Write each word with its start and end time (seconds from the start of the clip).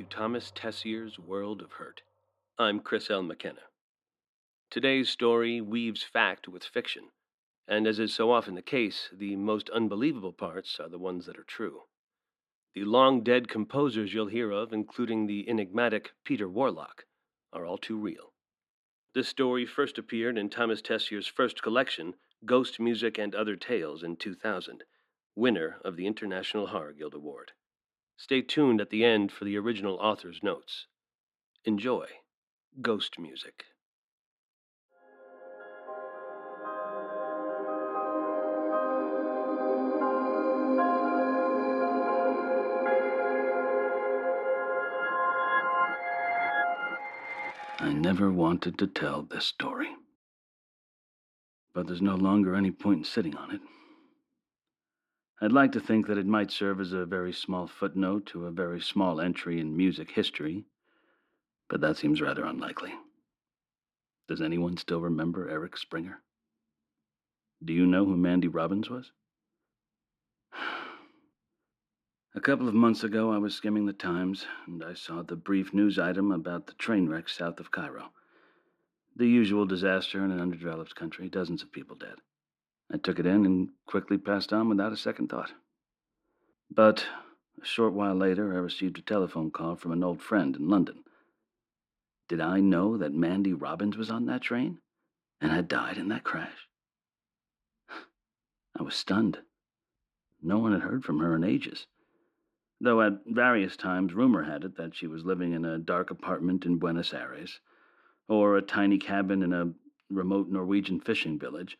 To 0.00 0.06
Thomas 0.06 0.50
Tessier's 0.54 1.18
World 1.18 1.60
of 1.60 1.72
Hurt. 1.72 2.00
I'm 2.58 2.80
Chris 2.80 3.10
L. 3.10 3.22
McKenna. 3.22 3.68
Today's 4.70 5.10
story 5.10 5.60
weaves 5.60 6.02
fact 6.02 6.48
with 6.48 6.64
fiction, 6.64 7.10
and 7.68 7.86
as 7.86 7.98
is 7.98 8.14
so 8.14 8.32
often 8.32 8.54
the 8.54 8.62
case, 8.62 9.10
the 9.12 9.36
most 9.36 9.68
unbelievable 9.68 10.32
parts 10.32 10.80
are 10.80 10.88
the 10.88 10.98
ones 10.98 11.26
that 11.26 11.38
are 11.38 11.44
true. 11.44 11.82
The 12.74 12.84
long 12.84 13.22
dead 13.22 13.46
composers 13.46 14.14
you'll 14.14 14.28
hear 14.28 14.50
of, 14.50 14.72
including 14.72 15.26
the 15.26 15.46
enigmatic 15.46 16.12
Peter 16.24 16.48
Warlock, 16.48 17.04
are 17.52 17.66
all 17.66 17.76
too 17.76 17.98
real. 17.98 18.32
This 19.14 19.28
story 19.28 19.66
first 19.66 19.98
appeared 19.98 20.38
in 20.38 20.48
Thomas 20.48 20.80
Tessier's 20.80 21.26
first 21.26 21.62
collection, 21.62 22.14
Ghost 22.46 22.80
Music 22.80 23.18
and 23.18 23.34
Other 23.34 23.56
Tales, 23.56 24.02
in 24.02 24.16
2000, 24.16 24.82
winner 25.36 25.78
of 25.84 25.96
the 25.96 26.06
International 26.06 26.68
Horror 26.68 26.94
Guild 26.94 27.12
Award. 27.12 27.52
Stay 28.20 28.42
tuned 28.42 28.82
at 28.82 28.90
the 28.90 29.02
end 29.02 29.32
for 29.32 29.46
the 29.46 29.56
original 29.56 29.96
author's 29.96 30.42
notes. 30.42 30.84
Enjoy 31.64 32.04
Ghost 32.82 33.18
Music. 33.18 33.64
I 47.78 47.94
never 47.94 48.30
wanted 48.30 48.76
to 48.80 48.86
tell 48.86 49.22
this 49.22 49.46
story. 49.46 49.88
But 51.72 51.86
there's 51.86 52.02
no 52.02 52.16
longer 52.16 52.54
any 52.54 52.70
point 52.70 52.98
in 52.98 53.04
sitting 53.04 53.34
on 53.34 53.50
it. 53.54 53.62
I'd 55.42 55.52
like 55.52 55.72
to 55.72 55.80
think 55.80 56.06
that 56.06 56.18
it 56.18 56.26
might 56.26 56.50
serve 56.50 56.80
as 56.80 56.92
a 56.92 57.06
very 57.06 57.32
small 57.32 57.66
footnote 57.66 58.26
to 58.26 58.44
a 58.44 58.50
very 58.50 58.78
small 58.78 59.22
entry 59.22 59.58
in 59.58 59.74
music 59.74 60.10
history, 60.10 60.66
but 61.70 61.80
that 61.80 61.96
seems 61.96 62.20
rather 62.20 62.44
unlikely. 62.44 62.92
Does 64.28 64.42
anyone 64.42 64.76
still 64.76 65.00
remember 65.00 65.48
Eric 65.48 65.78
Springer? 65.78 66.20
Do 67.64 67.72
you 67.72 67.86
know 67.86 68.04
who 68.04 68.18
Mandy 68.18 68.48
Robbins 68.48 68.90
was? 68.90 69.12
A 72.34 72.40
couple 72.40 72.68
of 72.68 72.74
months 72.74 73.02
ago, 73.02 73.32
I 73.32 73.38
was 73.38 73.54
skimming 73.54 73.86
the 73.86 73.94
Times, 73.94 74.46
and 74.66 74.84
I 74.84 74.92
saw 74.92 75.22
the 75.22 75.36
brief 75.36 75.72
news 75.72 75.98
item 75.98 76.32
about 76.32 76.66
the 76.66 76.74
train 76.74 77.08
wreck 77.08 77.30
south 77.30 77.60
of 77.60 77.70
Cairo. 77.70 78.12
The 79.16 79.26
usual 79.26 79.64
disaster 79.64 80.22
in 80.22 80.30
an 80.30 80.40
underdeveloped 80.40 80.94
country, 80.94 81.30
dozens 81.30 81.62
of 81.62 81.72
people 81.72 81.96
dead. 81.96 82.16
I 82.92 82.96
took 82.96 83.18
it 83.18 83.26
in 83.26 83.46
and 83.46 83.70
quickly 83.86 84.18
passed 84.18 84.52
on 84.52 84.68
without 84.68 84.92
a 84.92 84.96
second 84.96 85.28
thought. 85.28 85.52
But 86.70 87.06
a 87.60 87.64
short 87.64 87.92
while 87.92 88.14
later, 88.14 88.52
I 88.52 88.58
received 88.58 88.98
a 88.98 89.02
telephone 89.02 89.50
call 89.50 89.76
from 89.76 89.92
an 89.92 90.02
old 90.02 90.22
friend 90.22 90.56
in 90.56 90.68
London. 90.68 91.04
Did 92.28 92.40
I 92.40 92.60
know 92.60 92.96
that 92.96 93.12
Mandy 93.12 93.52
Robbins 93.52 93.96
was 93.96 94.10
on 94.10 94.26
that 94.26 94.42
train 94.42 94.78
and 95.40 95.52
had 95.52 95.68
died 95.68 95.98
in 95.98 96.08
that 96.08 96.24
crash? 96.24 96.68
I 98.78 98.82
was 98.82 98.94
stunned. 98.94 99.38
No 100.42 100.58
one 100.58 100.72
had 100.72 100.82
heard 100.82 101.04
from 101.04 101.18
her 101.18 101.36
in 101.36 101.44
ages 101.44 101.86
though 102.80 103.02
at 103.02 103.20
various 103.26 103.76
times 103.76 104.14
rumor 104.14 104.44
had 104.44 104.64
it 104.64 104.76
that 104.76 104.94
she 104.94 105.06
was 105.06 105.24
living 105.24 105.52
in 105.52 105.64
a 105.64 105.78
dark 105.78 106.10
apartment 106.10 106.64
in 106.64 106.78
Buenos 106.78 107.12
Aires, 107.12 107.60
or 108.26 108.56
a 108.56 108.62
tiny 108.62 108.96
cabin 108.96 109.42
in 109.42 109.52
a 109.52 109.70
remote 110.08 110.48
Norwegian 110.48 110.98
fishing 110.98 111.38
village, 111.38 111.76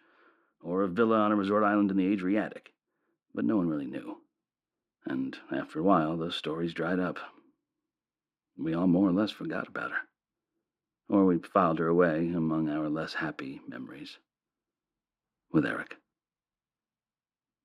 or 0.62 0.82
a 0.82 0.88
villa 0.88 1.18
on 1.18 1.32
a 1.32 1.36
resort 1.36 1.64
island 1.64 1.90
in 1.90 1.96
the 1.96 2.06
Adriatic. 2.06 2.72
But 3.34 3.44
no 3.44 3.56
one 3.56 3.68
really 3.68 3.86
knew. 3.86 4.18
And 5.06 5.36
after 5.50 5.80
a 5.80 5.82
while, 5.82 6.16
those 6.16 6.36
stories 6.36 6.74
dried 6.74 6.98
up. 6.98 7.18
We 8.58 8.74
all 8.74 8.86
more 8.86 9.08
or 9.08 9.12
less 9.12 9.30
forgot 9.30 9.68
about 9.68 9.92
her. 9.92 9.98
Or 11.08 11.24
we 11.24 11.38
filed 11.38 11.78
her 11.78 11.88
away 11.88 12.28
among 12.28 12.68
our 12.68 12.88
less 12.88 13.14
happy 13.14 13.60
memories. 13.66 14.18
With 15.52 15.64
Eric. 15.64 15.96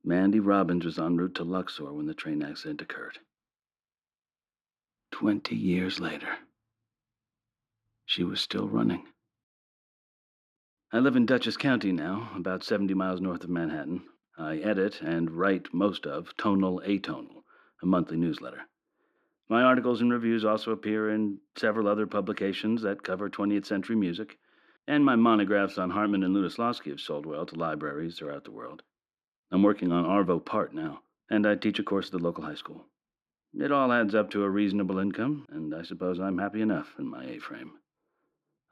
Mandy 0.04 0.40
Robbins 0.40 0.86
was 0.86 1.00
en 1.00 1.18
route 1.18 1.36
to 1.36 1.44
Luxor 1.44 1.92
when 1.92 2.06
the 2.06 2.14
train 2.14 2.44
accident 2.44 2.82
occurred. 2.82 3.20
Twenty 5.12 5.56
years 5.56 6.00
later, 6.00 6.38
she 8.06 8.24
was 8.24 8.40
still 8.42 8.68
running. 8.68 9.08
I 10.92 11.00
live 11.00 11.16
in 11.16 11.26
Dutchess 11.26 11.58
County 11.58 11.92
now, 11.92 12.30
about 12.36 12.64
70 12.64 12.94
miles 12.94 13.20
north 13.20 13.44
of 13.44 13.50
Manhattan. 13.50 14.04
I 14.38 14.58
edit 14.58 15.02
and 15.02 15.32
write 15.32 15.74
most 15.74 16.06
of 16.06 16.38
Tonal 16.38 16.80
Atonal, 16.86 17.44
a 17.82 17.88
monthly 17.88 18.18
newsletter. 18.18 18.68
My 19.50 19.64
articles 19.64 20.02
and 20.02 20.14
reviews 20.14 20.46
also 20.46 20.72
appear 20.72 21.10
in 21.10 21.40
several 21.56 21.88
other 21.88 22.06
publications 22.06 22.84
that 22.84 23.02
cover 23.02 23.32
20th 23.32 23.66
century 23.66 23.96
music, 23.96 24.38
and 24.88 25.04
my 25.04 25.16
monographs 25.16 25.80
on 25.80 25.90
Hartmann 25.90 26.24
and 26.24 26.36
Lutoslawski 26.36 26.92
have 26.92 27.02
sold 27.02 27.26
well 27.26 27.48
to 27.48 27.56
libraries 27.56 28.18
throughout 28.20 28.44
the 28.44 28.52
world. 28.52 28.84
I'm 29.52 29.64
working 29.64 29.92
on 29.92 30.06
Arvo 30.06 30.40
Part 30.40 30.74
now, 30.74 31.02
and 31.32 31.48
I 31.48 31.56
teach 31.56 31.80
a 31.80 31.84
course 31.84 32.08
at 32.08 32.12
the 32.12 32.20
local 32.20 32.44
high 32.44 32.56
school. 32.56 32.86
It 33.56 33.72
all 33.72 33.92
adds 33.92 34.14
up 34.14 34.30
to 34.32 34.44
a 34.44 34.50
reasonable 34.50 35.00
income, 35.00 35.48
and 35.50 35.74
I 35.74 35.82
suppose 35.82 36.20
I'm 36.20 36.38
happy 36.38 36.62
enough 36.62 36.94
in 37.00 37.08
my 37.08 37.26
A 37.26 37.40
frame. 37.40 37.80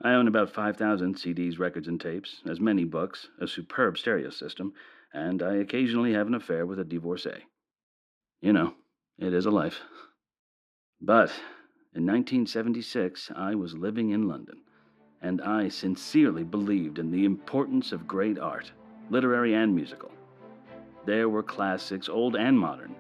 I 0.03 0.15
own 0.15 0.27
about 0.27 0.51
5,000 0.51 1.15
CDs, 1.15 1.59
records, 1.59 1.87
and 1.87 1.99
tapes, 1.99 2.41
as 2.45 2.59
many 2.59 2.83
books, 2.83 3.29
a 3.39 3.47
superb 3.47 3.97
stereo 3.97 4.29
system, 4.29 4.73
and 5.13 5.41
I 5.41 5.55
occasionally 5.55 6.11
have 6.13 6.27
an 6.27 6.35
affair 6.35 6.65
with 6.65 6.77
a 6.77 6.83
divorcee. 6.83 7.45
You 8.41 8.51
know, 8.51 8.73
it 9.17 9.33
is 9.33 9.45
a 9.45 9.51
life. 9.51 9.79
But 10.99 11.29
in 11.93 12.05
1976, 12.05 13.31
I 13.33 13.55
was 13.55 13.77
living 13.77 14.09
in 14.09 14.27
London, 14.27 14.63
and 15.21 15.41
I 15.41 15.69
sincerely 15.69 16.43
believed 16.43 16.99
in 16.99 17.09
the 17.09 17.23
importance 17.23 17.93
of 17.93 18.05
great 18.05 18.37
art, 18.37 18.73
literary 19.09 19.53
and 19.53 19.73
musical. 19.73 20.11
There 21.05 21.29
were 21.29 21.43
classics, 21.43 22.09
old 22.09 22.35
and 22.35 22.59
modern, 22.59 22.93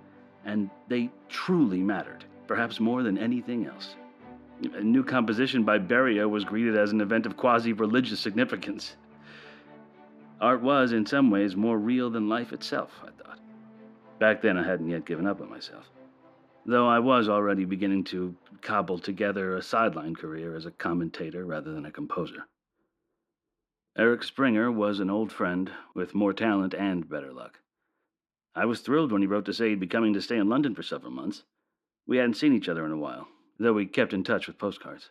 and 0.45 0.69
they 0.87 1.09
truly 1.27 1.81
mattered, 1.81 2.23
perhaps 2.47 2.79
more 2.79 3.03
than 3.03 3.17
anything 3.17 3.65
else. 3.65 3.95
A 4.73 4.81
new 4.81 5.03
composition 5.03 5.63
by 5.63 5.79
Berio 5.79 6.29
was 6.29 6.45
greeted 6.45 6.77
as 6.77 6.91
an 6.91 7.01
event 7.01 7.25
of 7.25 7.37
quasi 7.37 7.73
religious 7.73 8.19
significance. 8.19 8.95
Art 10.39 10.61
was, 10.61 10.91
in 10.91 11.05
some 11.05 11.29
ways, 11.29 11.55
more 11.55 11.77
real 11.77 12.09
than 12.09 12.29
life 12.29 12.53
itself, 12.53 13.01
I 13.03 13.11
thought. 13.11 13.39
Back 14.19 14.41
then, 14.41 14.57
I 14.57 14.63
hadn't 14.63 14.89
yet 14.89 15.05
given 15.05 15.27
up 15.27 15.41
on 15.41 15.49
myself, 15.49 15.89
though 16.65 16.87
I 16.87 16.99
was 16.99 17.29
already 17.29 17.65
beginning 17.65 18.03
to 18.05 18.35
cobble 18.61 18.99
together 18.99 19.55
a 19.55 19.61
sideline 19.61 20.15
career 20.15 20.55
as 20.55 20.65
a 20.65 20.71
commentator 20.71 21.45
rather 21.45 21.73
than 21.73 21.85
a 21.85 21.91
composer. 21.91 22.47
Eric 23.97 24.23
Springer 24.23 24.71
was 24.71 24.99
an 24.99 25.09
old 25.09 25.31
friend 25.31 25.71
with 25.93 26.15
more 26.15 26.33
talent 26.33 26.73
and 26.73 27.07
better 27.07 27.31
luck. 27.31 27.59
I 28.55 28.65
was 28.65 28.81
thrilled 28.81 29.11
when 29.11 29.21
he 29.21 29.27
wrote 29.27 29.45
to 29.45 29.53
say 29.53 29.69
he'd 29.69 29.79
be 29.79 29.87
coming 29.87 30.13
to 30.13 30.21
stay 30.21 30.37
in 30.37 30.49
London 30.49 30.73
for 30.73 30.83
several 30.83 31.11
months. 31.11 31.43
We 32.07 32.17
hadn't 32.17 32.35
seen 32.35 32.53
each 32.53 32.69
other 32.69 32.85
in 32.85 32.91
a 32.91 32.97
while, 32.97 33.27
though 33.63 33.73
we 33.73 33.85
kept 33.85 34.13
in 34.13 34.23
touch 34.23 34.47
with 34.47 34.57
postcards. 34.57 35.09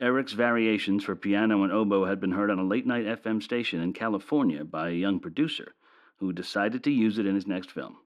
Eric's 0.00 0.32
variations 0.32 1.04
for 1.04 1.16
piano 1.16 1.62
and 1.62 1.72
oboe 1.72 2.04
had 2.04 2.20
been 2.20 2.32
heard 2.32 2.50
on 2.50 2.58
a 2.58 2.64
late 2.64 2.86
night 2.86 3.06
FM 3.06 3.42
station 3.42 3.80
in 3.80 3.92
California 3.92 4.64
by 4.64 4.88
a 4.88 4.92
young 4.92 5.18
producer 5.20 5.74
who 6.16 6.32
decided 6.32 6.84
to 6.84 6.90
use 6.90 7.18
it 7.18 7.26
in 7.26 7.34
his 7.34 7.46
next 7.46 7.70
film. 7.70 7.96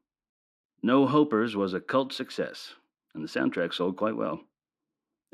No 0.83 1.07
Hopers 1.07 1.57
was 1.57 1.75
a 1.75 1.81
cult 1.81 2.13
success, 2.13 2.75
and 3.13 3.25
the 3.25 3.29
soundtrack 3.29 3.75
sold 3.75 3.97
quite 3.97 4.17
well. 4.17 4.41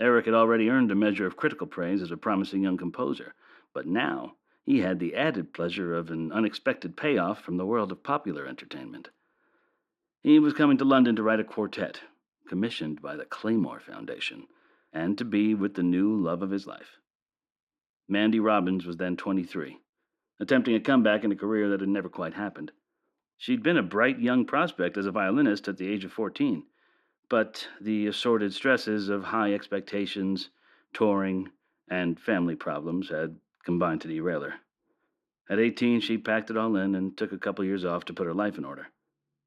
Eric 0.00 0.25
had 0.25 0.35
already 0.35 0.70
earned 0.70 0.90
a 0.90 0.94
measure 0.94 1.26
of 1.26 1.37
critical 1.37 1.67
praise 1.67 2.00
as 2.00 2.11
a 2.11 2.17
promising 2.17 2.62
young 2.62 2.78
composer, 2.78 3.35
but 3.75 3.87
now 3.87 4.37
he 4.64 4.81
had 4.81 4.99
the 4.99 5.14
added 5.14 5.52
pleasure 5.52 5.94
of 5.94 6.11
an 6.11 6.32
unexpected 6.32 6.96
payoff 6.96 7.43
from 7.43 7.56
the 7.56 7.67
world 7.67 7.93
of 7.93 8.02
popular 8.02 8.46
entertainment. 8.46 9.11
He 10.23 10.38
was 10.38 10.55
coming 10.55 10.78
to 10.78 10.85
London 10.85 11.17
to 11.17 11.23
write 11.23 11.40
a 11.40 11.44
quartet, 11.44 12.00
commissioned 12.48 13.00
by 13.00 13.16
the 13.16 13.24
Claymore 13.24 13.80
Foundation, 13.80 14.46
and 14.92 15.16
to 15.18 15.24
be 15.24 15.54
with 15.54 15.74
the 15.74 15.82
new 15.82 16.14
love 16.14 16.42
of 16.42 16.50
his 16.50 16.66
life. 16.66 16.98
Mandy 18.08 18.40
Robbins 18.40 18.84
was 18.84 18.96
then 18.96 19.16
23, 19.16 19.78
attempting 20.40 20.74
a 20.74 20.80
comeback 20.80 21.24
in 21.24 21.32
a 21.32 21.36
career 21.36 21.70
that 21.70 21.80
had 21.80 21.88
never 21.88 22.08
quite 22.08 22.34
happened. 22.34 22.72
She'd 23.38 23.62
been 23.62 23.76
a 23.76 23.82
bright 23.82 24.20
young 24.20 24.44
prospect 24.44 24.96
as 24.96 25.06
a 25.06 25.10
violinist 25.12 25.66
at 25.68 25.76
the 25.76 25.88
age 25.88 26.04
of 26.04 26.12
14, 26.12 26.64
but 27.28 27.66
the 27.80 28.06
assorted 28.06 28.52
stresses 28.52 29.08
of 29.08 29.24
high 29.24 29.54
expectations, 29.54 30.50
touring, 30.92 31.50
and 31.88 32.20
family 32.20 32.54
problems 32.54 33.08
had 33.08 33.36
combined 33.64 34.00
to 34.02 34.08
derail 34.08 34.42
her. 34.42 34.54
At 35.48 35.58
18, 35.58 36.00
she 36.00 36.18
packed 36.18 36.50
it 36.50 36.56
all 36.56 36.76
in 36.76 36.94
and 36.94 37.16
took 37.16 37.32
a 37.32 37.38
couple 37.38 37.64
years 37.64 37.84
off 37.84 38.04
to 38.06 38.14
put 38.14 38.26
her 38.26 38.34
life 38.34 38.58
in 38.58 38.64
order. 38.64 38.88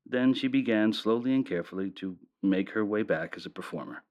Then 0.05 0.33
she 0.33 0.47
began 0.47 0.93
slowly 0.93 1.33
and 1.33 1.45
carefully 1.45 1.89
to 1.91 2.17
make 2.49 2.71
her 2.71 2.85
way 2.85 3.03
back 3.03 3.35
as 3.35 3.45
a 3.45 3.49
performer. 3.49 4.03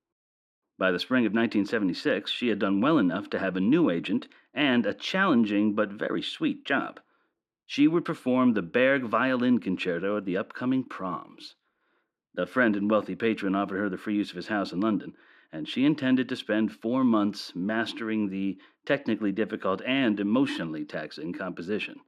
By 0.76 0.90
the 0.90 0.98
spring 0.98 1.24
of 1.24 1.32
1976, 1.32 2.30
she 2.30 2.48
had 2.48 2.58
done 2.58 2.80
well 2.80 2.98
enough 2.98 3.30
to 3.30 3.38
have 3.38 3.56
a 3.56 3.60
new 3.60 3.90
agent 3.90 4.26
and 4.52 4.84
a 4.84 4.92
challenging 4.92 5.74
but 5.74 5.90
very 5.90 6.22
sweet 6.22 6.64
job. 6.64 7.00
She 7.66 7.86
would 7.86 8.04
perform 8.04 8.52
the 8.52 8.62
Berg 8.62 9.04
Violin 9.04 9.58
Concerto 9.60 10.16
at 10.16 10.24
the 10.24 10.36
upcoming 10.36 10.84
proms. 10.84 11.54
A 12.36 12.46
friend 12.46 12.74
and 12.74 12.90
wealthy 12.90 13.14
patron 13.14 13.54
offered 13.54 13.78
her 13.78 13.88
the 13.88 13.96
free 13.96 14.16
use 14.16 14.30
of 14.30 14.36
his 14.36 14.48
house 14.48 14.72
in 14.72 14.80
London, 14.80 15.14
and 15.52 15.68
she 15.68 15.84
intended 15.84 16.28
to 16.28 16.36
spend 16.36 16.72
four 16.72 17.04
months 17.04 17.54
mastering 17.54 18.28
the 18.28 18.58
technically 18.84 19.30
difficult 19.30 19.80
and 19.82 20.18
emotionally 20.18 20.84
taxing 20.84 21.32
composition. 21.32 22.00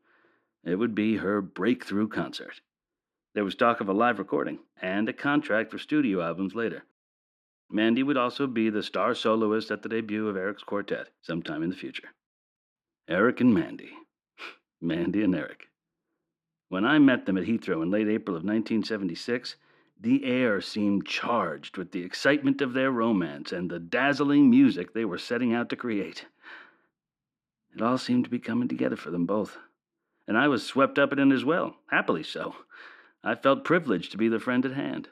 It 0.65 0.75
would 0.75 0.97
be 0.97 1.19
her 1.19 1.41
breakthrough 1.41 2.09
concert. 2.09 2.61
There 3.37 3.45
was 3.45 3.55
talk 3.55 3.83
of 3.83 3.89
a 3.91 3.93
live 3.93 4.19
recording 4.19 4.61
and 4.81 5.07
a 5.11 5.13
contract 5.13 5.71
for 5.71 5.77
studio 5.77 6.23
albums 6.23 6.55
later. 6.55 6.85
Mandy 7.71 8.03
would 8.03 8.17
also 8.17 8.47
be 8.47 8.71
the 8.71 8.83
star 8.83 9.15
soloist 9.15 9.71
at 9.71 9.83
the 9.83 9.91
debut 9.91 10.27
of 10.27 10.39
Eric's 10.39 10.63
quartet 10.63 11.11
sometime 11.21 11.63
in 11.63 11.69
the 11.69 11.77
future. 11.77 12.15
Eric 13.07 13.43
and 13.43 13.53
Mandy. 13.53 13.91
Mandy 14.81 15.23
and 15.23 15.35
Eric. 15.35 15.67
When 16.71 16.87
I 16.87 16.99
met 16.99 17.27
them 17.27 17.37
at 17.37 17.45
Heathrow 17.45 17.83
in 17.83 17.91
late 17.91 18.09
April 18.09 18.39
of 18.39 18.43
1976, 18.43 19.57
the 20.01 20.25
air 20.25 20.63
seemed 20.63 21.07
charged 21.07 21.77
with 21.77 21.93
the 21.93 22.05
excitement 22.05 22.63
of 22.63 22.73
their 22.73 22.91
romance 22.91 23.53
and 23.53 23.71
the 23.71 23.79
dazzling 23.79 24.49
music 24.49 24.95
they 24.95 25.05
were 25.05 25.19
setting 25.19 25.53
out 25.53 25.69
to 25.69 25.77
create. 25.77 26.25
It 27.75 27.83
all 27.83 27.99
seemed 27.99 28.25
to 28.25 28.31
be 28.31 28.39
coming 28.39 28.69
together 28.69 28.97
for 28.97 29.11
them 29.11 29.27
both, 29.27 29.59
and 30.27 30.39
I 30.39 30.49
was 30.49 30.65
swept 30.65 30.99
up 30.99 31.13
in 31.13 31.19
it 31.19 31.35
as 31.35 31.45
well, 31.45 31.77
happily 31.91 32.23
so. 32.23 32.55
I 33.27 33.35
felt 33.35 33.65
privileged 33.65 34.13
to 34.13 34.19
be 34.19 34.29
their 34.29 34.39
friend 34.39 34.65
at 34.65 34.75
hand. 34.75 35.09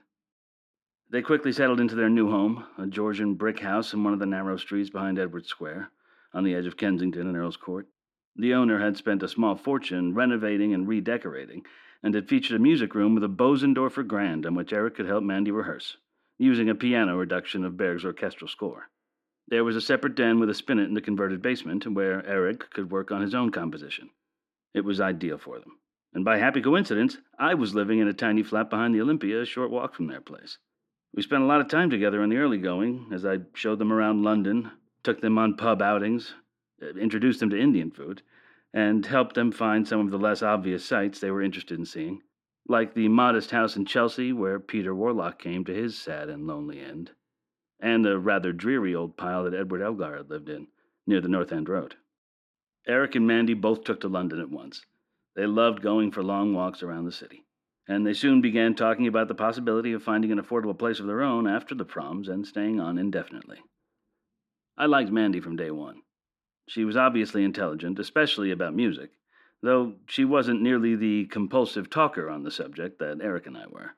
They 1.10 1.20
quickly 1.20 1.50
settled 1.50 1.80
into 1.80 1.96
their 1.96 2.08
new 2.08 2.30
home, 2.30 2.64
a 2.78 2.86
Georgian 2.86 3.34
brick 3.34 3.58
house 3.58 3.92
in 3.92 4.04
one 4.04 4.12
of 4.12 4.20
the 4.20 4.24
narrow 4.24 4.56
streets 4.56 4.88
behind 4.88 5.18
Edwardes 5.18 5.48
Square, 5.48 5.90
on 6.32 6.44
the 6.44 6.54
edge 6.54 6.66
of 6.66 6.76
Kensington 6.76 7.26
and 7.26 7.36
Earl's 7.36 7.56
Court. 7.56 7.88
The 8.36 8.54
owner 8.54 8.78
had 8.78 8.96
spent 8.96 9.24
a 9.24 9.28
small 9.28 9.56
fortune 9.56 10.14
renovating 10.14 10.72
and 10.72 10.86
redecorating, 10.86 11.66
and 12.04 12.14
had 12.14 12.28
featured 12.28 12.54
a 12.54 12.62
music 12.62 12.94
room 12.94 13.16
with 13.16 13.24
a 13.24 13.28
Bosendorfer 13.28 14.06
grand 14.06 14.46
on 14.46 14.54
which 14.54 14.72
Eric 14.72 14.94
could 14.94 15.06
help 15.06 15.24
Mandy 15.24 15.50
rehearse, 15.50 15.96
using 16.38 16.68
a 16.68 16.74
piano 16.76 17.16
reduction 17.16 17.64
of 17.64 17.76
Berg's 17.76 18.04
orchestral 18.04 18.46
score. 18.46 18.90
There 19.48 19.64
was 19.64 19.74
a 19.74 19.80
separate 19.80 20.14
den 20.14 20.38
with 20.38 20.50
a 20.50 20.54
spinet 20.54 20.86
in 20.86 20.94
the 20.94 21.00
converted 21.00 21.42
basement 21.42 21.84
where 21.84 22.24
Eric 22.24 22.70
could 22.70 22.92
work 22.92 23.10
on 23.10 23.22
his 23.22 23.34
own 23.34 23.50
composition. 23.50 24.10
It 24.72 24.84
was 24.84 25.00
ideal 25.00 25.36
for 25.36 25.58
them. 25.58 25.80
And 26.14 26.24
by 26.24 26.38
happy 26.38 26.62
coincidence, 26.62 27.18
I 27.38 27.54
was 27.54 27.74
living 27.74 27.98
in 27.98 28.06
a 28.06 28.12
tiny 28.12 28.44
flat 28.44 28.70
behind 28.70 28.94
the 28.94 29.00
Olympia, 29.00 29.42
a 29.42 29.44
short 29.44 29.72
walk 29.72 29.94
from 29.94 30.06
their 30.06 30.20
place. 30.20 30.58
We 31.12 31.22
spent 31.22 31.42
a 31.42 31.46
lot 31.46 31.60
of 31.60 31.68
time 31.68 31.90
together 31.90 32.22
in 32.22 32.30
the 32.30 32.36
early 32.36 32.58
going 32.58 33.10
as 33.12 33.26
I 33.26 33.38
showed 33.54 33.80
them 33.80 33.92
around 33.92 34.22
London, 34.22 34.70
took 35.02 35.20
them 35.20 35.38
on 35.38 35.56
pub 35.56 35.82
outings, 35.82 36.34
uh, 36.80 36.90
introduced 36.94 37.40
them 37.40 37.50
to 37.50 37.60
Indian 37.60 37.90
food, 37.90 38.22
and 38.72 39.04
helped 39.06 39.34
them 39.34 39.50
find 39.50 39.86
some 39.86 40.00
of 40.00 40.10
the 40.10 40.18
less 40.18 40.42
obvious 40.42 40.84
sights 40.84 41.18
they 41.18 41.32
were 41.32 41.42
interested 41.42 41.78
in 41.78 41.84
seeing, 41.84 42.22
like 42.68 42.94
the 42.94 43.08
modest 43.08 43.50
house 43.50 43.76
in 43.76 43.84
Chelsea 43.84 44.32
where 44.32 44.60
Peter 44.60 44.94
Warlock 44.94 45.38
came 45.40 45.64
to 45.64 45.74
his 45.74 45.98
sad 45.98 46.28
and 46.28 46.46
lonely 46.46 46.80
end, 46.80 47.10
and 47.80 48.04
the 48.04 48.18
rather 48.18 48.52
dreary 48.52 48.94
old 48.94 49.16
pile 49.16 49.44
that 49.44 49.54
Edward 49.54 49.82
Elgar 49.82 50.16
had 50.16 50.30
lived 50.30 50.48
in, 50.48 50.68
near 51.06 51.20
the 51.20 51.28
North 51.28 51.52
End 51.52 51.68
Road. 51.68 51.96
Eric 52.86 53.14
and 53.14 53.26
Mandy 53.26 53.54
both 53.54 53.82
took 53.82 54.00
to 54.00 54.08
London 54.08 54.40
at 54.40 54.50
once. 54.50 54.84
They 55.36 55.46
loved 55.46 55.82
going 55.82 56.12
for 56.12 56.22
long 56.22 56.54
walks 56.54 56.82
around 56.82 57.06
the 57.06 57.12
city, 57.12 57.44
and 57.88 58.06
they 58.06 58.14
soon 58.14 58.40
began 58.40 58.74
talking 58.74 59.08
about 59.08 59.26
the 59.26 59.34
possibility 59.34 59.92
of 59.92 60.02
finding 60.02 60.30
an 60.30 60.40
affordable 60.40 60.78
place 60.78 61.00
of 61.00 61.06
their 61.06 61.22
own 61.22 61.48
after 61.48 61.74
the 61.74 61.84
proms 61.84 62.28
and 62.28 62.46
staying 62.46 62.78
on 62.78 62.98
indefinitely. 62.98 63.58
I 64.76 64.86
liked 64.86 65.10
Mandy 65.10 65.40
from 65.40 65.56
day 65.56 65.70
one. 65.70 66.02
She 66.68 66.84
was 66.84 66.96
obviously 66.96 67.44
intelligent, 67.44 67.98
especially 67.98 68.52
about 68.52 68.74
music, 68.74 69.10
though 69.60 69.94
she 70.06 70.24
wasn't 70.24 70.62
nearly 70.62 70.94
the 70.94 71.26
compulsive 71.26 71.90
talker 71.90 72.30
on 72.30 72.44
the 72.44 72.50
subject 72.50 72.98
that 73.00 73.20
Eric 73.20 73.46
and 73.46 73.56
I 73.56 73.66
were. 73.66 73.96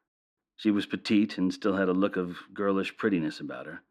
She 0.56 0.70
was 0.70 0.86
petite 0.86 1.36
and 1.36 1.52
still 1.52 1.76
had 1.76 1.90
a 1.90 1.92
look 1.92 2.16
of 2.16 2.38
girlish 2.54 2.96
prettiness 2.96 3.40
about 3.40 3.66
her, 3.66 3.82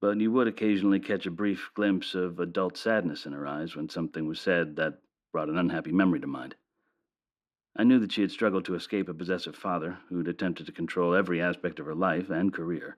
but 0.00 0.20
you 0.20 0.30
would 0.30 0.46
occasionally 0.46 1.00
catch 1.00 1.26
a 1.26 1.32
brief 1.32 1.70
glimpse 1.74 2.14
of 2.14 2.38
adult 2.38 2.76
sadness 2.76 3.26
in 3.26 3.32
her 3.32 3.46
eyes 3.46 3.74
when 3.74 3.88
something 3.88 4.26
was 4.26 4.40
said 4.40 4.76
that 4.76 5.00
brought 5.32 5.48
an 5.48 5.58
unhappy 5.58 5.92
memory 5.92 6.20
to 6.20 6.26
mind. 6.26 6.54
I 7.76 7.84
knew 7.84 7.98
that 8.00 8.12
she 8.12 8.20
had 8.20 8.30
struggled 8.30 8.64
to 8.66 8.74
escape 8.74 9.08
a 9.08 9.14
possessive 9.14 9.56
father 9.56 9.98
who'd 10.08 10.28
attempted 10.28 10.66
to 10.66 10.72
control 10.72 11.14
every 11.14 11.40
aspect 11.40 11.78
of 11.78 11.86
her 11.86 11.94
life 11.94 12.28
and 12.28 12.52
career. 12.52 12.96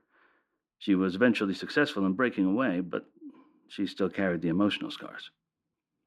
She 0.78 0.94
was 0.94 1.14
eventually 1.14 1.54
successful 1.54 2.04
in 2.06 2.14
breaking 2.14 2.46
away, 2.46 2.80
but 2.80 3.06
she 3.68 3.86
still 3.86 4.10
carried 4.10 4.42
the 4.42 4.48
emotional 4.48 4.90
scars. 4.90 5.30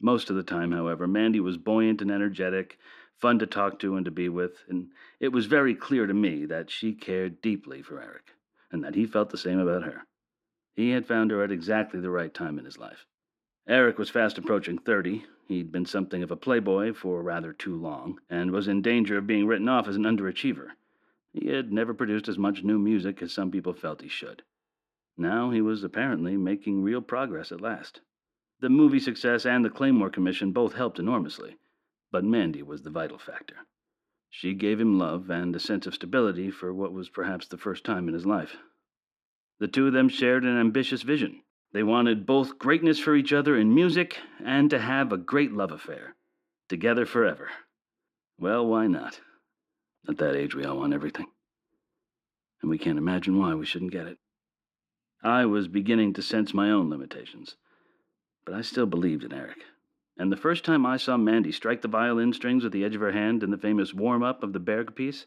Most 0.02 0.30
of 0.30 0.36
the 0.36 0.44
time, 0.44 0.72
however, 0.72 1.08
Mandy 1.08 1.40
was 1.40 1.58
buoyant 1.58 2.02
and 2.02 2.12
energetic, 2.12 2.78
fun 3.18 3.40
to 3.40 3.48
talk 3.48 3.80
to 3.80 3.96
and 3.96 4.06
to 4.06 4.12
be 4.12 4.28
with, 4.30 4.64
and 4.68 4.90
it 5.20 5.30
was 5.30 5.46
very 5.46 5.74
clear 5.74 6.06
to 6.06 6.14
me 6.14 6.46
that 6.46 6.70
she 6.70 6.94
cared 6.94 7.42
deeply 7.42 7.82
for 7.82 8.02
Eric, 8.02 8.34
and 8.72 8.84
that 8.84 8.96
he 8.96 9.06
felt 9.06 9.30
the 9.30 9.38
same 9.38 9.60
about 9.60 9.84
her. 9.84 10.06
He 10.76 10.90
had 10.90 11.08
found 11.08 11.32
her 11.32 11.42
at 11.44 11.52
exactly 11.52 12.02
the 12.02 12.10
right 12.10 12.34
time 12.34 12.60
in 12.60 12.66
his 12.66 12.78
life. 12.78 13.06
Eric 13.68 13.98
was 13.98 14.10
fast 14.10 14.38
approaching 14.38 14.78
30. 14.78 15.26
He'd 15.48 15.72
been 15.72 15.86
something 15.86 16.24
of 16.24 16.32
a 16.32 16.36
playboy 16.36 16.94
for 16.94 17.22
rather 17.22 17.54
too 17.54 17.76
long, 17.76 18.20
and 18.30 18.52
was 18.52 18.68
in 18.68 18.82
danger 18.82 19.18
of 19.18 19.28
being 19.28 19.46
written 19.46 19.70
off 19.70 19.88
as 19.88 19.96
an 19.96 20.04
underachiever. 20.04 20.72
He 21.34 21.48
had 21.48 21.72
never 21.72 21.94
produced 21.94 22.28
as 22.28 22.38
much 22.38 22.64
new 22.64 22.80
music 22.80 23.22
as 23.22 23.32
some 23.32 23.52
people 23.52 23.74
felt 23.74 24.02
he 24.02 24.08
should. 24.08 24.42
Now 25.18 25.52
he 25.52 25.62
was 25.62 25.84
apparently 25.84 26.36
making 26.36 26.82
real 26.82 27.02
progress 27.02 27.52
at 27.52 27.62
last. 27.62 28.02
The 28.60 28.70
movie 28.70 29.00
success 29.00 29.46
and 29.46 29.64
the 29.64 29.70
Claymore 29.70 30.10
Commission 30.10 30.52
both 30.52 30.74
helped 30.74 30.98
enormously, 30.98 31.58
but 32.12 32.24
Mandy 32.24 32.64
was 32.64 32.82
the 32.82 32.90
vital 32.90 33.20
factor. 33.20 33.68
She 34.30 34.54
gave 34.54 34.80
him 34.80 34.98
love 34.98 35.30
and 35.30 35.56
a 35.56 35.60
sense 35.60 35.86
of 35.86 35.94
stability 35.94 36.50
for 36.50 36.74
what 36.74 36.92
was 36.92 37.08
perhaps 37.08 37.48
the 37.48 37.58
first 37.58 37.84
time 37.84 38.08
in 38.08 38.14
his 38.14 38.26
life. 38.26 38.58
The 39.60 39.68
two 39.68 39.88
of 39.88 39.94
them 39.94 40.10
shared 40.10 40.44
an 40.44 40.58
ambitious 40.58 41.04
vision. 41.04 41.44
They 41.76 41.84
wanted 41.84 42.26
both 42.26 42.58
greatness 42.58 43.02
for 43.02 43.18
each 43.18 43.34
other 43.34 43.58
in 43.58 43.76
music 43.76 44.18
and 44.42 44.70
to 44.70 44.80
have 44.80 45.12
a 45.12 45.18
great 45.18 45.52
love 45.52 45.74
affair, 45.74 46.16
together 46.70 47.06
forever. 47.06 47.50
Well, 48.40 48.66
why 48.66 48.88
not? 48.88 49.20
At 50.08 50.18
that 50.20 50.38
age, 50.38 50.56
we 50.56 50.64
all 50.64 50.78
want 50.78 50.94
everything. 50.94 51.26
And 52.62 52.72
we 52.72 52.78
can't 52.78 52.98
imagine 52.98 53.38
why 53.38 53.56
we 53.56 53.66
shouldn't 53.66 53.92
get 53.92 54.08
it. 54.08 54.18
I 55.22 55.48
was 55.48 55.68
beginning 55.68 56.14
to 56.14 56.22
sense 56.22 56.54
my 56.54 56.72
own 56.72 56.90
limitations, 56.90 57.58
but 58.46 58.56
I 58.56 58.62
still 58.62 58.86
believed 58.86 59.26
in 59.26 59.34
Eric. 59.34 59.58
And 60.18 60.32
the 60.32 60.38
first 60.38 60.64
time 60.64 60.86
I 60.86 60.96
saw 60.96 61.18
Mandy 61.18 61.52
strike 61.52 61.82
the 61.82 61.90
violin 61.90 62.32
strings 62.32 62.64
with 62.64 62.72
the 62.72 62.86
edge 62.86 62.96
of 62.96 63.02
her 63.02 63.12
hand 63.12 63.44
in 63.44 63.52
the 63.52 63.58
famous 63.58 63.94
warm 63.94 64.24
up 64.24 64.44
of 64.44 64.54
the 64.54 64.60
Berg 64.62 64.96
piece, 64.96 65.26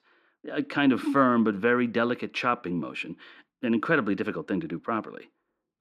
a 0.50 0.62
kind 0.62 0.95
of 0.95 1.02
firm 1.02 1.45
but 1.45 1.57
very 1.57 1.87
delicate 1.87 2.33
chopping 2.33 2.81
motion, 2.81 3.17
an 3.61 3.75
incredibly 3.75 4.14
difficult 4.14 4.49
thing 4.49 4.61
to 4.61 4.67
do 4.67 4.78
properly, 4.78 5.28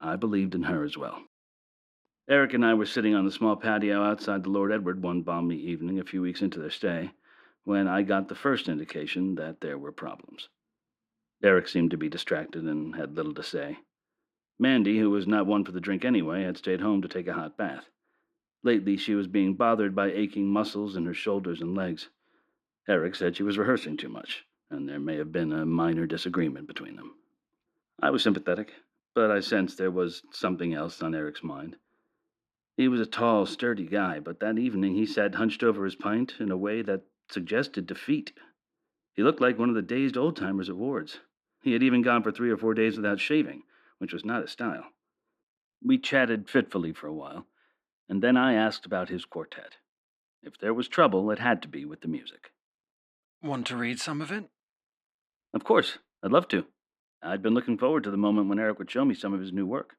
I 0.00 0.16
believed 0.16 0.54
in 0.54 0.64
her 0.64 0.84
as 0.84 0.96
well. 0.96 1.22
Eric 2.28 2.54
and 2.54 2.64
I 2.64 2.74
were 2.74 2.86
sitting 2.86 3.14
on 3.14 3.24
the 3.24 3.32
small 3.32 3.56
patio 3.56 4.02
outside 4.02 4.44
the 4.44 4.50
Lord 4.50 4.70
Edward 4.70 5.02
one 5.02 5.22
balmy 5.22 5.56
evening 5.56 5.98
a 5.98 6.04
few 6.04 6.20
weeks 6.20 6.42
into 6.42 6.58
their 6.58 6.70
stay 6.70 7.12
when 7.64 7.88
I 7.88 8.02
got 8.02 8.28
the 8.28 8.34
first 8.34 8.68
indication 8.68 9.34
that 9.36 9.60
there 9.60 9.78
were 9.78 9.92
problems. 9.92 10.48
Eric 11.42 11.68
seemed 11.68 11.90
to 11.92 11.96
be 11.96 12.08
distracted 12.08 12.64
and 12.64 12.96
had 12.96 13.16
little 13.16 13.34
to 13.34 13.42
say. 13.42 13.78
Mandy, 14.58 14.98
who 14.98 15.10
was 15.10 15.26
not 15.26 15.46
one 15.46 15.64
for 15.64 15.72
the 15.72 15.80
drink 15.80 16.04
anyway, 16.04 16.42
had 16.42 16.56
stayed 16.56 16.80
home 16.80 17.00
to 17.02 17.08
take 17.08 17.28
a 17.28 17.34
hot 17.34 17.56
bath. 17.56 17.88
Lately, 18.62 18.96
she 18.96 19.14
was 19.14 19.28
being 19.28 19.54
bothered 19.54 19.94
by 19.94 20.10
aching 20.10 20.48
muscles 20.48 20.96
in 20.96 21.06
her 21.06 21.14
shoulders 21.14 21.60
and 21.60 21.76
legs. 21.76 22.08
Eric 22.88 23.14
said 23.14 23.36
she 23.36 23.42
was 23.42 23.58
rehearsing 23.58 23.96
too 23.96 24.08
much, 24.08 24.44
and 24.70 24.88
there 24.88 24.98
may 24.98 25.16
have 25.16 25.30
been 25.30 25.52
a 25.52 25.64
minor 25.64 26.06
disagreement 26.06 26.66
between 26.66 26.96
them. 26.96 27.14
I 28.00 28.10
was 28.10 28.22
sympathetic, 28.22 28.72
but 29.18 29.32
I 29.32 29.40
sensed 29.40 29.78
there 29.78 29.90
was 29.90 30.22
something 30.30 30.72
else 30.72 31.02
on 31.02 31.12
Eric's 31.12 31.42
mind. 31.42 31.74
He 32.76 32.86
was 32.86 33.00
a 33.00 33.04
tall, 33.04 33.46
sturdy 33.46 33.84
guy, 33.84 34.20
but 34.20 34.38
that 34.38 34.60
evening 34.60 34.94
he 34.94 35.06
sat 35.06 35.34
hunched 35.34 35.64
over 35.64 35.84
his 35.84 35.96
pint 35.96 36.34
in 36.38 36.52
a 36.52 36.56
way 36.56 36.82
that 36.82 37.02
suggested 37.28 37.88
defeat. 37.88 38.32
He 39.14 39.24
looked 39.24 39.40
like 39.40 39.58
one 39.58 39.70
of 39.70 39.74
the 39.74 39.82
dazed 39.82 40.16
old 40.16 40.36
timers 40.36 40.68
at 40.68 40.76
Ward's. 40.76 41.18
He 41.60 41.72
had 41.72 41.82
even 41.82 42.00
gone 42.00 42.22
for 42.22 42.30
three 42.30 42.48
or 42.48 42.56
four 42.56 42.74
days 42.74 42.94
without 42.94 43.18
shaving, 43.18 43.64
which 43.98 44.12
was 44.12 44.24
not 44.24 44.42
his 44.42 44.52
style. 44.52 44.84
We 45.84 45.98
chatted 45.98 46.48
fitfully 46.48 46.92
for 46.92 47.08
a 47.08 47.12
while, 47.12 47.44
and 48.08 48.22
then 48.22 48.36
I 48.36 48.54
asked 48.54 48.86
about 48.86 49.08
his 49.08 49.24
quartet. 49.24 49.78
If 50.44 50.58
there 50.58 50.72
was 50.72 50.86
trouble, 50.86 51.32
it 51.32 51.40
had 51.40 51.60
to 51.62 51.68
be 51.68 51.84
with 51.84 52.02
the 52.02 52.08
music. 52.08 52.52
Want 53.42 53.66
to 53.66 53.76
read 53.76 53.98
some 53.98 54.20
of 54.22 54.30
it? 54.30 54.44
Of 55.52 55.64
course, 55.64 55.98
I'd 56.22 56.30
love 56.30 56.46
to. 56.50 56.66
I'd 57.22 57.42
been 57.42 57.54
looking 57.54 57.78
forward 57.78 58.04
to 58.04 58.10
the 58.10 58.16
moment 58.16 58.48
when 58.48 58.58
Eric 58.58 58.78
would 58.78 58.90
show 58.90 59.04
me 59.04 59.14
some 59.14 59.34
of 59.34 59.40
his 59.40 59.52
new 59.52 59.66
work. 59.66 59.96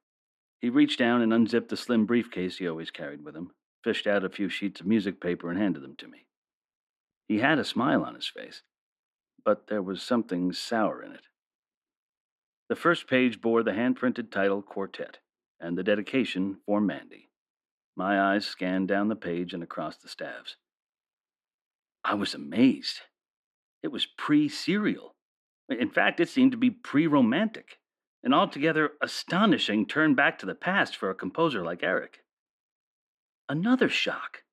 He 0.61 0.69
reached 0.69 0.99
down 0.99 1.21
and 1.21 1.33
unzipped 1.33 1.69
the 1.69 1.77
slim 1.77 2.05
briefcase 2.05 2.57
he 2.57 2.67
always 2.67 2.91
carried 2.91 3.23
with 3.23 3.35
him, 3.35 3.51
fished 3.83 4.07
out 4.07 4.23
a 4.23 4.29
few 4.29 4.49
sheets 4.49 4.81
of 4.81 4.87
music 4.87 5.21
paper, 5.21 5.49
and 5.49 5.59
handed 5.59 5.83
them 5.83 5.95
to 5.97 6.07
me. 6.07 6.25
He 7.27 7.39
had 7.39 7.59
a 7.59 7.63
smile 7.63 8.03
on 8.03 8.15
his 8.15 8.27
face, 8.27 8.63
but 9.43 9.67
there 9.67 9.81
was 9.81 10.01
something 10.01 10.51
sour 10.53 11.01
in 11.01 11.11
it. 11.11 11.27
The 12.69 12.75
first 12.75 13.07
page 13.07 13.41
bore 13.41 13.63
the 13.63 13.73
hand 13.73 13.95
printed 13.95 14.31
title 14.31 14.61
Quartet 14.61 15.19
and 15.59 15.77
the 15.77 15.83
dedication 15.83 16.57
for 16.65 16.79
Mandy. 16.79 17.29
My 17.95 18.33
eyes 18.33 18.45
scanned 18.45 18.87
down 18.87 19.09
the 19.09 19.15
page 19.15 19.53
and 19.53 19.61
across 19.61 19.97
the 19.97 20.07
staves. 20.07 20.55
I 22.03 22.13
was 22.13 22.33
amazed. 22.33 23.01
It 23.83 23.89
was 23.89 24.05
pre 24.05 24.47
serial. 24.47 25.15
In 25.69 25.89
fact, 25.89 26.19
it 26.19 26.29
seemed 26.29 26.51
to 26.51 26.57
be 26.57 26.71
pre 26.71 27.05
romantic, 27.07 27.79
an 28.23 28.33
altogether 28.33 28.91
astonishing 29.01 29.85
turn 29.85 30.15
back 30.15 30.39
to 30.39 30.45
the 30.45 30.55
past 30.55 30.95
for 30.95 31.09
a 31.09 31.15
composer 31.15 31.63
like 31.63 31.83
Eric. 31.83 32.19
Another 33.47 33.89
shock. 33.89 34.43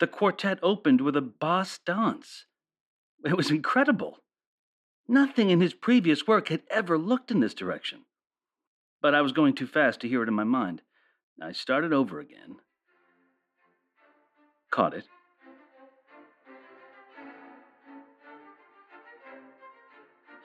The 0.00 0.06
quartet 0.06 0.58
opened 0.62 1.00
with 1.00 1.16
a 1.16 1.20
basse 1.20 1.78
danse. 1.78 2.46
It 3.24 3.36
was 3.36 3.50
incredible. 3.50 4.18
Nothing 5.06 5.50
in 5.50 5.60
his 5.60 5.74
previous 5.74 6.26
work 6.26 6.48
had 6.48 6.62
ever 6.70 6.98
looked 6.98 7.30
in 7.30 7.40
this 7.40 7.54
direction. 7.54 8.04
But 9.00 9.14
I 9.14 9.22
was 9.22 9.32
going 9.32 9.54
too 9.54 9.66
fast 9.66 10.00
to 10.00 10.08
hear 10.08 10.22
it 10.22 10.28
in 10.28 10.34
my 10.34 10.44
mind. 10.44 10.82
I 11.40 11.52
started 11.52 11.92
over 11.92 12.20
again, 12.20 12.56
caught 14.70 14.94
it, 14.94 15.04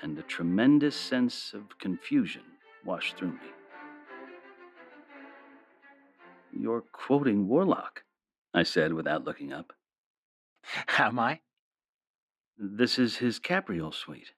and 0.01 0.17
a 0.17 0.23
tremendous 0.23 0.95
sense 0.95 1.53
of 1.53 1.77
confusion 1.79 2.43
washed 2.85 3.17
through 3.17 3.33
me. 3.33 3.49
You're 6.51 6.83
quoting 6.91 7.47
Warlock, 7.47 8.03
I 8.53 8.63
said 8.63 8.93
without 8.93 9.23
looking 9.23 9.53
up. 9.53 9.73
Am 10.97 11.19
I? 11.19 11.41
This 12.57 12.99
is 12.99 13.17
his 13.17 13.39
Capriol 13.39 13.93
suite. 13.93 14.33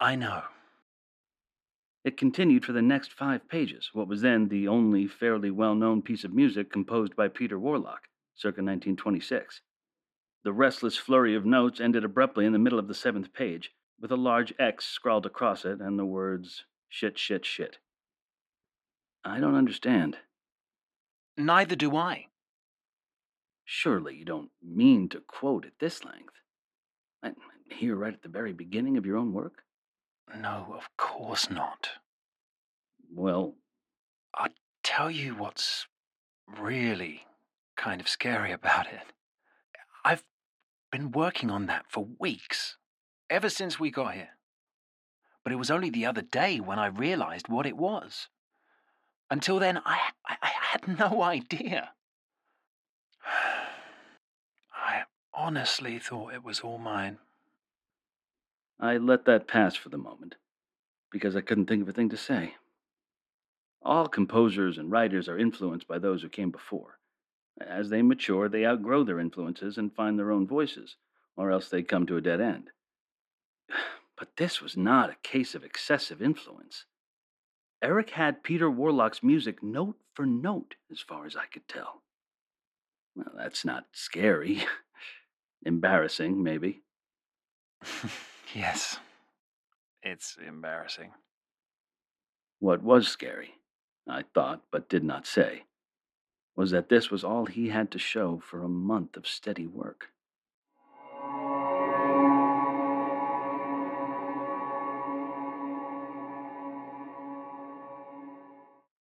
I 0.00 0.16
know. 0.16 0.42
It 2.04 2.16
continued 2.16 2.64
for 2.64 2.72
the 2.72 2.82
next 2.82 3.12
five 3.12 3.48
pages, 3.48 3.90
what 3.92 4.08
was 4.08 4.20
then 4.20 4.48
the 4.48 4.68
only 4.68 5.06
fairly 5.06 5.50
well 5.50 5.74
known 5.74 6.02
piece 6.02 6.24
of 6.24 6.32
music 6.32 6.70
composed 6.70 7.16
by 7.16 7.28
Peter 7.28 7.58
Warlock, 7.58 8.08
circa 8.34 8.62
1926. 8.62 9.60
The 10.44 10.52
restless 10.52 10.96
flurry 10.96 11.34
of 11.34 11.44
notes 11.44 11.80
ended 11.80 12.04
abruptly 12.04 12.46
in 12.46 12.52
the 12.52 12.58
middle 12.58 12.78
of 12.78 12.88
the 12.88 12.94
seventh 12.94 13.32
page, 13.32 13.72
with 14.00 14.12
a 14.12 14.16
large 14.16 14.54
X 14.58 14.86
scrawled 14.86 15.26
across 15.26 15.64
it 15.64 15.80
and 15.80 15.98
the 15.98 16.04
words 16.04 16.64
shit, 16.88 17.18
shit, 17.18 17.44
shit. 17.44 17.78
I 19.24 19.40
don't 19.40 19.54
understand. 19.54 20.18
Neither 21.36 21.76
do 21.76 21.96
I. 21.96 22.26
Surely 23.64 24.16
you 24.16 24.24
don't 24.24 24.50
mean 24.62 25.08
to 25.10 25.20
quote 25.20 25.66
at 25.66 25.78
this 25.78 26.04
length. 26.04 26.34
And 27.22 27.36
here, 27.70 27.96
right 27.96 28.14
at 28.14 28.22
the 28.22 28.28
very 28.28 28.52
beginning 28.52 28.96
of 28.96 29.04
your 29.04 29.16
own 29.16 29.32
work? 29.32 29.62
No, 30.34 30.74
of 30.74 30.88
course 30.96 31.50
not. 31.50 31.90
Well, 33.12 33.56
I'll 34.34 34.48
tell 34.82 35.10
you 35.10 35.34
what's 35.34 35.86
really 36.46 37.24
kind 37.76 38.00
of 38.00 38.08
scary 38.08 38.52
about 38.60 38.86
it. 38.86 39.12
I've 40.04 40.24
been 40.90 41.12
working 41.12 41.50
on 41.50 41.66
that 41.66 41.86
for 41.90 42.06
weeks, 42.18 42.76
ever 43.30 43.48
since 43.48 43.78
we 43.78 43.90
got 43.90 44.14
here. 44.14 44.30
But 45.44 45.52
it 45.52 45.56
was 45.56 45.70
only 45.70 45.90
the 45.90 46.06
other 46.06 46.22
day 46.22 46.60
when 46.60 46.78
I 46.78 46.86
realized 46.86 47.48
what 47.48 47.66
it 47.66 47.76
was. 47.76 48.28
Until 49.30 49.58
then, 49.58 49.78
I, 49.84 50.10
I, 50.26 50.36
I 50.42 50.50
had 50.70 50.88
no 50.98 51.22
idea. 51.22 51.90
I 54.74 55.02
honestly 55.34 55.98
thought 55.98 56.34
it 56.34 56.44
was 56.44 56.60
all 56.60 56.78
mine. 56.78 57.18
I 58.80 58.96
let 58.96 59.24
that 59.24 59.48
pass 59.48 59.74
for 59.74 59.88
the 59.88 59.98
moment, 59.98 60.36
because 61.10 61.34
I 61.34 61.40
couldn't 61.40 61.66
think 61.66 61.82
of 61.82 61.88
a 61.88 61.92
thing 61.92 62.08
to 62.10 62.16
say. 62.16 62.54
All 63.82 64.08
composers 64.08 64.78
and 64.78 64.90
writers 64.90 65.28
are 65.28 65.38
influenced 65.38 65.88
by 65.88 65.98
those 65.98 66.22
who 66.22 66.28
came 66.28 66.50
before. 66.50 66.98
As 67.60 67.90
they 67.90 68.02
mature, 68.02 68.48
they 68.48 68.64
outgrow 68.64 69.02
their 69.02 69.18
influences 69.18 69.78
and 69.78 69.92
find 69.92 70.18
their 70.18 70.30
own 70.30 70.46
voices, 70.46 70.96
or 71.36 71.50
else 71.50 71.68
they 71.68 71.82
come 71.82 72.06
to 72.06 72.16
a 72.16 72.20
dead 72.20 72.40
end. 72.40 72.70
But 74.16 74.36
this 74.36 74.60
was 74.60 74.76
not 74.76 75.10
a 75.10 75.16
case 75.22 75.54
of 75.54 75.64
excessive 75.64 76.20
influence. 76.20 76.86
Eric 77.82 78.10
had 78.10 78.42
Peter 78.42 78.68
Warlock's 78.68 79.22
music 79.22 79.62
note 79.62 79.96
for 80.14 80.26
note, 80.26 80.74
as 80.90 81.00
far 81.00 81.26
as 81.26 81.36
I 81.36 81.46
could 81.46 81.68
tell. 81.68 82.02
Well, 83.14 83.32
that's 83.36 83.64
not 83.64 83.86
scary. 83.92 84.64
Embarrassing, 85.64 86.42
maybe. 86.42 86.82
yes, 88.54 88.98
it's 90.02 90.36
embarrassing. 90.44 91.12
What 92.58 92.82
was 92.82 93.06
scary, 93.06 93.54
I 94.08 94.24
thought, 94.34 94.62
but 94.72 94.88
did 94.88 95.04
not 95.04 95.26
say, 95.26 95.62
was 96.56 96.72
that 96.72 96.88
this 96.88 97.10
was 97.10 97.22
all 97.22 97.46
he 97.46 97.68
had 97.68 97.92
to 97.92 97.98
show 97.98 98.40
for 98.44 98.62
a 98.62 98.68
month 98.68 99.16
of 99.16 99.28
steady 99.28 99.66
work. 99.66 100.08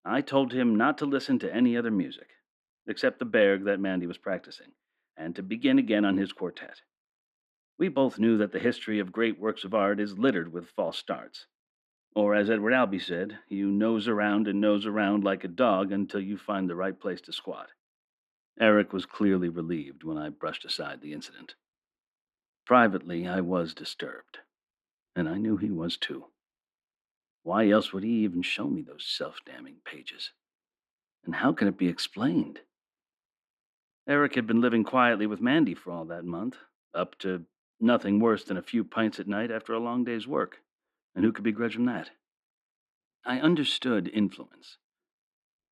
I 0.10 0.22
told 0.22 0.54
him 0.54 0.78
not 0.78 0.98
to 1.00 1.06
listen 1.06 1.38
to 1.40 1.54
any 1.54 1.76
other 1.76 1.92
music, 1.92 2.30
except 2.88 3.20
the 3.20 3.26
Berg 3.26 3.66
that 3.66 3.82
Mandy 3.82 4.08
was 4.08 4.18
practicing, 4.18 4.72
and 5.18 5.36
to 5.36 5.44
begin 5.44 5.78
again 5.78 6.06
on 6.06 6.18
his 6.18 6.32
quartet. 6.32 6.82
We 7.78 7.90
both 7.90 8.18
knew 8.18 8.38
that 8.38 8.54
the 8.54 8.60
history 8.60 9.00
of 9.00 9.12
great 9.12 9.38
works 9.38 9.66
of 9.66 9.74
art 9.74 10.00
is 10.00 10.18
littered 10.18 10.54
with 10.54 10.70
false 10.70 10.98
starts. 10.98 11.46
Or, 12.16 12.34
as 12.34 12.50
Edward 12.50 12.74
Albee 12.74 13.00
said, 13.00 13.38
you 13.50 13.70
nose 13.70 14.08
around 14.08 14.48
and 14.48 14.62
nose 14.62 14.86
around 14.86 15.26
like 15.26 15.44
a 15.44 15.50
dog 15.50 15.92
until 15.92 16.22
you 16.22 16.38
find 16.38 16.70
the 16.70 16.76
right 16.76 16.98
place 16.98 17.20
to 17.22 17.34
squat. 17.34 17.70
Eric 18.60 18.94
was 18.94 19.06
clearly 19.06 19.50
relieved 19.50 20.04
when 20.04 20.18
I 20.18 20.30
brushed 20.30 20.64
aside 20.64 21.02
the 21.02 21.14
incident. 21.14 21.56
Privately, 22.66 23.28
I 23.28 23.42
was 23.42 23.74
disturbed, 23.74 24.40
and 25.16 25.28
I 25.28 25.38
knew 25.38 25.58
he 25.58 25.70
was 25.70 25.98
too. 25.98 26.28
Why 27.48 27.70
else 27.70 27.94
would 27.94 28.04
he 28.04 28.26
even 28.26 28.42
show 28.42 28.68
me 28.68 28.82
those 28.82 29.06
self 29.06 29.40
damning 29.46 29.78
pages? 29.86 30.34
And 31.24 31.34
how 31.34 31.54
can 31.54 31.70
it 31.70 31.78
be 31.78 31.88
explained? 31.88 32.60
Eric 34.06 34.36
had 34.36 34.46
been 34.46 34.60
living 34.60 34.84
quietly 34.84 35.28
with 35.28 35.40
Mandy 35.40 35.74
for 35.74 35.92
all 35.92 36.04
that 36.08 36.26
month, 36.26 36.58
up 36.94 37.18
to 37.20 37.46
nothing 37.80 38.20
worse 38.20 38.44
than 38.44 38.58
a 38.58 38.62
few 38.62 38.84
pints 38.84 39.18
at 39.18 39.30
night 39.30 39.50
after 39.50 39.72
a 39.72 39.80
long 39.80 40.04
day's 40.04 40.28
work. 40.28 40.58
And 41.16 41.24
who 41.24 41.32
could 41.32 41.46
begrudge 41.46 41.78
him 41.78 41.86
that? 41.86 42.10
I 43.24 43.40
understood 43.40 44.10
influence. 44.10 44.78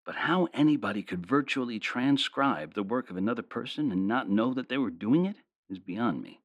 But 0.05 0.15
how 0.15 0.47
anybody 0.53 1.03
could 1.03 1.27
virtually 1.27 1.77
transcribe 1.77 2.73
the 2.73 2.83
work 2.83 3.09
of 3.09 3.17
another 3.17 3.43
person 3.43 3.91
and 3.91 4.07
not 4.07 4.29
know 4.29 4.53
that 4.53 4.69
they 4.69 4.77
were 4.77 4.91
doing 4.91 5.25
it 5.25 5.35
is 5.69 5.79
beyond 5.79 6.23
me. 6.23 6.39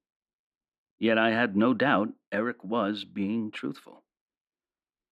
Yet 0.98 1.18
I 1.18 1.30
had 1.30 1.56
no 1.56 1.72
doubt 1.72 2.08
Eric 2.32 2.64
was 2.64 3.04
being 3.04 3.52
truthful. 3.52 4.02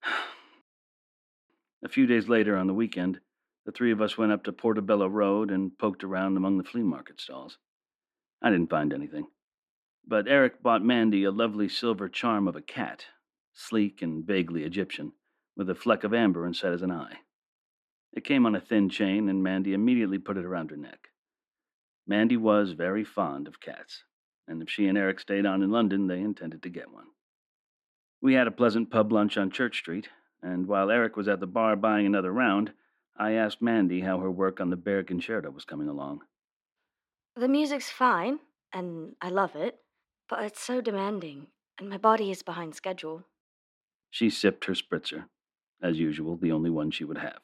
A 1.85 1.88
few 1.88 2.07
days 2.07 2.28
later, 2.28 2.57
on 2.57 2.67
the 2.67 2.75
weekend, 2.75 3.21
the 3.64 3.73
three 3.73 3.93
of 3.93 4.00
us 4.00 4.17
went 4.17 4.33
up 4.33 4.45
to 4.45 4.52
Portobello 4.52 5.07
Road 5.07 5.50
and 5.50 5.76
poked 5.78 6.02
around 6.02 6.37
among 6.37 6.59
the 6.59 6.64
flea 6.64 6.83
market 6.83 7.21
stalls. 7.21 7.59
I 8.40 8.50
didn't 8.50 8.71
find 8.71 8.93
anything. 8.93 9.26
But 10.07 10.26
Eric 10.26 10.62
bought 10.62 10.83
Mandy 10.83 11.25
a 11.25 11.31
lovely 11.31 11.69
silver 11.69 12.09
charm 12.09 12.49
of 12.49 12.57
a 12.57 12.62
cat, 12.62 13.05
sleek 13.52 14.00
and 14.00 14.25
vaguely 14.25 14.64
Egyptian, 14.64 15.12
with 15.55 15.69
a 15.69 15.75
fleck 15.75 16.02
of 16.02 16.14
amber 16.14 16.47
inside 16.47 16.73
as 16.73 16.83
an 16.83 16.90
eye. 16.90 17.19
It 18.12 18.25
came 18.25 18.47
on 18.47 18.55
a 18.55 18.61
thin 18.61 18.88
chain, 18.88 19.28
and 19.28 19.43
Mandy 19.43 19.75
immediately 19.75 20.19
put 20.19 20.38
it 20.38 20.47
around 20.47 20.71
her 20.71 20.76
neck. 20.76 21.09
Mandy 22.07 22.38
was 22.38 22.73
very 22.73 23.05
fond 23.05 23.47
of 23.47 23.61
cats, 23.61 24.05
and 24.47 24.62
if 24.62 24.71
she 24.71 24.87
and 24.87 24.97
Eric 24.97 25.21
stayed 25.21 25.45
on 25.45 25.62
in 25.62 25.71
London, 25.71 26.07
they 26.07 26.21
intended 26.21 26.62
to 26.62 26.71
get 26.71 26.90
one. 26.90 27.09
We 28.21 28.35
had 28.35 28.47
a 28.49 28.53
pleasant 28.53 28.91
pub 28.91 29.13
lunch 29.13 29.37
on 29.37 29.51
Church 29.51 29.79
Street, 29.79 30.09
and 30.43 30.67
while 30.67 30.91
Eric 30.91 31.17
was 31.17 31.29
at 31.29 31.41
the 31.41 31.47
bar 31.47 31.77
buying 31.77 32.07
another 32.07 32.33
round, 32.33 32.73
I 33.17 33.33
asked 33.33 33.63
Mandy 33.63 34.01
how 34.01 34.19
her 34.19 34.31
work 34.31 34.61
on 34.61 34.71
the 34.71 34.77
Berg 34.77 35.07
Concerto 35.07 35.51
was 35.51 35.65
coming 35.65 35.89
along. 35.89 36.23
The 37.37 37.49
music's 37.49 37.91
fine, 37.91 38.41
and 38.73 39.15
I 39.21 39.29
love 39.29 39.55
it, 39.55 39.79
but 40.29 40.43
it's 40.43 40.61
so 40.61 40.81
demanding, 40.81 41.49
and 41.79 41.89
my 41.89 41.97
body 41.97 42.31
is 42.31 42.43
behind 42.43 42.75
schedule. 42.75 43.25
She 44.11 44.31
sipped 44.31 44.65
her 44.65 44.75
spritzer, 44.75 45.27
as 45.81 45.99
usual, 45.99 46.37
the 46.37 46.53
only 46.53 46.71
one 46.71 46.91
she 46.91 47.05
would 47.05 47.19
have. 47.19 47.39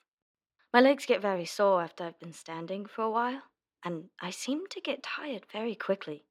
My 0.73 0.81
legs 0.81 1.07
get 1.07 1.23
very 1.23 1.45
sore 1.45 1.83
after 1.83 2.03
I've 2.03 2.19
been 2.19 2.33
standing 2.33 2.87
for 2.87 3.03
a 3.03 3.11
while, 3.11 3.43
and 3.85 4.09
I 4.21 4.31
seem 4.31 4.67
to 4.71 4.81
get 4.81 5.05
tired 5.05 5.47
very 5.53 5.77
quickly. 5.77 6.25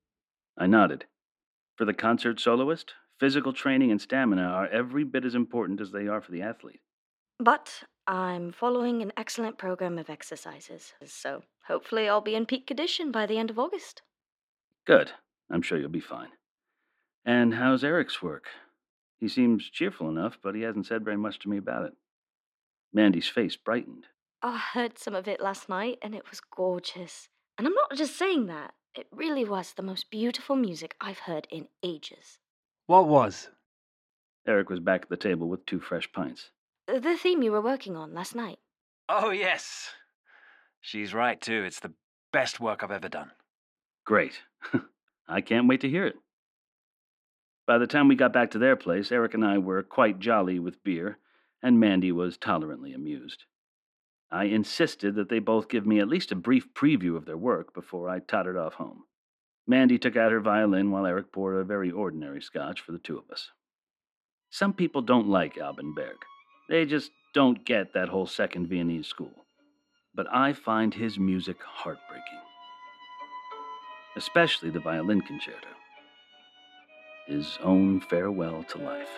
I 0.57 0.67
nodded. 0.67 1.05
For 1.75 1.85
the 1.85 1.93
concert 1.93 2.39
soloist, 2.39 2.93
Physical 3.19 3.53
training 3.53 3.91
and 3.91 4.01
stamina 4.01 4.41
are 4.43 4.67
every 4.67 5.03
bit 5.03 5.25
as 5.25 5.35
important 5.35 5.79
as 5.79 5.91
they 5.91 6.07
are 6.07 6.21
for 6.21 6.31
the 6.31 6.41
athlete. 6.41 6.81
But 7.39 7.83
I'm 8.07 8.51
following 8.51 9.01
an 9.01 9.13
excellent 9.15 9.57
program 9.57 9.97
of 9.97 10.09
exercises, 10.09 10.93
so 11.05 11.43
hopefully 11.67 12.09
I'll 12.09 12.21
be 12.21 12.35
in 12.35 12.45
peak 12.45 12.67
condition 12.67 13.11
by 13.11 13.25
the 13.25 13.37
end 13.37 13.49
of 13.49 13.59
August. 13.59 14.01
Good. 14.85 15.11
I'm 15.49 15.61
sure 15.61 15.77
you'll 15.77 15.89
be 15.89 15.99
fine. 15.99 16.29
And 17.25 17.53
how's 17.53 17.83
Eric's 17.83 18.21
work? 18.21 18.47
He 19.19 19.27
seems 19.27 19.69
cheerful 19.69 20.09
enough, 20.09 20.37
but 20.43 20.55
he 20.55 20.61
hasn't 20.61 20.87
said 20.87 21.05
very 21.05 21.17
much 21.17 21.39
to 21.39 21.49
me 21.49 21.57
about 21.57 21.85
it. 21.85 21.93
Mandy's 22.91 23.27
face 23.27 23.55
brightened. 23.55 24.07
Oh, 24.41 24.49
I 24.49 24.79
heard 24.79 24.99
some 24.99 25.15
of 25.15 25.27
it 25.27 25.39
last 25.39 25.69
night, 25.69 25.99
and 26.01 26.13
it 26.13 26.29
was 26.29 26.41
gorgeous. 26.41 27.29
And 27.57 27.65
I'm 27.65 27.73
not 27.73 27.95
just 27.95 28.17
saying 28.17 28.47
that. 28.47 28.73
It 28.95 29.07
really 29.11 29.45
was 29.45 29.73
the 29.73 29.81
most 29.81 30.11
beautiful 30.11 30.55
music 30.55 30.95
I've 30.99 31.19
heard 31.19 31.47
in 31.49 31.67
ages. 31.81 32.39
What 32.87 33.07
was? 33.07 33.49
Eric 34.45 34.69
was 34.69 34.79
back 34.79 35.03
at 35.03 35.09
the 35.09 35.17
table 35.17 35.47
with 35.47 35.65
two 35.65 35.79
fresh 35.79 36.11
pints. 36.11 36.49
Uh, 36.87 36.99
the 36.99 37.17
theme 37.17 37.41
you 37.41 37.51
were 37.51 37.61
working 37.61 37.95
on 37.95 38.13
last 38.13 38.35
night. 38.35 38.59
Oh, 39.07 39.29
yes. 39.29 39.89
She's 40.81 41.13
right, 41.13 41.39
too. 41.39 41.63
It's 41.63 41.79
the 41.79 41.93
best 42.33 42.59
work 42.59 42.83
I've 42.83 42.91
ever 42.91 43.07
done. 43.07 43.31
Great. 44.05 44.41
I 45.27 45.39
can't 45.39 45.67
wait 45.67 45.81
to 45.81 45.89
hear 45.89 46.05
it. 46.05 46.15
By 47.65 47.77
the 47.77 47.87
time 47.87 48.09
we 48.09 48.15
got 48.15 48.33
back 48.33 48.51
to 48.51 48.59
their 48.59 48.75
place, 48.75 49.11
Eric 49.11 49.33
and 49.33 49.45
I 49.45 49.57
were 49.57 49.81
quite 49.83 50.19
jolly 50.19 50.59
with 50.59 50.83
beer, 50.83 51.17
and 51.61 51.79
Mandy 51.79 52.11
was 52.11 52.37
tolerantly 52.37 52.93
amused. 52.93 53.45
I 54.29 54.45
insisted 54.45 55.15
that 55.15 55.29
they 55.29 55.39
both 55.39 55.69
give 55.69 55.85
me 55.85 55.99
at 55.99 56.09
least 56.09 56.33
a 56.33 56.35
brief 56.35 56.73
preview 56.73 57.15
of 57.15 57.25
their 57.25 57.37
work 57.37 57.73
before 57.73 58.09
I 58.09 58.19
tottered 58.19 58.57
off 58.57 58.73
home. 58.73 59.03
Mandy 59.67 59.97
took 59.97 60.15
out 60.15 60.31
her 60.31 60.39
violin 60.39 60.91
while 60.91 61.05
Eric 61.05 61.31
poured 61.31 61.55
a 61.55 61.63
very 61.63 61.91
ordinary 61.91 62.41
scotch 62.41 62.81
for 62.81 62.91
the 62.91 62.99
two 62.99 63.17
of 63.17 63.29
us. 63.31 63.49
Some 64.49 64.73
people 64.73 65.01
don't 65.01 65.27
like 65.27 65.57
Alban 65.57 65.93
Berg. 65.93 66.17
They 66.69 66.85
just 66.85 67.11
don't 67.33 67.65
get 67.65 67.93
that 67.93 68.09
whole 68.09 68.27
second 68.27 68.67
Viennese 68.67 69.07
school. 69.07 69.45
But 70.13 70.27
I 70.31 70.53
find 70.53 70.93
his 70.93 71.17
music 71.17 71.57
heartbreaking, 71.63 72.41
especially 74.15 74.69
the 74.69 74.79
violin 74.79 75.21
concerto 75.21 75.69
his 77.27 77.57
own 77.63 78.01
farewell 78.01 78.63
to 78.69 78.77
life. 78.79 79.09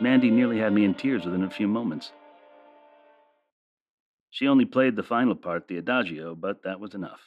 Mandy 0.00 0.30
nearly 0.30 0.58
had 0.58 0.72
me 0.72 0.84
in 0.84 0.94
tears 0.94 1.24
within 1.24 1.44
a 1.44 1.50
few 1.50 1.68
moments. 1.68 2.12
She 4.30 4.48
only 4.48 4.64
played 4.64 4.96
the 4.96 5.02
final 5.02 5.36
part, 5.36 5.68
the 5.68 5.78
adagio, 5.78 6.34
but 6.34 6.64
that 6.64 6.80
was 6.80 6.94
enough. 6.94 7.20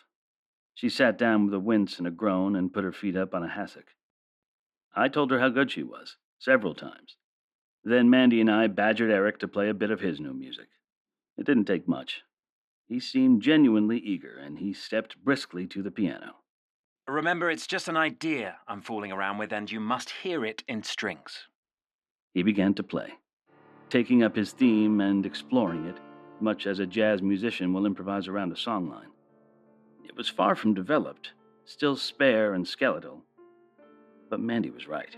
She 0.78 0.90
sat 0.90 1.18
down 1.18 1.46
with 1.46 1.56
a 1.56 1.60
wince 1.60 1.98
and 1.98 2.06
a 2.06 2.12
groan 2.12 2.56
and 2.56 2.72
put 2.72 2.84
her 2.84 2.92
feet 2.92 3.16
up 3.16 3.34
on 3.34 3.42
a 3.42 3.48
hassock. 3.48 3.96
I 4.96 5.08
told 5.08 5.32
her 5.32 5.40
how 5.40 5.50
good 5.50 5.72
she 5.72 5.82
was, 5.82 6.18
several 6.38 6.76
times. 6.76 7.18
Then 7.84 8.12
Mandy 8.12 8.40
and 8.40 8.52
I 8.52 8.68
badgered 8.68 9.10
Eric 9.10 9.40
to 9.40 9.48
play 9.48 9.70
a 9.70 9.74
bit 9.74 9.90
of 9.90 10.02
his 10.02 10.20
new 10.20 10.36
music. 10.36 10.68
It 11.36 11.48
didn't 11.48 11.66
take 11.66 11.88
much. 11.88 12.22
He 12.88 13.00
seemed 13.00 13.42
genuinely 13.42 13.98
eager, 13.98 14.38
and 14.38 14.60
he 14.60 14.72
stepped 14.72 15.18
briskly 15.18 15.66
to 15.66 15.82
the 15.82 15.90
piano. 15.90 16.36
Remember, 17.08 17.50
it's 17.50 17.66
just 17.66 17.88
an 17.88 17.98
idea 17.98 18.58
I'm 18.68 18.82
fooling 18.82 19.12
around 19.12 19.40
with, 19.40 19.52
and 19.52 19.72
you 19.72 19.80
must 19.80 20.12
hear 20.12 20.46
it 20.46 20.64
in 20.68 20.84
strings. 20.84 21.48
He 22.36 22.44
began 22.44 22.76
to 22.76 22.84
play, 22.84 23.16
taking 23.90 24.22
up 24.22 24.36
his 24.36 24.52
theme 24.52 25.02
and 25.02 25.26
exploring 25.26 25.88
it, 25.88 25.98
much 26.40 26.68
as 26.68 26.78
a 26.78 26.86
jazz 26.86 27.24
musician 27.24 27.74
will 27.74 27.88
improvise 27.88 28.28
around 28.28 28.52
a 28.52 28.56
songline. 28.56 29.10
It 30.08 30.16
was 30.16 30.30
far 30.30 30.56
from 30.56 30.74
developed, 30.74 31.34
still 31.66 31.98
spare 31.98 32.54
and 32.54 32.66
skeletal. 32.66 33.24
But 34.30 34.40
Mandy 34.40 34.70
was 34.70 34.88
right. 34.88 35.16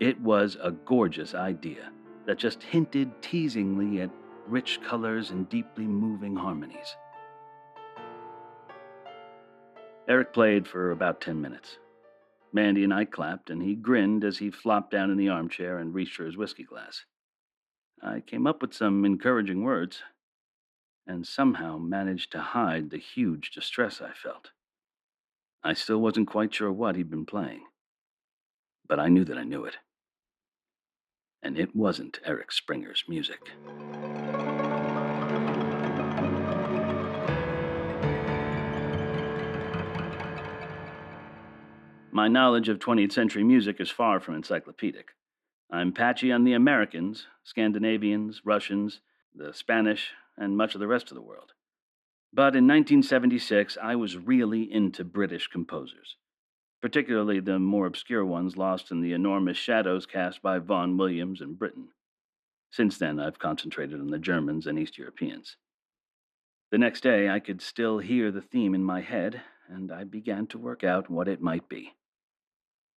It 0.00 0.20
was 0.20 0.58
a 0.62 0.70
gorgeous 0.70 1.34
idea 1.34 1.90
that 2.26 2.38
just 2.38 2.62
hinted 2.62 3.22
teasingly 3.22 4.02
at 4.02 4.10
rich 4.46 4.80
colors 4.82 5.30
and 5.30 5.48
deeply 5.48 5.86
moving 5.86 6.36
harmonies. 6.36 6.94
Eric 10.06 10.34
played 10.34 10.68
for 10.68 10.90
about 10.90 11.20
ten 11.20 11.40
minutes. 11.40 11.78
Mandy 12.52 12.84
and 12.84 12.92
I 12.92 13.06
clapped, 13.06 13.48
and 13.48 13.62
he 13.62 13.74
grinned 13.74 14.24
as 14.24 14.38
he 14.38 14.50
flopped 14.50 14.90
down 14.90 15.10
in 15.10 15.16
the 15.16 15.30
armchair 15.30 15.78
and 15.78 15.94
reached 15.94 16.16
for 16.16 16.26
his 16.26 16.36
whiskey 16.36 16.64
glass. 16.64 17.06
I 18.02 18.20
came 18.20 18.46
up 18.46 18.60
with 18.60 18.74
some 18.74 19.06
encouraging 19.06 19.62
words, 19.62 20.02
and 21.06 21.26
somehow 21.26 21.78
managed 21.78 22.32
to 22.32 22.40
hide 22.40 22.90
the 22.90 22.98
huge 22.98 23.50
distress 23.50 24.00
I 24.00 24.12
felt. 24.12 24.50
I 25.64 25.74
still 25.74 25.98
wasn't 25.98 26.28
quite 26.28 26.54
sure 26.54 26.72
what 26.72 26.96
he'd 26.96 27.10
been 27.10 27.26
playing, 27.26 27.62
but 28.86 28.98
I 28.98 29.08
knew 29.08 29.24
that 29.24 29.38
I 29.38 29.44
knew 29.44 29.64
it. 29.64 29.76
And 31.42 31.58
it 31.58 31.74
wasn't 31.74 32.20
Eric 32.24 32.52
Springer's 32.52 33.04
music. 33.08 33.40
My 42.14 42.28
knowledge 42.28 42.68
of 42.68 42.78
20th 42.78 43.12
century 43.12 43.42
music 43.42 43.80
is 43.80 43.90
far 43.90 44.20
from 44.20 44.34
encyclopedic. 44.34 45.12
I'm 45.70 45.92
patchy 45.92 46.30
on 46.30 46.44
the 46.44 46.52
Americans, 46.52 47.26
Scandinavians, 47.42 48.42
Russians, 48.44 49.00
the 49.34 49.54
Spanish, 49.54 50.10
and 50.36 50.56
much 50.56 50.74
of 50.74 50.80
the 50.80 50.86
rest 50.86 51.10
of 51.10 51.14
the 51.14 51.22
world. 51.22 51.52
But 52.32 52.56
in 52.56 52.66
1976, 52.66 53.76
I 53.82 53.94
was 53.96 54.16
really 54.16 54.62
into 54.72 55.04
British 55.04 55.48
composers, 55.48 56.16
particularly 56.80 57.40
the 57.40 57.58
more 57.58 57.86
obscure 57.86 58.24
ones 58.24 58.56
lost 58.56 58.90
in 58.90 59.02
the 59.02 59.12
enormous 59.12 59.58
shadows 59.58 60.06
cast 60.06 60.40
by 60.40 60.58
Vaughan 60.58 60.96
Williams 60.96 61.40
and 61.40 61.58
Britten. 61.58 61.88
Since 62.70 62.96
then, 62.96 63.20
I've 63.20 63.38
concentrated 63.38 64.00
on 64.00 64.08
the 64.08 64.18
Germans 64.18 64.66
and 64.66 64.78
East 64.78 64.96
Europeans. 64.96 65.56
The 66.70 66.78
next 66.78 67.02
day, 67.02 67.28
I 67.28 67.38
could 67.38 67.60
still 67.60 67.98
hear 67.98 68.30
the 68.30 68.40
theme 68.40 68.74
in 68.74 68.82
my 68.82 69.02
head, 69.02 69.42
and 69.68 69.92
I 69.92 70.04
began 70.04 70.46
to 70.48 70.58
work 70.58 70.82
out 70.82 71.10
what 71.10 71.28
it 71.28 71.42
might 71.42 71.68
be. 71.68 71.92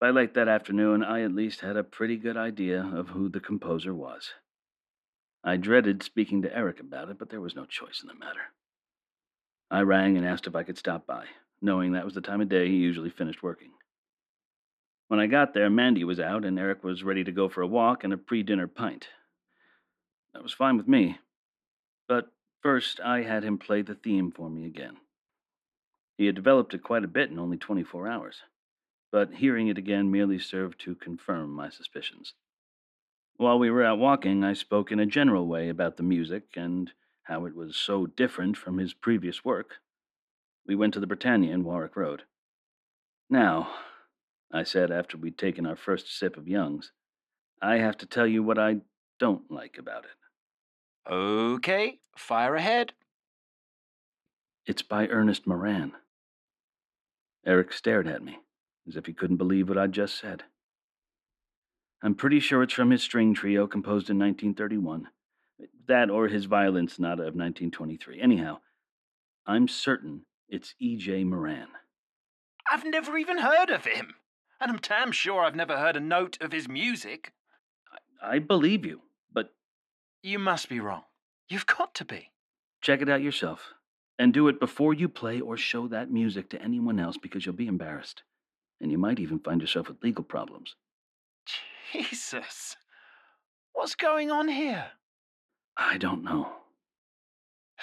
By 0.00 0.10
late 0.10 0.34
that 0.34 0.46
afternoon, 0.46 1.02
I 1.02 1.22
at 1.22 1.34
least 1.34 1.60
had 1.60 1.76
a 1.76 1.82
pretty 1.82 2.16
good 2.16 2.36
idea 2.36 2.88
of 2.94 3.08
who 3.08 3.28
the 3.28 3.40
composer 3.40 3.92
was. 3.92 4.34
I 5.44 5.56
dreaded 5.58 6.02
speaking 6.02 6.42
to 6.42 6.56
Eric 6.56 6.80
about 6.80 7.10
it, 7.10 7.18
but 7.18 7.28
there 7.28 7.40
was 7.40 7.54
no 7.54 7.66
choice 7.66 8.00
in 8.02 8.08
the 8.08 8.14
matter. 8.14 8.40
I 9.70 9.82
rang 9.82 10.16
and 10.16 10.26
asked 10.26 10.46
if 10.46 10.56
I 10.56 10.62
could 10.62 10.78
stop 10.78 11.06
by, 11.06 11.26
knowing 11.60 11.92
that 11.92 12.04
was 12.04 12.14
the 12.14 12.20
time 12.20 12.40
of 12.40 12.48
day 12.48 12.68
he 12.68 12.76
usually 12.76 13.10
finished 13.10 13.42
working. 13.42 13.72
When 15.08 15.20
I 15.20 15.26
got 15.26 15.52
there, 15.52 15.68
Mandy 15.68 16.02
was 16.02 16.18
out, 16.18 16.44
and 16.44 16.58
Eric 16.58 16.82
was 16.82 17.04
ready 17.04 17.22
to 17.24 17.32
go 17.32 17.48
for 17.48 17.60
a 17.60 17.66
walk 17.66 18.02
and 18.02 18.12
a 18.12 18.16
pre 18.16 18.42
dinner 18.42 18.66
pint. 18.66 19.08
That 20.32 20.42
was 20.42 20.52
fine 20.52 20.78
with 20.78 20.88
me. 20.88 21.18
But 22.08 22.32
first, 22.62 22.98
I 23.00 23.22
had 23.22 23.44
him 23.44 23.58
play 23.58 23.82
the 23.82 23.94
theme 23.94 24.32
for 24.32 24.48
me 24.48 24.64
again. 24.64 24.96
He 26.16 26.26
had 26.26 26.34
developed 26.34 26.72
it 26.72 26.82
quite 26.82 27.04
a 27.04 27.08
bit 27.08 27.30
in 27.30 27.38
only 27.38 27.58
24 27.58 28.08
hours 28.08 28.36
but 29.14 29.34
hearing 29.34 29.68
it 29.68 29.78
again 29.78 30.10
merely 30.10 30.40
served 30.40 30.80
to 30.80 30.92
confirm 30.96 31.48
my 31.48 31.70
suspicions. 31.70 32.34
While 33.36 33.58
we 33.58 33.70
were 33.70 33.84
out 33.84 33.98
walking, 33.98 34.44
I 34.44 34.52
spoke 34.52 34.92
in 34.92 35.00
a 35.00 35.06
general 35.06 35.46
way 35.46 35.68
about 35.68 35.96
the 35.96 36.04
music 36.04 36.44
and 36.56 36.92
how 37.24 37.46
it 37.46 37.56
was 37.56 37.76
so 37.76 38.06
different 38.06 38.56
from 38.56 38.78
his 38.78 38.94
previous 38.94 39.44
work. 39.44 39.76
We 40.66 40.76
went 40.76 40.94
to 40.94 41.00
the 41.00 41.06
Britannia 41.06 41.52
in 41.52 41.64
Warwick 41.64 41.96
Road. 41.96 42.22
Now, 43.28 43.74
I 44.52 44.62
said 44.62 44.90
after 44.92 45.16
we'd 45.16 45.36
taken 45.36 45.66
our 45.66 45.76
first 45.76 46.16
sip 46.16 46.36
of 46.36 46.46
Young's, 46.46 46.92
I 47.60 47.78
have 47.78 47.96
to 47.98 48.06
tell 48.06 48.26
you 48.26 48.42
what 48.42 48.58
I 48.58 48.76
don't 49.18 49.50
like 49.50 49.78
about 49.78 50.04
it. 50.04 51.12
Okay, 51.12 51.98
fire 52.16 52.54
ahead. 52.54 52.92
It's 54.64 54.82
by 54.82 55.08
Ernest 55.08 55.44
Moeran. 55.44 55.92
Eric 57.44 57.72
stared 57.72 58.06
at 58.06 58.22
me 58.22 58.38
as 58.86 58.96
if 58.96 59.06
he 59.06 59.12
couldn't 59.12 59.36
believe 59.36 59.68
what 59.68 59.78
I'd 59.78 59.92
just 59.92 60.18
said. 60.18 60.44
I'm 62.04 62.14
pretty 62.14 62.38
sure 62.38 62.62
it's 62.62 62.74
from 62.74 62.90
his 62.90 63.02
string 63.02 63.32
trio 63.32 63.66
composed 63.66 64.10
in 64.10 64.18
1931. 64.18 65.08
That 65.88 66.10
or 66.10 66.28
his 66.28 66.44
violin 66.44 66.86
sonata 66.86 67.22
of 67.22 67.34
1923. 67.34 68.20
Anyhow, 68.20 68.58
I'm 69.46 69.68
certain 69.68 70.26
it's 70.46 70.74
E.J. 70.78 71.24
Moeran. 71.24 71.68
I've 72.70 72.84
never 72.84 73.16
even 73.16 73.38
heard 73.38 73.70
of 73.70 73.86
him. 73.86 74.16
And 74.60 74.70
I'm 74.70 74.80
damn 74.82 75.12
sure 75.12 75.42
I've 75.42 75.56
never 75.56 75.78
heard 75.78 75.96
a 75.96 76.00
note 76.00 76.36
of 76.42 76.52
his 76.52 76.68
music. 76.68 77.32
I, 78.22 78.36
I 78.36 78.38
believe 78.38 78.84
you, 78.84 79.00
but. 79.32 79.54
You 80.22 80.38
must 80.38 80.68
be 80.68 80.80
wrong. 80.80 81.04
You've 81.48 81.66
got 81.66 81.94
to 81.94 82.04
be. 82.04 82.32
Check 82.82 83.00
it 83.00 83.08
out 83.08 83.22
yourself. 83.22 83.72
And 84.18 84.34
do 84.34 84.48
it 84.48 84.60
before 84.60 84.92
you 84.92 85.08
play 85.08 85.40
or 85.40 85.56
show 85.56 85.88
that 85.88 86.10
music 86.10 86.50
to 86.50 86.60
anyone 86.60 87.00
else 87.00 87.16
because 87.16 87.46
you'll 87.46 87.54
be 87.54 87.66
embarrassed 87.66 88.22
and 88.78 88.90
you 88.90 88.98
might 88.98 89.18
even 89.18 89.38
find 89.38 89.62
yourself 89.62 89.88
with 89.88 90.02
legal 90.02 90.22
problems. 90.22 90.76
Jesus. 91.94 92.76
What's 93.72 93.94
going 93.94 94.28
on 94.32 94.48
here? 94.48 94.86
I 95.76 95.96
don't 95.96 96.24
know. 96.24 96.48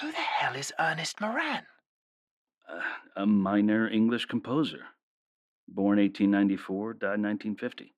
Who 0.01 0.11
the 0.11 0.17
hell 0.17 0.55
is 0.55 0.73
Ernest 0.77 1.19
Moeran? 1.19 1.61
Uh, 2.69 2.81
a 3.15 3.25
minor 3.25 3.87
English 3.87 4.25
composer. 4.25 4.81
Born 5.65 5.97
1894, 5.97 6.93
died 6.95 7.05
1950. 7.05 7.93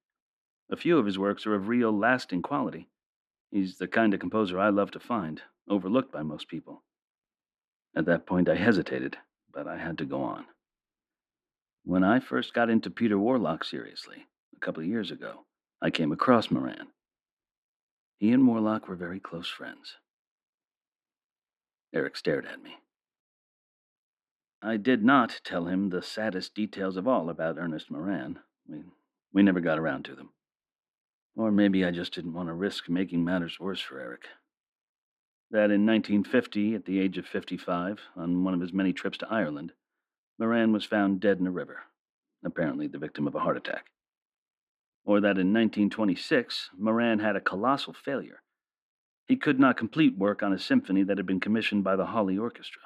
A 0.72 0.76
few 0.76 1.00
of 1.00 1.08
his 1.08 1.18
works 1.18 1.48
are 1.48 1.56
of 1.56 1.68
real, 1.68 1.92
lasting 1.92 2.44
quality. 2.44 2.90
He's 3.50 3.80
the 3.80 3.88
kind 3.88 4.14
of 4.14 4.20
composer 4.20 4.60
I 4.60 4.70
love 4.70 4.92
to 4.92 5.00
find, 5.00 5.42
overlooked 5.68 6.12
by 6.12 6.22
most 6.22 6.48
people. 6.48 6.84
At 7.96 8.06
that 8.06 8.28
point, 8.28 8.50
I 8.50 8.56
hesitated, 8.56 9.18
but 9.52 9.68
I 9.68 9.78
had 9.78 9.98
to 9.98 10.06
go 10.06 10.22
on. 10.22 10.46
When 11.84 12.04
I 12.04 12.20
first 12.20 12.54
got 12.54 12.70
into 12.70 12.92
Peter 12.92 13.18
Warlock 13.18 13.64
seriously, 13.64 14.28
a 14.56 14.60
couple 14.60 14.84
of 14.84 14.90
years 14.90 15.10
ago, 15.10 15.46
I 15.84 15.90
came 15.90 16.14
across 16.14 16.48
Moeran. 16.48 16.88
He 18.18 18.32
and 18.32 18.42
Morlock 18.42 18.88
were 18.88 18.96
very 18.96 19.20
close 19.20 19.50
friends. 19.50 19.98
Eric 21.94 22.16
stared 22.16 22.46
at 22.46 22.64
me. 22.64 22.78
I 24.62 24.78
did 24.78 25.04
not 25.04 25.42
tell 25.44 25.66
him 25.66 25.90
the 25.90 26.02
saddest 26.02 26.56
details 26.56 26.96
of 26.96 27.06
all 27.06 27.30
about 27.30 27.58
Ernest 27.58 27.92
Moeran. 27.92 28.38
We, 28.66 28.84
we 29.34 29.44
never 29.44 29.60
got 29.60 29.78
around 29.78 30.06
to 30.06 30.16
them. 30.16 30.30
Or 31.36 31.52
maybe 31.52 31.84
I 31.84 31.92
just 31.92 32.14
didn't 32.14 32.34
want 32.34 32.48
to 32.48 32.54
risk 32.54 32.88
making 32.88 33.26
matters 33.26 33.60
worse 33.60 33.82
for 33.82 34.00
Eric. 34.00 34.24
That 35.52 35.70
in 35.70 35.86
1950, 35.86 36.76
at 36.76 36.86
the 36.86 37.02
age 37.02 37.18
of 37.18 37.26
55, 37.26 38.00
on 38.16 38.46
one 38.46 38.54
of 38.54 38.62
his 38.62 38.72
many 38.72 38.94
trips 38.94 39.18
to 39.18 39.28
Ireland, 39.30 39.74
Moeran 40.40 40.72
was 40.72 40.86
found 40.86 41.20
dead 41.20 41.40
in 41.40 41.48
a 41.48 41.52
river, 41.52 41.82
apparently 42.46 42.88
the 42.88 42.98
victim 43.00 43.28
of 43.28 43.36
a 43.36 43.40
heart 43.40 43.58
attack. 43.58 43.88
Or 45.06 45.20
that 45.20 45.38
in 45.38 45.54
1926, 45.54 46.70
Moeran 46.80 47.20
had 47.20 47.36
a 47.36 47.42
colossal 47.42 47.94
failure. 47.94 48.42
He 49.28 49.36
could 49.36 49.60
not 49.60 49.78
complete 49.78 50.18
work 50.18 50.42
on 50.42 50.54
a 50.54 50.60
symphony 50.60 51.04
that 51.04 51.18
had 51.18 51.26
been 51.26 51.40
commissioned 51.40 51.84
by 51.84 51.96
the 51.96 52.06
Hallé 52.06 52.40
Orchestra. 52.40 52.82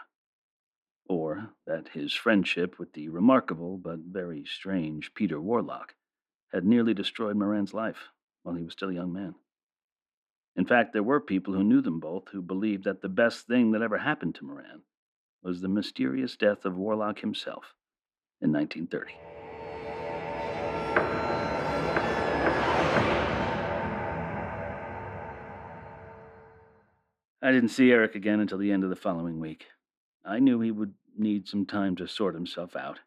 Or 1.07 1.51
that 1.65 1.89
his 1.89 2.13
friendship 2.13 2.79
with 2.79 2.93
the 2.93 3.09
remarkable 3.09 3.77
but 3.77 3.99
very 3.99 4.45
strange 4.45 5.13
Peter 5.13 5.39
Warlock 5.39 5.95
had 6.51 6.65
nearly 6.65 6.93
destroyed 6.93 7.35
Moeran's 7.35 7.73
life 7.73 8.09
while 8.43 8.55
he 8.55 8.63
was 8.63 8.73
still 8.73 8.89
a 8.89 8.93
young 8.93 9.13
man. 9.13 9.35
In 10.55 10.65
fact, 10.65 10.93
there 10.93 11.03
were 11.03 11.21
people 11.21 11.53
who 11.53 11.63
knew 11.63 11.81
them 11.81 11.99
both 11.99 12.29
who 12.29 12.41
believed 12.41 12.83
that 12.85 13.01
the 13.01 13.09
best 13.09 13.45
thing 13.45 13.71
that 13.71 13.81
ever 13.83 13.99
happened 13.99 14.35
to 14.35 14.43
Moeran 14.43 14.81
was 15.43 15.61
the 15.61 15.67
mysterious 15.67 16.35
death 16.35 16.65
of 16.65 16.75
Warlock 16.75 17.19
himself 17.19 17.75
in 18.41 18.51
1930. 18.51 19.26
I 27.41 27.51
didn't 27.51 27.69
see 27.69 27.91
Eric 27.91 28.15
again 28.15 28.39
until 28.39 28.57
the 28.57 28.71
end 28.71 28.83
of 28.83 28.89
the 28.89 28.95
following 28.95 29.39
week. 29.39 29.67
I 30.25 30.39
knew 30.39 30.59
he 30.59 30.71
would 30.71 30.95
need 31.15 31.47
some 31.47 31.65
time 31.65 31.95
to 31.97 32.07
sort 32.07 32.33
himself 32.33 32.75
out, 32.75 32.99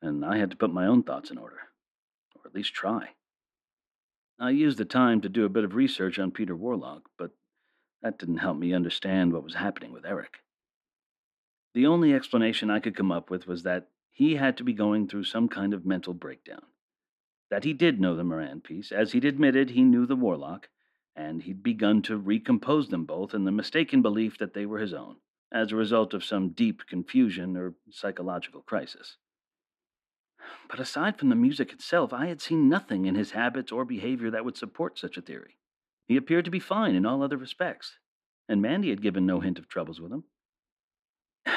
and 0.00 0.24
I 0.24 0.38
had 0.38 0.50
to 0.50 0.56
put 0.56 0.72
my 0.72 0.86
own 0.86 1.02
thoughts 1.02 1.30
in 1.30 1.38
order, 1.38 1.58
or 2.34 2.46
at 2.46 2.54
least 2.54 2.72
try. 2.72 3.10
I 4.38 4.50
used 4.50 4.78
the 4.78 4.86
time 4.86 5.20
to 5.20 5.28
do 5.28 5.44
a 5.44 5.50
bit 5.50 5.64
of 5.64 5.74
research 5.74 6.18
on 6.18 6.30
Peter 6.30 6.56
Warlock, 6.56 7.02
but 7.18 7.32
that 8.02 8.18
didn't 8.18 8.38
help 8.38 8.56
me 8.56 8.72
understand 8.72 9.32
what 9.32 9.44
was 9.44 9.54
happening 9.54 9.92
with 9.92 10.06
Eric. 10.06 10.38
The 11.74 11.86
only 11.86 12.14
explanation 12.14 12.70
I 12.70 12.80
could 12.80 12.96
come 12.96 13.12
up 13.12 13.28
with 13.28 13.46
was 13.46 13.62
that 13.64 13.88
he 14.10 14.36
had 14.36 14.56
to 14.56 14.64
be 14.64 14.72
going 14.72 15.06
through 15.06 15.24
some 15.24 15.48
kind 15.48 15.74
of 15.74 15.84
mental 15.84 16.14
breakdown. 16.14 16.62
That 17.50 17.64
he 17.64 17.74
did 17.74 18.00
know 18.00 18.16
the 18.16 18.22
Moeran 18.22 18.62
piece, 18.62 18.90
as 18.90 19.12
he'd 19.12 19.26
admitted 19.26 19.70
he 19.70 19.82
knew 19.82 20.06
the 20.06 20.16
Warlock, 20.16 20.68
and 21.16 21.42
he'd 21.42 21.62
begun 21.62 22.02
to 22.02 22.16
recompose 22.16 22.88
them 22.88 23.04
both 23.04 23.34
in 23.34 23.44
the 23.44 23.52
mistaken 23.52 24.02
belief 24.02 24.38
that 24.38 24.54
they 24.54 24.66
were 24.66 24.78
his 24.78 24.94
own, 24.94 25.16
as 25.52 25.72
a 25.72 25.76
result 25.76 26.14
of 26.14 26.24
some 26.24 26.50
deep 26.50 26.86
confusion 26.86 27.56
or 27.56 27.74
psychological 27.90 28.62
crisis. 28.62 29.16
But 30.68 30.80
aside 30.80 31.18
from 31.18 31.28
the 31.28 31.36
music 31.36 31.72
itself, 31.72 32.12
I 32.12 32.26
had 32.26 32.40
seen 32.40 32.68
nothing 32.68 33.04
in 33.06 33.14
his 33.14 33.32
habits 33.32 33.72
or 33.72 33.84
behavior 33.84 34.30
that 34.30 34.44
would 34.44 34.56
support 34.56 34.98
such 34.98 35.16
a 35.16 35.22
theory. 35.22 35.56
He 36.06 36.16
appeared 36.16 36.44
to 36.46 36.50
be 36.50 36.58
fine 36.58 36.94
in 36.94 37.06
all 37.06 37.22
other 37.22 37.36
respects, 37.36 37.98
and 38.48 38.62
Mandy 38.62 38.90
had 38.90 39.02
given 39.02 39.26
no 39.26 39.40
hint 39.40 39.58
of 39.58 39.68
troubles 39.68 40.00
with 40.00 40.12
him. 40.12 40.24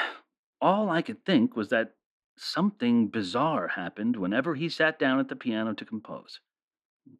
All 0.61 0.89
I 0.89 1.01
could 1.01 1.25
think 1.25 1.55
was 1.55 1.69
that 1.69 1.95
something 2.37 3.07
bizarre 3.07 3.69
happened 3.69 4.15
whenever 4.15 4.55
he 4.55 4.69
sat 4.69 4.99
down 4.99 5.19
at 5.19 5.27
the 5.27 5.35
piano 5.35 5.73
to 5.73 5.85
compose. 5.85 6.39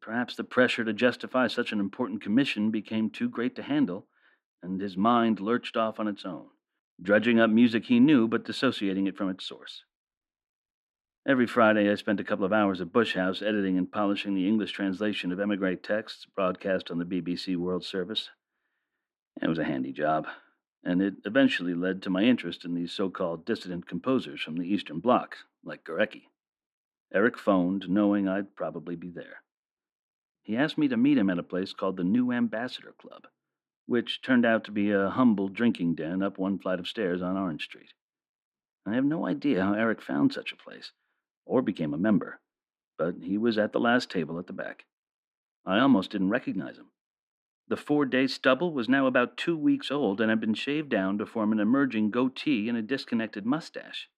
Perhaps 0.02 0.36
the 0.36 0.44
pressure 0.44 0.84
to 0.84 0.94
justify 0.94 1.48
such 1.48 1.72
an 1.72 1.80
important 1.80 2.22
commission 2.22 2.72
became 2.72 3.10
too 3.10 3.30
great 3.30 3.56
to 3.56 3.64
handle, 3.64 4.08
and 4.62 4.82
his 4.82 4.98
mind 4.98 5.40
lurched 5.40 5.78
off 5.78 6.00
on 6.00 6.08
its 6.08 6.26
own, 6.26 6.48
dredging 7.02 7.40
up 7.40 7.50
music 7.50 7.86
he 7.86 8.00
knew 8.00 8.28
but 8.28 8.46
dissociating 8.46 9.08
it 9.08 9.18
from 9.18 9.30
its 9.30 9.46
source. 9.46 9.84
Every 11.26 11.48
Friday, 11.48 11.90
I 11.90 11.96
spent 11.96 12.20
a 12.20 12.24
couple 12.26 12.44
of 12.44 12.52
hours 12.52 12.82
at 12.82 12.92
Bush 12.92 13.16
House 13.16 13.42
editing 13.42 13.78
and 13.78 13.90
polishing 13.90 14.36
the 14.36 14.46
English 14.46 14.74
translation 14.74 15.32
of 15.32 15.40
emigre 15.40 15.78
texts 15.78 16.26
broadcast 16.36 16.92
on 16.92 16.98
the 17.00 17.06
BBC 17.06 17.56
World 17.56 17.86
Service. 17.86 18.30
It 19.42 19.48
was 19.48 19.58
a 19.58 19.64
handy 19.64 19.94
job, 19.94 20.28
and 20.84 21.02
it 21.02 21.16
eventually 21.24 21.74
led 21.74 22.02
to 22.02 22.10
my 22.10 22.24
interest 22.24 22.66
in 22.66 22.74
these 22.74 22.92
so 22.92 23.10
called 23.10 23.46
dissident 23.46 23.88
composers 23.88 24.42
from 24.42 24.58
the 24.58 24.68
Eastern 24.68 25.00
Bloc, 25.00 25.38
like 25.64 25.86
Gorecki. 25.86 26.24
Eric 27.14 27.38
phoned, 27.38 27.88
knowing 27.88 28.28
I'd 28.28 28.56
probably 28.56 28.98
be 28.98 29.10
there. 29.10 29.43
He 30.44 30.58
asked 30.58 30.78
me 30.78 30.90
to 30.90 30.98
meet 30.98 31.18
him 31.18 31.30
at 31.30 31.40
a 31.40 31.44
place 31.44 31.72
called 31.72 31.96
the 31.96 32.04
New 32.04 32.32
Ambassador 32.32 32.92
Club, 32.92 33.28
which 33.86 34.22
turned 34.22 34.46
out 34.46 34.66
to 34.66 34.72
be 34.72 34.92
a 34.92 35.10
humble 35.10 35.48
drinking 35.48 35.96
den 35.96 36.22
up 36.22 36.38
one 36.38 36.60
flight 36.60 36.80
of 36.80 36.88
stairs 36.88 37.22
on 37.22 37.38
Orange 37.38 37.64
Street. 37.64 37.94
I 38.86 38.96
have 38.96 39.06
no 39.06 39.26
idea 39.26 39.64
how 39.64 39.74
Eric 39.74 40.02
found 40.02 40.34
such 40.34 40.52
a 40.52 40.58
place, 40.58 40.92
or 41.46 41.62
became 41.62 41.94
a 41.94 41.98
member, 41.98 42.42
but 42.98 43.16
he 43.24 43.38
was 43.38 43.58
at 43.58 43.72
the 43.72 43.80
last 43.80 44.12
table 44.12 44.38
at 44.38 44.48
the 44.48 44.54
back. 44.54 44.86
I 45.66 45.80
almost 45.80 46.12
didn't 46.12 46.30
recognize 46.30 46.78
him. 46.78 46.92
The 47.70 47.78
four 47.78 48.06
day 48.06 48.28
stubble 48.28 48.74
was 48.74 48.90
now 48.90 49.08
about 49.08 49.38
two 49.38 49.58
weeks 49.58 49.90
old 49.90 50.20
and 50.20 50.30
had 50.30 50.42
been 50.42 50.54
shaved 50.54 50.90
down 50.90 51.18
to 51.20 51.26
form 51.26 51.54
an 51.54 51.62
emerging 51.62 52.12
goatee 52.12 52.68
and 52.68 52.78
a 52.78 52.82
disconnected 52.82 53.46
mustache. 53.46 54.10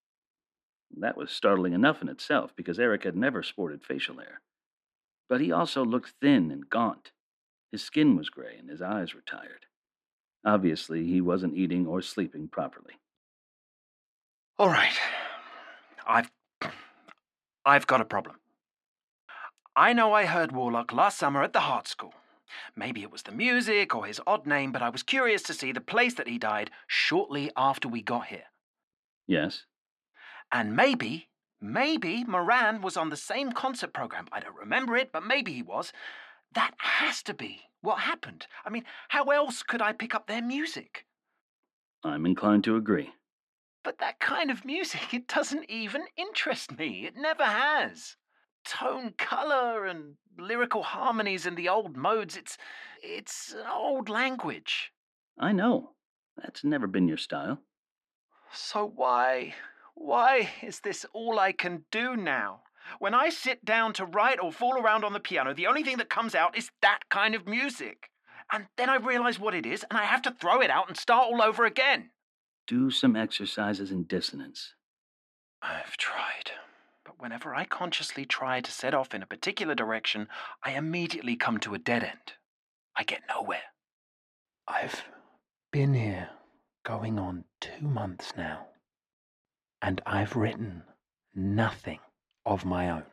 That 0.97 1.17
was 1.17 1.29
startling 1.29 1.73
enough 1.73 2.01
in 2.01 2.09
itself 2.09 2.55
because 2.55 2.79
Eric 2.79 3.03
had 3.03 3.15
never 3.15 3.43
sported 3.43 3.83
facial 3.83 4.17
hair. 4.17 4.41
But 5.27 5.41
he 5.41 5.51
also 5.51 5.83
looked 5.83 6.13
thin 6.21 6.51
and 6.51 6.69
gaunt. 6.69 7.11
His 7.71 7.83
skin 7.83 8.15
was 8.15 8.29
gray 8.29 8.57
and 8.57 8.69
his 8.69 8.81
eyes 8.81 9.13
were 9.13 9.21
tired. 9.21 9.65
Obviously, 10.45 11.05
he 11.05 11.21
wasn't 11.21 11.55
eating 11.55 11.87
or 11.87 12.01
sleeping 12.01 12.47
properly. 12.47 12.99
All 14.57 14.69
right. 14.69 14.93
I've. 16.07 16.31
I've 17.65 17.87
got 17.87 17.99
a 17.99 18.05
problem. 18.05 18.37
I 19.75 19.91
know 19.91 20.13
I 20.13 20.25
heard 20.25 20.51
Warlock 20.51 20.93
last 20.93 21.17
summer 21.17 21.41
at 21.43 21.51
the 21.51 21.61
Hartt 21.61 21.87
School. 21.87 22.13
Maybe 22.75 23.01
it 23.01 23.11
was 23.11 23.23
the 23.23 23.31
music 23.31 23.93
or 23.95 24.05
his 24.05 24.21
odd 24.25 24.45
name, 24.45 24.71
but 24.71 24.81
I 24.81 24.89
was 24.89 25.03
curious 25.03 25.41
to 25.43 25.53
see 25.53 25.71
the 25.71 25.81
place 25.81 26.13
that 26.13 26.27
he 26.27 26.37
died 26.37 26.69
shortly 26.87 27.51
after 27.57 27.89
we 27.89 28.01
got 28.01 28.27
here. 28.27 28.45
Yes? 29.27 29.63
And 30.51 30.75
maybe 30.75 31.27
Maybe 31.61 32.23
Moeran 32.23 32.81
was 32.81 32.97
on 32.97 33.09
the 33.09 33.17
same 33.17 33.51
concert 33.51 33.93
program. 33.93 34.27
I 34.31 34.39
don't 34.39 34.55
remember 34.55 34.95
it, 34.95 35.11
but 35.11 35.25
maybe 35.25 35.53
he 35.53 35.61
was. 35.61 35.91
That 36.53 36.73
has 36.77 37.23
to 37.23 37.33
be 37.33 37.61
what 37.81 37.99
happened. 37.99 38.47
I 38.65 38.69
mean, 38.69 38.83
how 39.09 39.25
else 39.25 39.63
could 39.63 39.81
I 39.81 39.93
pick 39.93 40.13
up 40.15 40.27
their 40.27 40.41
music? 40.41 41.05
I'm 42.03 42.25
inclined 42.25 42.63
to 42.65 42.75
agree. 42.75 43.13
But 43.83 43.99
that 43.99 44.19
kind 44.19 44.49
of 44.49 44.65
music, 44.65 45.13
it 45.13 45.27
doesn't 45.27 45.69
even 45.69 46.05
interest 46.17 46.77
me. 46.77 47.05
It 47.05 47.15
never 47.15 47.43
has. 47.43 48.15
Tone 48.65 49.13
color 49.17 49.85
and 49.85 50.15
lyrical 50.37 50.83
harmonies 50.83 51.45
in 51.45 51.55
the 51.55 51.69
old 51.69 51.95
modes, 51.95 52.35
it's 52.35 52.57
it's 53.01 53.53
an 53.53 53.67
old 53.71 54.09
language. 54.09 54.91
I 55.39 55.51
know. 55.51 55.91
That's 56.37 56.63
never 56.63 56.87
been 56.87 57.07
your 57.07 57.17
style. 57.17 57.59
So 58.51 58.91
why 58.95 59.53
why 59.95 60.49
is 60.61 60.81
this 60.81 61.05
all 61.13 61.39
I 61.39 61.51
can 61.51 61.85
do 61.89 62.15
now? 62.15 62.61
When 62.99 63.15
I 63.15 63.29
sit 63.29 63.65
down 63.65 63.93
to 63.93 64.05
write 64.05 64.39
or 64.39 64.51
fall 64.51 64.77
around 64.77 65.03
on 65.03 65.13
the 65.13 65.19
piano, 65.19 65.53
the 65.53 65.65
only 65.65 65.83
thing 65.83 65.97
that 65.97 66.09
comes 66.09 66.35
out 66.35 66.55
is 66.55 66.69
that 66.81 66.99
kind 67.09 67.33
of 67.33 67.47
music. 67.47 68.09
And 68.51 68.67
then 68.77 68.89
I 68.89 68.97
realize 68.97 69.39
what 69.39 69.55
it 69.55 69.65
is, 69.65 69.83
and 69.89 69.97
I 69.97 70.03
have 70.03 70.21
to 70.23 70.31
throw 70.39 70.61
it 70.61 70.69
out 70.69 70.87
and 70.87 70.95
start 70.95 71.25
all 71.31 71.41
over 71.41 71.65
again. 71.65 72.11
Do 72.67 72.91
some 72.91 73.15
exercises 73.15 73.89
in 73.89 74.03
dissonance. 74.03 74.75
I've 75.63 75.97
tried. 75.97 76.51
But 77.03 77.19
whenever 77.19 77.55
I 77.55 77.65
consciously 77.65 78.25
try 78.25 78.61
to 78.61 78.71
set 78.71 78.93
off 78.93 79.15
in 79.15 79.23
a 79.23 79.27
particular 79.27 79.73
direction, 79.73 80.27
I 80.63 80.73
immediately 80.73 81.35
come 81.35 81.59
to 81.61 81.73
a 81.73 81.79
dead 81.79 82.03
end. 82.03 82.33
I 82.95 83.03
get 83.03 83.21
nowhere. 83.27 83.73
I've 84.67 85.03
been 85.71 85.95
here 85.95 86.29
going 86.83 87.17
on 87.17 87.45
two 87.59 87.87
months 87.87 88.33
now 88.37 88.67
and 89.81 90.01
I've 90.05 90.35
written 90.35 90.83
nothing 91.33 91.99
of 92.45 92.65
my 92.65 92.89
own. 92.89 93.03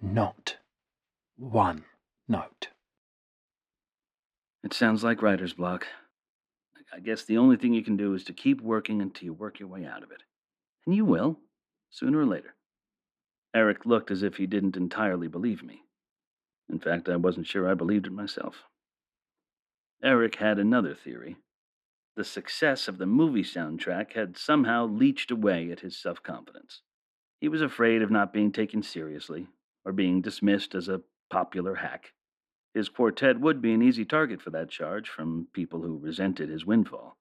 Not 0.00 0.56
one 1.36 1.84
note. 2.28 2.68
It 4.64 4.72
sounds 4.72 5.02
like 5.02 5.22
writer's 5.22 5.54
block. 5.54 5.86
I 6.94 7.00
guess 7.00 7.24
the 7.24 7.38
only 7.38 7.56
thing 7.56 7.72
you 7.72 7.82
can 7.82 7.96
do 7.96 8.14
is 8.14 8.24
to 8.24 8.32
keep 8.32 8.60
working 8.60 9.00
until 9.00 9.24
you 9.24 9.32
work 9.32 9.58
your 9.58 9.68
way 9.68 9.86
out 9.86 10.02
of 10.02 10.10
it. 10.10 10.22
And 10.86 10.94
you 10.94 11.04
will, 11.04 11.38
sooner 11.90 12.18
or 12.18 12.26
later. 12.26 12.54
Eric 13.54 13.86
looked 13.86 14.10
as 14.10 14.22
if 14.22 14.36
he 14.36 14.46
didn't 14.46 14.76
entirely 14.76 15.28
believe 15.28 15.62
me. 15.62 15.82
In 16.68 16.78
fact, 16.78 17.08
I 17.08 17.16
wasn't 17.16 17.46
sure 17.46 17.68
I 17.68 17.74
believed 17.74 18.06
it 18.06 18.12
myself. 18.12 18.64
Eric 20.02 20.36
had 20.36 20.58
another 20.58 20.94
theory 20.94 21.36
the 22.16 22.24
success 22.24 22.88
of 22.88 22.98
the 22.98 23.06
movie 23.06 23.42
soundtrack 23.44 24.12
had 24.14 24.36
somehow 24.38 24.86
leached 24.86 25.30
away 25.30 25.70
at 25.70 25.80
his 25.80 25.96
self 25.96 26.22
confidence. 26.22 26.82
He 27.40 27.48
was 27.48 27.62
afraid 27.62 28.02
of 28.02 28.10
not 28.10 28.32
being 28.32 28.52
taken 28.52 28.82
seriously 28.82 29.48
or 29.84 29.92
being 29.92 30.20
dismissed 30.22 30.74
as 30.74 30.88
a 30.88 31.02
popular 31.30 31.76
hack. 31.76 32.12
His 32.74 32.88
quartet 32.88 33.40
would 33.40 33.60
be 33.62 33.72
an 33.74 33.82
easy 33.82 34.04
target 34.04 34.42
for 34.42 34.50
that 34.50 34.70
charge 34.70 35.08
from 35.08 35.48
people 35.52 35.82
who 35.82 35.98
resented 35.98 36.48
his 36.48 36.66
windfall, 36.66 37.16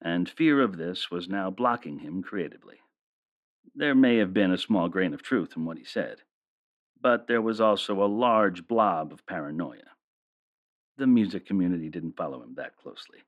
and 0.00 0.28
fear 0.28 0.60
of 0.62 0.76
this 0.78 1.10
was 1.10 1.28
now 1.28 1.50
blocking 1.50 2.00
him 2.00 2.22
creatively. 2.22 2.76
There 3.74 3.94
may 3.94 4.16
have 4.18 4.34
been 4.34 4.52
a 4.52 4.58
small 4.58 4.88
grain 4.88 5.14
of 5.14 5.22
truth 5.22 5.54
in 5.56 5.64
what 5.64 5.78
he 5.78 5.84
said. 5.84 6.22
but 7.00 7.26
there 7.28 7.42
was 7.42 7.60
also 7.60 8.02
a 8.02 8.06
large 8.06 8.66
blob 8.68 9.12
of 9.12 9.26
paranoia. 9.26 9.96
The 10.98 11.06
music 11.06 11.46
community 11.46 11.88
didn't 11.88 12.16
follow 12.16 12.42
him 12.42 12.54
that 12.56 12.76
closely. 12.76 13.20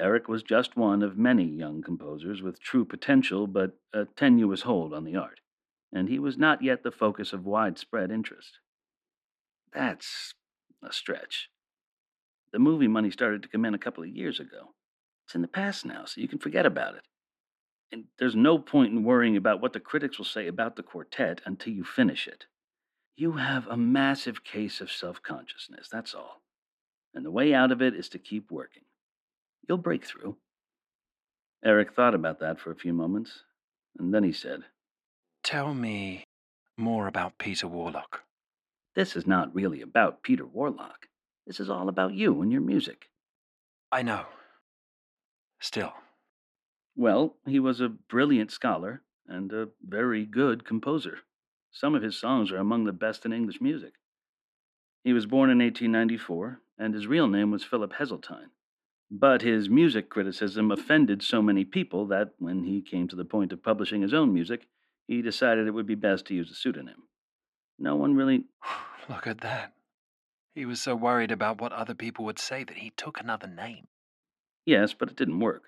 Eric 0.00 0.28
was 0.28 0.42
just 0.42 0.76
one 0.76 1.02
of 1.02 1.18
many 1.18 1.44
young 1.44 1.82
composers 1.82 2.40
with 2.40 2.58
true 2.58 2.86
potential 2.86 3.46
but 3.46 3.72
a 3.92 4.06
tenuous 4.16 4.62
hold 4.62 4.94
on 4.94 5.04
the 5.04 5.14
art, 5.14 5.40
and 5.92 6.08
he 6.08 6.18
was 6.18 6.38
not 6.38 6.62
yet 6.62 6.82
the 6.82 6.90
focus 6.90 7.34
of 7.34 7.44
widespread 7.44 8.10
interest. 8.10 8.58
That's 9.74 10.34
a 10.82 10.90
stretch. 10.90 11.50
The 12.52 12.58
movie 12.58 12.88
money 12.88 13.10
started 13.10 13.42
to 13.42 13.48
come 13.48 13.66
in 13.66 13.74
a 13.74 13.78
couple 13.78 14.02
of 14.02 14.08
years 14.08 14.40
ago. 14.40 14.72
It's 15.26 15.34
in 15.34 15.42
the 15.42 15.48
past 15.48 15.84
now, 15.84 16.06
so 16.06 16.20
you 16.20 16.28
can 16.28 16.38
forget 16.38 16.64
about 16.64 16.94
it. 16.94 17.02
And 17.92 18.04
there's 18.18 18.34
no 18.34 18.58
point 18.58 18.92
in 18.92 19.04
worrying 19.04 19.36
about 19.36 19.60
what 19.60 19.74
the 19.74 19.80
critics 19.80 20.16
will 20.16 20.24
say 20.24 20.46
about 20.46 20.76
the 20.76 20.82
quartet 20.82 21.42
until 21.44 21.74
you 21.74 21.84
finish 21.84 22.26
it. 22.26 22.46
You 23.16 23.32
have 23.32 23.66
a 23.66 23.76
massive 23.76 24.44
case 24.44 24.80
of 24.80 24.90
self 24.90 25.22
consciousness, 25.22 25.88
that's 25.92 26.14
all. 26.14 26.40
And 27.14 27.24
the 27.24 27.30
way 27.30 27.52
out 27.52 27.70
of 27.70 27.82
it 27.82 27.94
is 27.94 28.08
to 28.10 28.18
keep 28.18 28.50
working. 28.50 28.84
You'll 29.70 29.78
break 29.78 30.04
through. 30.04 30.36
Eric 31.64 31.92
thought 31.92 32.12
about 32.12 32.40
that 32.40 32.58
for 32.58 32.72
a 32.72 32.76
few 32.76 32.92
moments, 32.92 33.44
and 33.96 34.12
then 34.12 34.24
he 34.24 34.32
said, 34.32 34.64
Tell 35.44 35.74
me 35.74 36.24
more 36.76 37.06
about 37.06 37.38
Peter 37.38 37.68
Warlock. 37.68 38.22
This 38.96 39.14
is 39.14 39.28
not 39.28 39.54
really 39.54 39.80
about 39.80 40.24
Peter 40.24 40.44
Warlock. 40.44 41.06
This 41.46 41.60
is 41.60 41.70
all 41.70 41.88
about 41.88 42.14
you 42.14 42.42
and 42.42 42.50
your 42.50 42.62
music. 42.62 43.10
I 43.92 44.02
know. 44.02 44.24
Still. 45.60 45.92
Well, 46.96 47.36
he 47.46 47.60
was 47.60 47.80
a 47.80 47.88
brilliant 47.88 48.50
scholar 48.50 49.02
and 49.28 49.52
a 49.52 49.68
very 49.86 50.24
good 50.24 50.64
composer. 50.64 51.18
Some 51.70 51.94
of 51.94 52.02
his 52.02 52.18
songs 52.18 52.50
are 52.50 52.58
among 52.58 52.86
the 52.86 52.92
best 52.92 53.24
in 53.24 53.32
English 53.32 53.60
music. 53.60 53.92
He 55.04 55.12
was 55.12 55.26
born 55.26 55.48
in 55.48 55.58
1894, 55.58 56.60
and 56.76 56.92
his 56.92 57.06
real 57.06 57.28
name 57.28 57.52
was 57.52 57.62
Philip 57.62 57.92
Heseltine. 57.92 58.50
But 59.10 59.42
his 59.42 59.68
music 59.68 60.08
criticism 60.08 60.70
offended 60.70 61.22
so 61.22 61.42
many 61.42 61.64
people 61.64 62.06
that, 62.06 62.34
when 62.38 62.62
he 62.62 62.80
came 62.80 63.08
to 63.08 63.16
the 63.16 63.24
point 63.24 63.52
of 63.52 63.62
publishing 63.62 64.02
his 64.02 64.14
own 64.14 64.32
music, 64.32 64.68
he 65.08 65.20
decided 65.20 65.66
it 65.66 65.72
would 65.72 65.86
be 65.86 65.96
best 65.96 66.26
to 66.26 66.34
use 66.34 66.50
a 66.50 66.54
pseudonym. 66.54 67.02
No 67.76 67.96
one 67.96 68.14
really. 68.14 68.44
Look 69.08 69.26
at 69.26 69.40
that. 69.40 69.72
He 70.54 70.64
was 70.64 70.80
so 70.80 70.94
worried 70.94 71.32
about 71.32 71.60
what 71.60 71.72
other 71.72 71.94
people 71.94 72.24
would 72.24 72.38
say 72.38 72.62
that 72.62 72.76
he 72.76 72.90
took 72.90 73.18
another 73.18 73.48
name. 73.48 73.88
Yes, 74.64 74.94
but 74.94 75.10
it 75.10 75.16
didn't 75.16 75.40
work. 75.40 75.64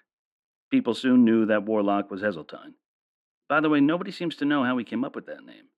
People 0.71 0.95
soon 0.95 1.25
knew 1.25 1.47
that 1.47 1.65
Warlock 1.65 2.11
was 2.11 2.23
Heseltine. 2.23 2.75
By 3.49 3.61
the 3.61 3.69
way, 3.69 3.81
nobody 3.81 4.13
seems 4.13 4.37
to 4.37 4.45
know 4.45 4.63
how 4.63 4.79
he 4.79 4.85
came 4.85 5.05
up 5.05 5.17
with 5.17 5.27
that 5.27 5.45
name. 5.45 5.69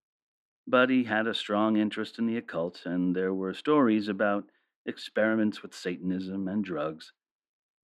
But 0.67 0.91
he 0.91 1.05
had 1.05 1.27
a 1.27 1.35
strong 1.35 1.77
interest 1.77 2.19
in 2.19 2.27
the 2.27 2.37
occult, 2.37 2.83
and 2.85 3.17
there 3.17 3.33
were 3.33 3.55
stories 3.55 4.09
about 4.09 4.45
experiments 4.85 5.63
with 5.63 5.75
Satanism 5.75 6.47
and 6.47 6.63
drugs. 6.63 7.13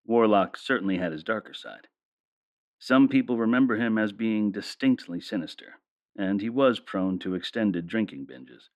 Warlock 0.05 0.57
certainly 0.57 0.99
had 0.99 1.13
his 1.13 1.25
darker 1.25 1.55
side. 1.55 1.89
Some 2.79 3.09
people 3.09 3.37
remember 3.37 3.77
him 3.77 3.99
as 3.99 4.13
being 4.13 4.51
distinctly 4.51 5.21
sinister, 5.21 5.75
and 6.17 6.41
he 6.41 6.49
was 6.49 6.81
prone 6.81 7.19
to 7.21 7.35
extended 7.35 7.87
drinking 7.87 8.27
binges. 8.27 8.71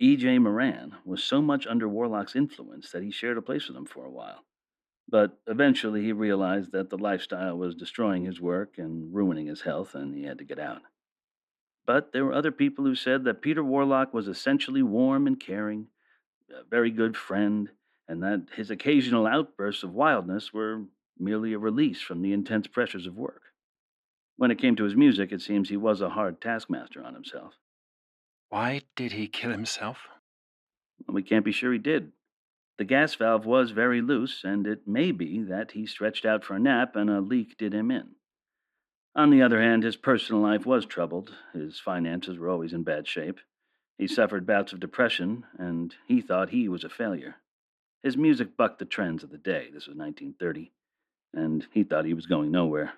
E.J. 0.00 0.38
Moeran 0.38 0.96
was 1.04 1.22
so 1.22 1.40
much 1.40 1.66
under 1.66 1.88
Warlock's 1.88 2.34
influence 2.34 2.90
that 2.90 3.02
he 3.02 3.10
shared 3.10 3.38
a 3.38 3.42
place 3.42 3.68
with 3.68 3.76
him 3.76 3.86
for 3.86 4.04
a 4.04 4.10
while. 4.10 4.44
But 5.08 5.38
eventually 5.46 6.02
he 6.02 6.12
realized 6.12 6.72
that 6.72 6.90
the 6.90 6.98
lifestyle 6.98 7.56
was 7.56 7.74
destroying 7.74 8.24
his 8.24 8.40
work 8.40 8.78
and 8.78 9.14
ruining 9.14 9.46
his 9.46 9.60
health, 9.60 9.94
and 9.94 10.14
he 10.14 10.24
had 10.24 10.38
to 10.38 10.44
get 10.44 10.58
out. 10.58 10.82
But 11.86 12.12
there 12.12 12.24
were 12.24 12.32
other 12.32 12.52
people 12.52 12.84
who 12.84 12.94
said 12.94 13.24
that 13.24 13.42
Peter 13.42 13.62
Warlock 13.62 14.12
was 14.12 14.26
essentially 14.26 14.82
warm 14.82 15.26
and 15.26 15.38
caring, 15.38 15.88
a 16.50 16.64
very 16.64 16.90
good 16.90 17.16
friend, 17.16 17.70
and 18.08 18.22
that 18.22 18.46
his 18.56 18.70
occasional 18.70 19.26
outbursts 19.26 19.82
of 19.82 19.92
wildness 19.92 20.52
were 20.52 20.84
merely 21.18 21.52
a 21.52 21.58
release 21.58 22.00
from 22.00 22.22
the 22.22 22.32
intense 22.32 22.66
pressures 22.66 23.06
of 23.06 23.16
work. 23.16 23.42
When 24.36 24.50
it 24.50 24.58
came 24.58 24.76
to 24.76 24.84
his 24.84 24.96
music, 24.96 25.32
it 25.32 25.42
seems 25.42 25.68
he 25.68 25.76
was 25.76 26.00
a 26.00 26.10
hard 26.10 26.40
taskmaster 26.40 27.04
on 27.04 27.14
himself. 27.14 27.54
Why 28.48 28.82
did 28.96 29.12
he 29.12 29.26
kill 29.26 29.50
himself? 29.50 29.98
We 31.08 31.22
can't 31.22 31.44
be 31.44 31.52
sure 31.52 31.72
he 31.72 31.78
did. 31.78 32.12
The 32.76 32.84
gas 32.84 33.14
valve 33.14 33.46
was 33.46 33.70
very 33.70 34.00
loose, 34.00 34.42
and 34.42 34.66
it 34.66 34.86
may 34.88 35.12
be 35.12 35.42
that 35.42 35.72
he 35.72 35.86
stretched 35.86 36.24
out 36.24 36.44
for 36.44 36.54
a 36.54 36.60
nap 36.60 36.96
and 36.96 37.08
a 37.08 37.20
leak 37.20 37.56
did 37.56 37.72
him 37.72 37.90
in. 37.90 38.16
On 39.14 39.30
the 39.30 39.42
other 39.42 39.60
hand, 39.60 39.84
his 39.84 39.96
personal 39.96 40.42
life 40.42 40.66
was 40.66 40.84
troubled. 40.84 41.36
His 41.52 41.78
finances 41.78 42.36
were 42.36 42.48
always 42.48 42.72
in 42.72 42.82
bad 42.82 43.06
shape. 43.06 43.38
He 43.96 44.08
suffered 44.08 44.44
bouts 44.44 44.72
of 44.72 44.80
depression, 44.80 45.44
and 45.56 45.94
he 46.08 46.20
thought 46.20 46.50
he 46.50 46.68
was 46.68 46.82
a 46.82 46.88
failure. 46.88 47.36
His 48.04 48.18
music 48.18 48.54
bucked 48.54 48.80
the 48.80 48.84
trends 48.84 49.24
of 49.24 49.30
the 49.30 49.38
day. 49.38 49.70
This 49.72 49.86
was 49.86 49.96
1930, 49.96 50.70
and 51.32 51.66
he 51.72 51.84
thought 51.84 52.04
he 52.04 52.12
was 52.12 52.26
going 52.26 52.50
nowhere. 52.50 52.92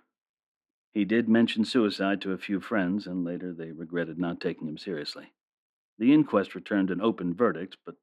He 0.92 1.04
did 1.04 1.28
mention 1.28 1.64
suicide 1.64 2.20
to 2.22 2.32
a 2.32 2.38
few 2.38 2.58
friends, 2.58 3.06
and 3.06 3.24
later 3.24 3.52
they 3.52 3.70
regretted 3.70 4.18
not 4.18 4.40
taking 4.40 4.66
him 4.66 4.76
seriously. 4.76 5.32
The 5.96 6.12
inquest 6.12 6.56
returned 6.56 6.90
an 6.90 7.00
open 7.00 7.34
verdict, 7.34 7.76
but 7.86 7.94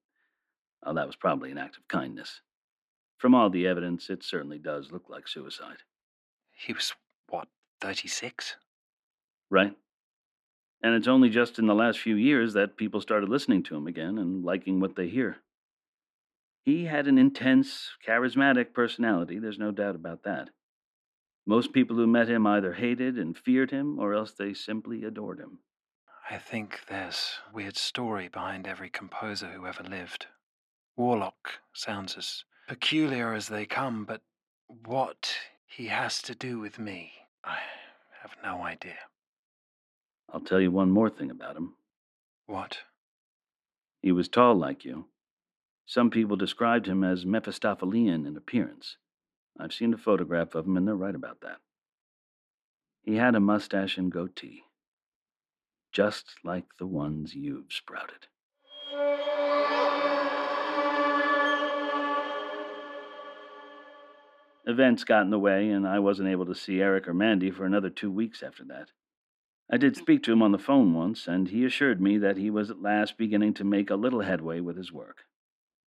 well, 0.81 0.93
that 0.93 1.05
was 1.05 1.17
probably 1.17 1.51
an 1.51 1.57
act 1.57 1.75
of 1.75 1.85
kindness. 1.89 2.39
From 3.17 3.35
all 3.35 3.49
the 3.49 3.67
evidence, 3.67 4.09
it 4.09 4.23
certainly 4.23 4.57
does 4.57 4.93
look 4.93 5.09
like 5.09 5.27
suicide. 5.27 5.79
He 6.53 6.71
was, 6.71 6.93
what, 7.27 7.49
36? 7.81 8.55
Right? 9.49 9.75
And 10.81 10.95
it's 10.95 11.07
only 11.09 11.29
just 11.29 11.59
in 11.59 11.67
the 11.67 11.75
last 11.75 11.99
few 11.99 12.15
years 12.15 12.53
that 12.53 12.77
people 12.77 13.01
started 13.01 13.27
listening 13.27 13.63
to 13.63 13.75
him 13.75 13.87
again 13.87 14.17
and 14.17 14.45
liking 14.45 14.79
what 14.79 14.95
they 14.95 15.09
hear. 15.09 15.39
He 16.63 16.85
had 16.85 17.07
an 17.07 17.17
intense, 17.17 17.89
charismatic 18.07 18.73
personality, 18.73 19.37
there's 19.37 19.59
no 19.59 19.71
doubt 19.71 19.95
about 19.95 20.23
that. 20.23 20.49
Most 21.45 21.73
people 21.73 21.97
who 21.97 22.07
met 22.07 22.29
him 22.29 22.47
either 22.47 22.73
hated 22.73 23.17
and 23.17 23.37
feared 23.37 23.71
him, 23.71 23.99
or 23.99 24.13
else 24.13 24.31
they 24.31 24.53
simply 24.53 25.03
adored 25.03 25.39
him. 25.39 25.59
I 26.29 26.37
think 26.37 26.81
there's 26.87 27.39
a 27.49 27.53
weird 27.53 27.75
story 27.75 28.29
behind 28.29 28.65
every 28.65 28.89
composer 28.89 29.47
who 29.47 29.67
ever 29.67 29.83
lived. 29.83 30.27
Warlock 30.95 31.59
sounds 31.73 32.15
as 32.17 32.45
peculiar 32.67 33.33
as 33.33 33.49
they 33.49 33.65
come, 33.65 34.05
but 34.05 34.21
what 34.67 35.35
he 35.65 35.87
has 35.87 36.21
to 36.21 36.33
do 36.33 36.59
with 36.59 36.79
me, 36.79 37.11
I 37.43 37.57
have 38.21 38.37
no 38.41 38.63
idea. 38.63 38.99
I'll 40.31 40.39
tell 40.39 40.61
you 40.61 40.71
one 40.71 40.91
more 40.91 41.09
thing 41.09 41.29
about 41.29 41.57
him. 41.57 41.73
What? 42.45 42.79
He 44.01 44.13
was 44.13 44.29
tall 44.29 44.55
like 44.55 44.85
you, 44.85 45.07
some 45.85 46.09
people 46.09 46.35
described 46.35 46.87
him 46.87 47.03
as 47.03 47.25
Mephistophelian 47.25 48.25
in 48.25 48.37
appearance. 48.37 48.97
I've 49.59 49.73
seen 49.73 49.93
a 49.93 49.97
photograph 49.97 50.55
of 50.55 50.65
him, 50.65 50.77
and 50.77 50.87
they're 50.87 50.95
right 50.95 51.15
about 51.15 51.41
that. 51.41 51.57
He 53.01 53.15
had 53.15 53.35
a 53.35 53.39
mustache 53.39 53.97
and 53.97 54.11
goatee, 54.11 54.63
just 55.91 56.35
like 56.43 56.65
the 56.79 56.87
ones 56.87 57.35
you've 57.35 57.71
sprouted. 57.71 58.27
Events 64.65 65.03
got 65.03 65.23
in 65.23 65.29
the 65.29 65.37
way, 65.37 65.69
and 65.69 65.85
I 65.85 65.99
wasn't 65.99 66.29
able 66.29 66.45
to 66.45 66.55
see 66.55 66.81
Eric 66.81 67.07
or 67.07 67.13
Mandy 67.13 67.51
for 67.51 67.65
another 67.65 67.89
two 67.89 68.09
weeks 68.09 68.41
after 68.41 68.63
that. 68.65 68.91
I 69.69 69.75
did 69.75 69.97
speak 69.97 70.23
to 70.23 70.31
him 70.31 70.41
on 70.41 70.53
the 70.53 70.57
phone 70.57 70.93
once, 70.93 71.27
and 71.27 71.49
he 71.49 71.65
assured 71.65 71.99
me 71.99 72.17
that 72.19 72.37
he 72.37 72.49
was 72.49 72.69
at 72.69 72.81
last 72.81 73.17
beginning 73.17 73.53
to 73.55 73.65
make 73.65 73.89
a 73.89 73.95
little 73.95 74.21
headway 74.21 74.61
with 74.61 74.77
his 74.77 74.91
work. 74.91 75.25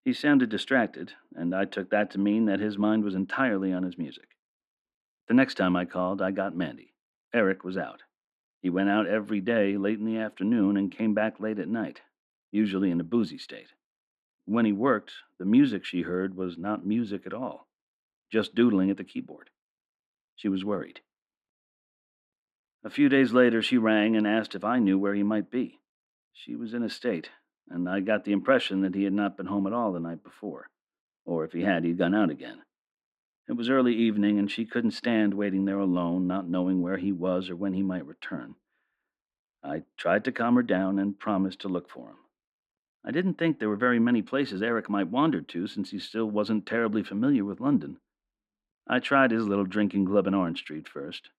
He 0.05 0.13
sounded 0.13 0.51
distracted, 0.51 1.15
and 1.35 1.55
I 1.55 1.65
took 1.65 1.89
that 1.91 2.11
to 2.11 2.19
mean 2.19 2.45
that 2.45 2.61
his 2.61 2.77
mind 2.77 3.05
was 3.05 3.15
entirely 3.15 3.73
on 3.73 3.85
his 3.85 3.97
music. 3.97 4.37
The 5.29 5.35
next 5.35 5.55
time 5.55 5.77
I 5.77 5.87
called, 5.87 6.21
I 6.21 6.31
got 6.31 6.55
Mandy. 6.55 6.93
Eric 7.33 7.65
was 7.65 7.79
out. 7.79 8.03
He 8.61 8.69
went 8.69 8.91
out 8.91 9.07
every 9.07 9.41
day 9.41 9.79
late 9.79 9.99
in 9.99 10.05
the 10.05 10.19
afternoon 10.19 10.77
and 10.77 10.93
came 10.93 11.15
back 11.15 11.41
late 11.41 11.59
at 11.59 11.69
night, 11.69 12.03
usually 12.53 12.91
in 12.91 13.01
a 13.01 13.05
boozy 13.05 13.39
state. 13.39 13.73
When 14.45 14.67
he 14.67 14.73
worked, 14.73 15.13
the 15.39 15.47
music 15.47 15.87
she 15.87 16.03
heard 16.03 16.37
was 16.37 16.59
not 16.59 16.85
music 16.87 17.27
at 17.27 17.33
all, 17.33 17.67
just 18.31 18.55
doodling 18.55 18.91
at 18.91 18.99
the 18.99 19.05
keyboard. 19.05 19.49
She 20.37 20.49
was 20.51 20.67
worried. 20.67 21.01
A 22.85 22.91
few 22.91 23.09
days 23.09 23.33
later, 23.33 23.63
she 23.63 23.79
rang 23.79 24.17
and 24.17 24.27
asked 24.27 24.55
if 24.55 24.65
I 24.65 24.79
knew 24.79 24.99
where 24.99 25.15
he 25.15 25.23
might 25.23 25.51
be. 25.51 25.81
She 26.35 26.55
was 26.55 26.75
in 26.75 26.83
a 26.83 26.91
state, 26.91 27.31
and 27.69 27.89
I 27.89 28.01
got 28.01 28.25
the 28.25 28.33
impression 28.33 28.83
that 28.83 28.95
he 28.95 29.05
had 29.05 29.13
not 29.13 29.37
been 29.37 29.47
home 29.47 29.67
at 29.67 29.73
all 29.73 29.93
the 29.93 30.01
night 30.01 30.23
before, 30.23 30.69
or 31.25 31.45
if 31.45 31.53
he 31.53 31.63
had, 31.63 31.85
he'd 31.85 31.99
gone 31.99 32.15
out 32.15 32.31
again. 32.31 32.63
It 33.49 33.53
was 33.55 33.69
early 33.69 33.95
evening, 33.95 34.39
and 34.39 34.51
she 34.51 34.65
couldn't 34.65 34.93
stand 34.93 35.35
waiting 35.35 35.65
there 35.65 35.79
alone, 35.79 36.27
not 36.27 36.49
knowing 36.49 36.81
where 36.81 36.97
he 36.97 37.13
was 37.13 37.51
or 37.51 37.57
when 37.57 37.75
he 37.75 37.83
might 37.83 38.07
return. 38.07 38.55
I 39.63 39.85
tried 39.97 40.25
to 40.25 40.33
calm 40.33 40.57
her 40.57 40.63
down 40.63 40.99
and 40.99 41.19
promised 41.19 41.61
to 41.61 41.69
look 41.69 41.89
for 41.89 42.09
him. 42.09 42.17
I 43.05 43.11
didn't 43.11 43.35
think 43.35 43.59
there 43.59 43.69
were 43.69 43.77
very 43.77 43.99
many 43.99 44.23
places 44.23 44.63
Eric 44.63 44.89
might 44.89 45.11
wander 45.11 45.43
to 45.43 45.67
since 45.67 45.91
he 45.91 45.99
still 45.99 46.31
wasn't 46.31 46.65
terribly 46.65 47.03
familiar 47.03 47.45
with 47.45 47.61
London. 47.61 47.99
I 48.87 48.99
tried 48.99 49.31
his 49.31 49.47
little 49.47 49.65
drinking 49.65 50.07
club 50.07 50.27
in 50.27 50.35
Orange 50.35 50.61
Street 50.61 50.89
first. 50.89 51.31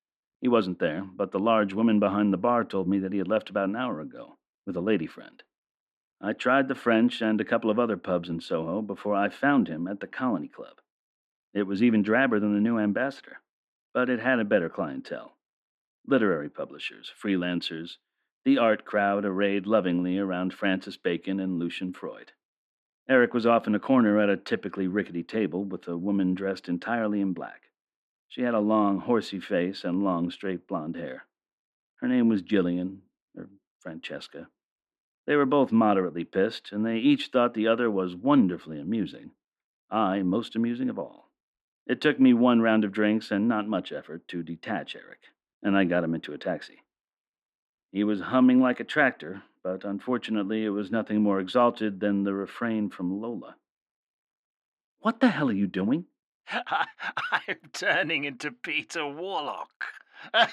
He 0.42 0.48
wasn't 0.48 0.80
there, 0.80 1.04
but 1.04 1.32
the 1.32 1.40
large 1.40 1.74
woman 1.74 2.00
behind 2.00 2.32
the 2.32 2.38
bar 2.38 2.64
told 2.64 2.88
me 2.88 3.00
that 3.00 3.12
he 3.12 3.18
had 3.18 3.28
left 3.28 3.50
about 3.50 3.70
an 3.70 3.76
hour 3.76 4.00
ago 4.00 4.38
with 4.66 4.76
a 4.76 4.82
lady 4.82 5.08
friend. 5.08 5.42
I 6.22 6.34
tried 6.34 6.68
the 6.68 6.76
French 6.76 7.22
and 7.22 7.40
a 7.40 7.46
couple 7.46 7.70
of 7.70 7.80
other 7.80 7.98
pubs 7.98 8.30
in 8.30 8.42
Soho 8.42 8.82
before 8.82 9.16
I 9.16 9.30
found 9.30 9.68
him 9.68 9.88
at 9.88 10.00
the 10.00 10.08
Colony 10.08 10.48
Club. 10.48 10.82
It 11.54 11.64
was 11.64 11.84
even 11.84 12.04
drabber 12.04 12.40
than 12.40 12.54
the 12.54 12.60
new 12.60 12.80
ambassador, 12.80 13.42
but 13.94 14.10
it 14.10 14.20
had 14.20 14.40
a 14.40 14.46
better 14.46 14.70
clientele 14.70 15.36
literary 16.08 16.50
publishers, 16.50 17.12
freelancers, 17.22 17.98
the 18.44 18.58
art 18.58 18.86
crowd 18.86 19.26
arrayed 19.26 19.66
lovingly 19.66 20.18
around 20.18 20.54
Francis 20.54 20.98
Bacon 20.98 21.40
and 21.40 21.58
Lucian 21.58 21.94
Freud. 21.94 22.32
Eric 23.10 23.34
was 23.34 23.46
off 23.46 23.68
in 23.68 23.76
a 23.76 23.80
corner 23.80 24.20
at 24.20 24.30
a 24.30 24.38
typically 24.38 24.88
rickety 24.88 25.24
table 25.24 25.64
with 25.64 25.88
a 25.88 25.98
woman 25.98 26.34
dressed 26.34 26.70
entirely 26.70 27.22
in 27.22 27.34
black. 27.34 27.70
She 28.28 28.42
had 28.42 28.54
a 28.54 28.60
long, 28.60 29.00
horsey 29.00 29.40
face 29.40 29.84
and 29.84 30.04
long, 30.04 30.30
straight 30.32 30.68
blonde 30.68 30.96
hair. 30.96 31.26
Her 31.98 32.08
name 32.08 32.28
was 32.28 32.42
Gillian, 32.42 33.02
or 33.36 33.50
Francesca. 33.80 34.48
They 35.26 35.36
were 35.36 35.46
both 35.46 35.72
moderately 35.72 36.24
pissed, 36.24 36.72
and 36.72 36.86
they 36.86 36.98
each 36.98 37.28
thought 37.28 37.54
the 37.54 37.68
other 37.68 37.90
was 37.90 38.16
wonderfully 38.16 38.80
amusing. 38.80 39.32
I 39.90 40.22
most 40.22 40.56
amusing 40.56 40.90
of 40.90 41.00
all. 41.00 41.32
It 41.88 42.02
took 42.02 42.20
me 42.20 42.34
one 42.34 42.62
round 42.62 42.84
of 42.84 42.92
drinks 42.92 43.32
and 43.32 43.48
not 43.48 43.68
much 43.68 43.92
effort 43.92 44.28
to 44.30 44.44
detach 44.44 44.96
Eric, 44.96 45.20
and 45.62 45.78
I 45.78 45.84
got 45.84 46.04
him 46.04 46.16
into 46.16 46.34
a 46.34 46.38
taxi. 46.38 46.82
He 47.92 48.04
was 48.04 48.22
humming 48.22 48.60
like 48.60 48.80
a 48.80 48.84
tractor, 48.84 49.44
but 49.64 49.84
unfortunately 49.84 50.66
it 50.66 50.70
was 50.70 50.92
nothing 50.92 51.22
more 51.22 51.40
exalted 51.40 52.00
than 52.00 52.24
the 52.24 52.34
refrain 52.34 52.90
from 52.90 53.22
Lola. 53.22 53.56
What 55.00 55.20
the 55.20 55.30
hell 55.30 55.50
are 55.50 55.54
you 55.54 55.68
doing? 55.68 56.06
I'm 56.50 57.58
turning 57.74 58.26
into 58.26 58.52
Peter 58.52 59.08
Warlock. 59.08 59.86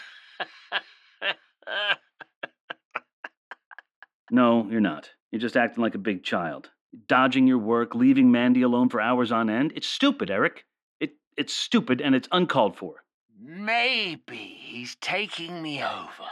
No, 4.32 4.66
you're 4.70 4.80
not. 4.80 5.10
You're 5.30 5.42
just 5.42 5.58
acting 5.58 5.82
like 5.82 5.94
a 5.94 5.98
big 5.98 6.24
child. 6.24 6.70
Dodging 7.06 7.46
your 7.46 7.58
work, 7.58 7.94
leaving 7.94 8.32
Mandy 8.32 8.62
alone 8.62 8.88
for 8.88 8.98
hours 8.98 9.30
on 9.30 9.50
end. 9.50 9.74
It's 9.76 9.86
stupid, 9.86 10.30
Eric. 10.30 10.64
It, 11.00 11.10
it's 11.36 11.54
stupid 11.54 12.00
and 12.00 12.14
it's 12.14 12.30
uncalled 12.32 12.78
for. 12.78 13.04
Maybe 13.38 14.56
he's 14.58 14.94
taking 14.94 15.60
me 15.60 15.82
over. 15.82 16.30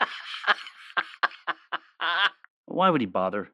Why 2.64 2.88
would 2.88 3.02
he 3.02 3.06
bother? 3.06 3.50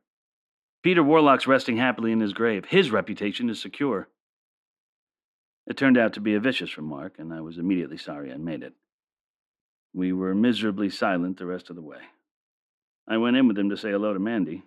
Peter 0.85 1.03
Warlock's 1.03 1.49
resting 1.49 1.79
happily 1.79 2.13
in 2.13 2.21
his 2.21 2.33
grave. 2.33 2.67
His 2.67 2.93
reputation 2.93 3.51
is 3.51 3.61
secure. 3.61 4.09
It 5.67 5.77
turned 5.77 5.99
out 5.99 6.13
to 6.13 6.21
be 6.21 6.35
a 6.35 6.41
vicious 6.41 6.77
remark, 6.77 7.15
and 7.19 7.33
I 7.33 7.41
was 7.41 7.59
immediately 7.59 7.97
sorry 7.97 8.33
I 8.33 8.37
made 8.37 8.63
it. 8.63 8.75
We 9.93 10.13
were 10.13 10.35
miserably 10.35 10.91
silent 10.91 11.39
the 11.39 11.47
rest 11.47 11.71
of 11.71 11.77
the 11.77 11.83
way. 11.83 11.99
I 13.07 13.19
went 13.19 13.37
in 13.37 13.49
with 13.49 13.59
him 13.59 13.69
to 13.71 13.77
say 13.77 13.91
hello 13.91 14.13
to 14.13 14.19
Mandy. 14.19 14.65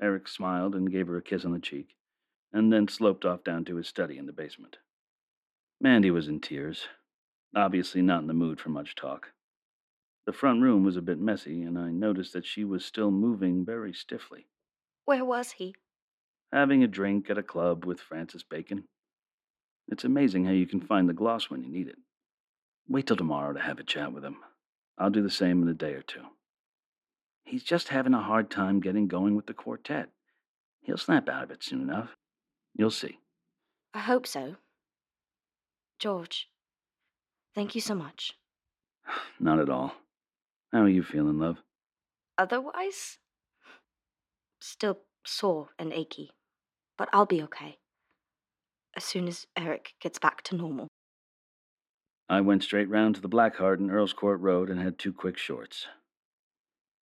Eric 0.00 0.28
smiled 0.28 0.74
and 0.74 0.90
gave 0.90 1.06
her 1.06 1.16
a 1.16 1.22
kiss 1.22 1.44
on 1.44 1.52
the 1.52 1.58
cheek, 1.58 1.96
and 2.52 2.72
then 2.72 2.88
sloped 2.88 3.24
off 3.24 3.44
down 3.44 3.64
to 3.66 3.76
his 3.76 3.88
study 3.88 4.18
in 4.18 4.26
the 4.26 4.32
basement. 4.32 4.78
Mandy 5.80 6.10
was 6.10 6.28
in 6.28 6.40
tears, 6.40 6.88
obviously 7.54 8.02
not 8.02 8.22
in 8.22 8.26
the 8.26 8.34
mood 8.34 8.60
for 8.60 8.70
much 8.70 8.94
talk. 8.94 9.32
The 10.26 10.32
front 10.32 10.62
room 10.62 10.84
was 10.84 10.96
a 10.96 11.02
bit 11.02 11.20
messy, 11.20 11.62
and 11.62 11.78
I 11.78 11.90
noticed 11.90 12.32
that 12.32 12.44
she 12.44 12.64
was 12.64 12.84
still 12.84 13.10
moving 13.12 13.64
very 13.64 13.92
stiffly. 13.92 14.48
Where 15.04 15.24
was 15.24 15.52
he? 15.52 15.74
Having 16.52 16.82
a 16.82 16.88
drink 16.88 17.30
at 17.30 17.38
a 17.38 17.42
club 17.42 17.84
with 17.84 18.00
Francis 18.00 18.42
Bacon. 18.42 18.84
It's 19.88 20.04
amazing 20.04 20.44
how 20.44 20.52
you 20.52 20.66
can 20.66 20.80
find 20.80 21.08
the 21.08 21.14
gloss 21.14 21.48
when 21.48 21.62
you 21.62 21.68
need 21.68 21.86
it. 21.86 21.98
Wait 22.88 23.06
till 23.06 23.16
tomorrow 23.16 23.52
to 23.52 23.60
have 23.60 23.78
a 23.78 23.84
chat 23.84 24.12
with 24.12 24.24
him. 24.24 24.38
I'll 24.98 25.10
do 25.10 25.22
the 25.22 25.30
same 25.30 25.62
in 25.62 25.68
a 25.68 25.74
day 25.74 25.92
or 25.92 26.02
two. 26.02 26.22
He's 27.46 27.62
just 27.62 27.88
having 27.88 28.12
a 28.12 28.20
hard 28.20 28.50
time 28.50 28.80
getting 28.80 29.06
going 29.06 29.36
with 29.36 29.46
the 29.46 29.54
quartet. 29.54 30.08
He'll 30.82 30.98
snap 30.98 31.28
out 31.28 31.44
of 31.44 31.50
it 31.52 31.62
soon 31.62 31.80
enough. 31.80 32.10
You'll 32.74 32.90
see. 32.90 33.18
I 33.94 34.00
hope 34.00 34.26
so. 34.26 34.56
George, 36.00 36.48
thank 37.54 37.74
you 37.74 37.80
so 37.80 37.94
much. 37.94 38.32
Not 39.40 39.60
at 39.60 39.70
all. 39.70 39.94
How 40.72 40.82
are 40.82 40.88
you 40.88 41.04
feeling, 41.04 41.38
love? 41.38 41.58
Otherwise, 42.36 43.18
still 44.60 44.98
sore 45.24 45.68
and 45.78 45.92
achy, 45.92 46.32
but 46.98 47.08
I'll 47.12 47.26
be 47.26 47.42
okay. 47.44 47.78
As 48.96 49.04
soon 49.04 49.28
as 49.28 49.46
Eric 49.56 49.94
gets 50.00 50.18
back 50.18 50.42
to 50.42 50.56
normal. 50.56 50.88
I 52.28 52.40
went 52.40 52.64
straight 52.64 52.90
round 52.90 53.14
to 53.14 53.20
the 53.20 53.28
Black 53.28 53.56
Hart 53.56 53.78
in 53.78 53.90
Earl's 53.90 54.12
Court 54.12 54.40
Road 54.40 54.68
and 54.68 54.80
had 54.80 54.98
two 54.98 55.12
quick 55.12 55.38
shorts. 55.38 55.86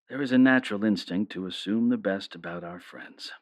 There 0.08 0.20
is 0.20 0.32
a 0.32 0.38
natural 0.38 0.84
instinct 0.84 1.32
to 1.32 1.46
assume 1.46 1.88
the 1.88 1.96
best 1.96 2.34
about 2.34 2.62
our 2.62 2.80
friends, 2.80 3.32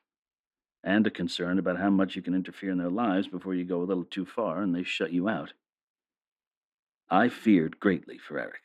and 0.85 1.07
a 1.07 1.11
concern 1.11 1.59
about 1.59 1.79
how 1.79 1.91
much 1.91 2.15
you 2.15 2.23
can 2.23 2.35
interfere 2.35 2.71
in 2.71 2.79
their 2.79 2.91
lives 2.91 3.29
before 3.29 3.55
you 3.55 3.65
go 3.65 3.83
a 3.83 3.85
little 3.85 4.05
too 4.05 4.25
far 4.25 4.63
and 4.63 4.75
they 4.75 4.85
shut 4.85 5.13
you 5.13 5.29
out. 5.29 5.53
I 7.11 7.29
feared 7.29 7.81
greatly 7.81 8.17
for 8.17 8.39
Eric 8.39 8.63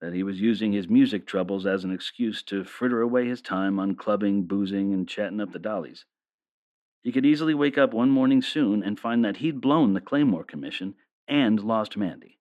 that 0.00 0.14
he 0.14 0.22
was 0.22 0.40
using 0.40 0.72
his 0.72 0.88
music 0.88 1.26
troubles 1.26 1.66
as 1.66 1.84
an 1.84 1.92
excuse 1.92 2.42
to 2.44 2.64
fritter 2.64 3.02
away 3.02 3.28
his 3.28 3.42
time 3.42 3.78
on 3.78 3.94
clubbing, 3.94 4.44
boozing, 4.44 4.92
and 4.92 5.06
chatting 5.06 5.40
up 5.40 5.52
the 5.52 5.58
dollies. 5.58 6.06
He 7.02 7.12
could 7.12 7.26
easily 7.26 7.54
wake 7.54 7.78
up 7.78 7.92
one 7.92 8.10
morning 8.10 8.42
soon 8.42 8.82
and 8.82 8.98
find 8.98 9.24
that 9.24 9.38
he'd 9.38 9.60
blown 9.60 9.92
the 9.94 10.00
Claymore 10.00 10.44
Commission 10.44 10.94
and 11.28 11.60
lost 11.60 11.96
Mandy. 11.96 12.39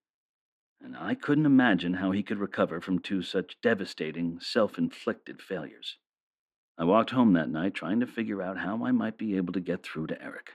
And 0.82 0.96
I 0.96 1.16
couldn't 1.16 1.46
imagine 1.46 1.96
how 1.96 2.12
he 2.12 2.24
could 2.24 2.40
recover 2.40 2.80
from 2.80 3.00
two 3.00 3.22
such 3.22 3.60
devastating, 3.62 4.40
self 4.40 4.78
inflicted 4.78 5.42
failures. 5.42 5.98
I 6.78 6.86
walked 6.86 7.10
home 7.10 7.34
that 7.34 7.50
night 7.50 7.74
trying 7.74 8.00
to 8.00 8.08
figure 8.08 8.42
out 8.42 8.60
how 8.60 8.86
I 8.86 8.92
might 8.92 9.18
be 9.18 9.36
able 9.36 9.52
to 9.54 9.60
get 9.60 9.84
through 9.84 10.08
to 10.08 10.22
Eric, 10.22 10.52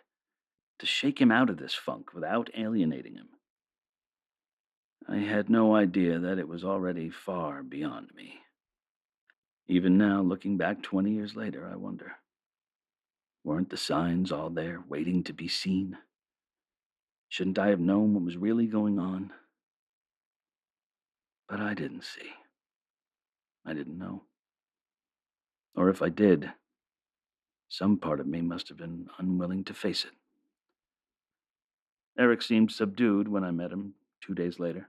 to 0.79 0.87
shake 0.87 1.21
him 1.21 1.31
out 1.31 1.51
of 1.51 1.59
this 1.59 1.75
funk 1.75 2.15
without 2.15 2.49
alienating 2.57 3.17
him. 3.17 3.29
I 5.07 5.19
had 5.19 5.51
no 5.51 5.75
idea 5.75 6.19
that 6.19 6.39
it 6.39 6.49
was 6.49 6.65
already 6.65 7.11
far 7.11 7.63
beyond 7.63 8.11
me. 8.15 8.41
Even 9.67 9.99
now, 9.99 10.23
looking 10.23 10.57
back 10.57 10.83
20 10.83 11.11
years 11.11 11.37
later, 11.37 11.69
I 11.71 11.77
wonder 11.77 12.17
weren't 13.45 13.69
the 13.69 13.77
signs 13.77 14.33
all 14.33 14.49
there 14.49 14.83
waiting 14.89 15.23
to 15.23 15.35
be 15.35 15.49
seen? 15.49 15.99
Shouldn't 17.29 17.59
I 17.59 17.69
have 17.69 17.81
known 17.81 18.15
what 18.15 18.25
was 18.25 18.39
really 18.39 18.67
going 18.67 18.99
on? 18.99 19.33
But 21.49 21.61
I 21.61 21.75
didn't 21.75 22.05
see. 22.05 22.31
I 23.65 23.75
didn't 23.75 23.99
know. 23.99 24.23
Or 25.77 25.89
if 25.89 26.03
I 26.03 26.09
did, 26.09 26.53
some 27.69 27.99
part 27.99 28.21
of 28.21 28.27
me 28.27 28.41
must 28.41 28.69
have 28.69 28.79
been 28.79 29.09
unwilling 29.19 29.65
to 29.65 29.75
face 29.75 30.05
it. 30.05 30.13
Eric 32.17 32.43
seemed 32.43 32.71
subdued 32.71 33.29
when 33.29 33.43
I 33.43 33.51
met 33.51 33.73
him 33.73 33.95
two 34.21 34.35
days 34.35 34.61
later. 34.61 34.89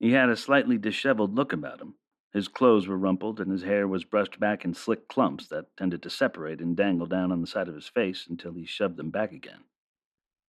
He 0.00 0.12
had 0.12 0.28
a 0.28 0.36
slightly 0.36 0.78
disheveled 0.78 1.36
look 1.36 1.52
about 1.52 1.80
him. 1.80 1.94
His 2.32 2.48
clothes 2.48 2.88
were 2.88 2.96
rumpled, 2.96 3.40
and 3.40 3.52
his 3.52 3.62
hair 3.62 3.86
was 3.86 4.04
brushed 4.04 4.40
back 4.40 4.64
in 4.64 4.74
slick 4.74 5.06
clumps 5.06 5.46
that 5.48 5.76
tended 5.76 6.02
to 6.02 6.10
separate 6.10 6.60
and 6.60 6.76
dangle 6.76 7.06
down 7.06 7.30
on 7.30 7.40
the 7.40 7.46
side 7.46 7.68
of 7.68 7.74
his 7.74 7.86
face 7.86 8.26
until 8.28 8.54
he 8.54 8.64
shoved 8.64 8.96
them 8.96 9.10
back 9.10 9.32
again. 9.32 9.64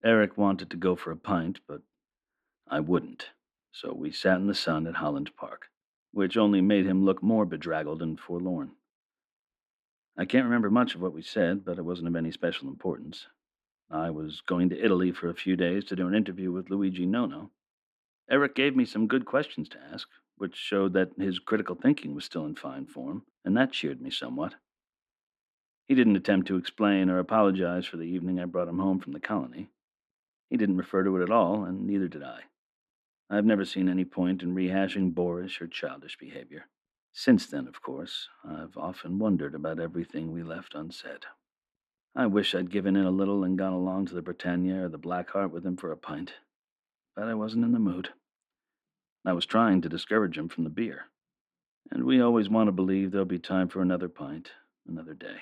Eric 0.03 0.37
wanted 0.37 0.69
to 0.71 0.77
go 0.77 0.95
for 0.95 1.11
a 1.11 1.17
pint, 1.17 1.59
but 1.67 1.81
I 2.67 2.79
wouldn't, 2.79 3.29
so 3.73 3.93
we 3.93 4.11
sat 4.11 4.37
in 4.37 4.47
the 4.47 4.55
sun 4.55 4.87
at 4.87 4.95
Holland 4.95 5.31
Park, 5.35 5.67
which 6.11 6.37
only 6.37 6.61
made 6.61 6.85
him 6.85 7.03
look 7.03 7.21
more 7.21 7.45
bedraggled 7.45 8.01
and 8.01 8.17
forlorn. 8.17 8.71
I 10.15 10.23
can't 10.23 10.45
remember 10.45 10.69
much 10.69 10.95
of 10.95 11.01
what 11.01 11.13
we 11.13 11.21
said, 11.21 11.65
but 11.65 11.77
it 11.77 11.83
wasn't 11.83 12.07
of 12.07 12.15
any 12.15 12.31
special 12.31 12.69
importance. 12.69 13.27
I 13.89 14.11
was 14.11 14.39
going 14.39 14.69
to 14.69 14.79
Italy 14.79 15.11
for 15.11 15.27
a 15.27 15.35
few 15.35 15.57
days 15.57 15.83
to 15.85 15.95
do 15.95 16.07
an 16.07 16.15
interview 16.15 16.51
with 16.51 16.69
Luigi 16.69 17.05
Nono, 17.05 17.51
Eric 18.29 18.55
gave 18.55 18.75
me 18.75 18.85
some 18.85 19.07
good 19.07 19.25
questions 19.25 19.67
to 19.69 19.81
ask, 19.81 20.07
which 20.37 20.55
showed 20.55 20.93
that 20.93 21.11
his 21.17 21.39
critical 21.39 21.75
thinking 21.75 22.15
was 22.15 22.23
still 22.23 22.45
in 22.45 22.55
fine 22.55 22.85
form, 22.85 23.25
and 23.43 23.55
that 23.57 23.73
cheered 23.73 24.01
me 24.01 24.09
somewhat. 24.09 24.55
He 25.87 25.95
didn't 25.95 26.15
attempt 26.15 26.47
to 26.47 26.55
explain 26.55 27.09
or 27.09 27.19
apologize 27.19 27.85
for 27.85 27.97
the 27.97 28.05
evening 28.05 28.39
I 28.39 28.45
brought 28.45 28.69
him 28.69 28.79
home 28.79 28.99
from 28.99 29.11
the 29.11 29.19
colony. 29.19 29.69
He 30.49 30.55
didn't 30.55 30.77
refer 30.77 31.03
to 31.03 31.17
it 31.17 31.23
at 31.23 31.31
all, 31.31 31.65
and 31.65 31.85
neither 31.85 32.07
did 32.07 32.23
I. 32.23 32.43
I've 33.29 33.45
never 33.45 33.65
seen 33.65 33.89
any 33.89 34.05
point 34.05 34.43
in 34.43 34.53
rehashing 34.53 35.13
boorish 35.13 35.61
or 35.61 35.67
childish 35.67 36.17
behavior. 36.17 36.65
Since 37.13 37.47
then, 37.47 37.67
of 37.67 37.81
course, 37.81 38.27
I've 38.47 38.77
often 38.77 39.19
wondered 39.19 39.55
about 39.55 39.79
everything 39.79 40.31
we 40.31 40.43
left 40.43 40.75
unsaid. 40.75 41.25
I 42.15 42.27
wish 42.27 42.53
I'd 42.53 42.71
given 42.71 42.95
in 42.95 43.05
a 43.05 43.11
little 43.11 43.43
and 43.43 43.57
gone 43.57 43.73
along 43.73 44.07
to 44.07 44.15
the 44.15 44.21
Britannia 44.21 44.85
or 44.85 44.89
the 44.89 44.97
Black 44.97 45.31
Hart 45.31 45.51
with 45.51 45.65
him 45.65 45.77
for 45.77 45.91
a 45.91 45.97
pint 45.97 46.33
but 47.15 47.27
I 47.27 47.33
wasn't 47.33 47.65
in 47.65 47.71
the 47.71 47.79
mood. 47.79 48.09
I 49.25 49.33
was 49.33 49.45
trying 49.45 49.81
to 49.81 49.89
discourage 49.89 50.37
him 50.37 50.49
from 50.49 50.63
the 50.63 50.69
beer, 50.69 51.05
and 51.91 52.03
we 52.03 52.21
always 52.21 52.49
want 52.49 52.67
to 52.67 52.71
believe 52.71 53.11
there'll 53.11 53.25
be 53.25 53.39
time 53.39 53.69
for 53.69 53.81
another 53.81 54.09
pint, 54.09 54.51
another 54.87 55.13
day. 55.13 55.37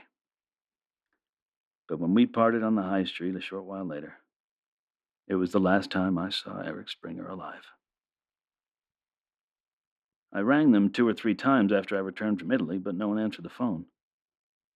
But 1.87 1.99
when 1.99 2.13
we 2.13 2.25
parted 2.25 2.63
on 2.63 2.75
the 2.75 2.83
high 2.83 3.05
street 3.05 3.35
a 3.35 3.41
short 3.41 3.65
while 3.65 3.85
later, 3.85 4.17
it 5.31 5.35
was 5.35 5.53
the 5.53 5.61
last 5.61 5.89
time 5.89 6.17
I 6.17 6.29
saw 6.29 6.59
Eric 6.59 6.89
Springer 6.89 7.25
alive. 7.29 7.63
I 10.33 10.41
rang 10.41 10.71
them 10.71 10.89
two 10.89 11.07
or 11.07 11.13
three 11.13 11.35
times 11.35 11.71
after 11.71 11.95
I 11.95 12.01
returned 12.01 12.39
from 12.39 12.51
Italy, 12.51 12.77
but 12.77 12.95
no 12.95 13.07
one 13.07 13.17
answered 13.17 13.45
the 13.45 13.49
phone. 13.49 13.85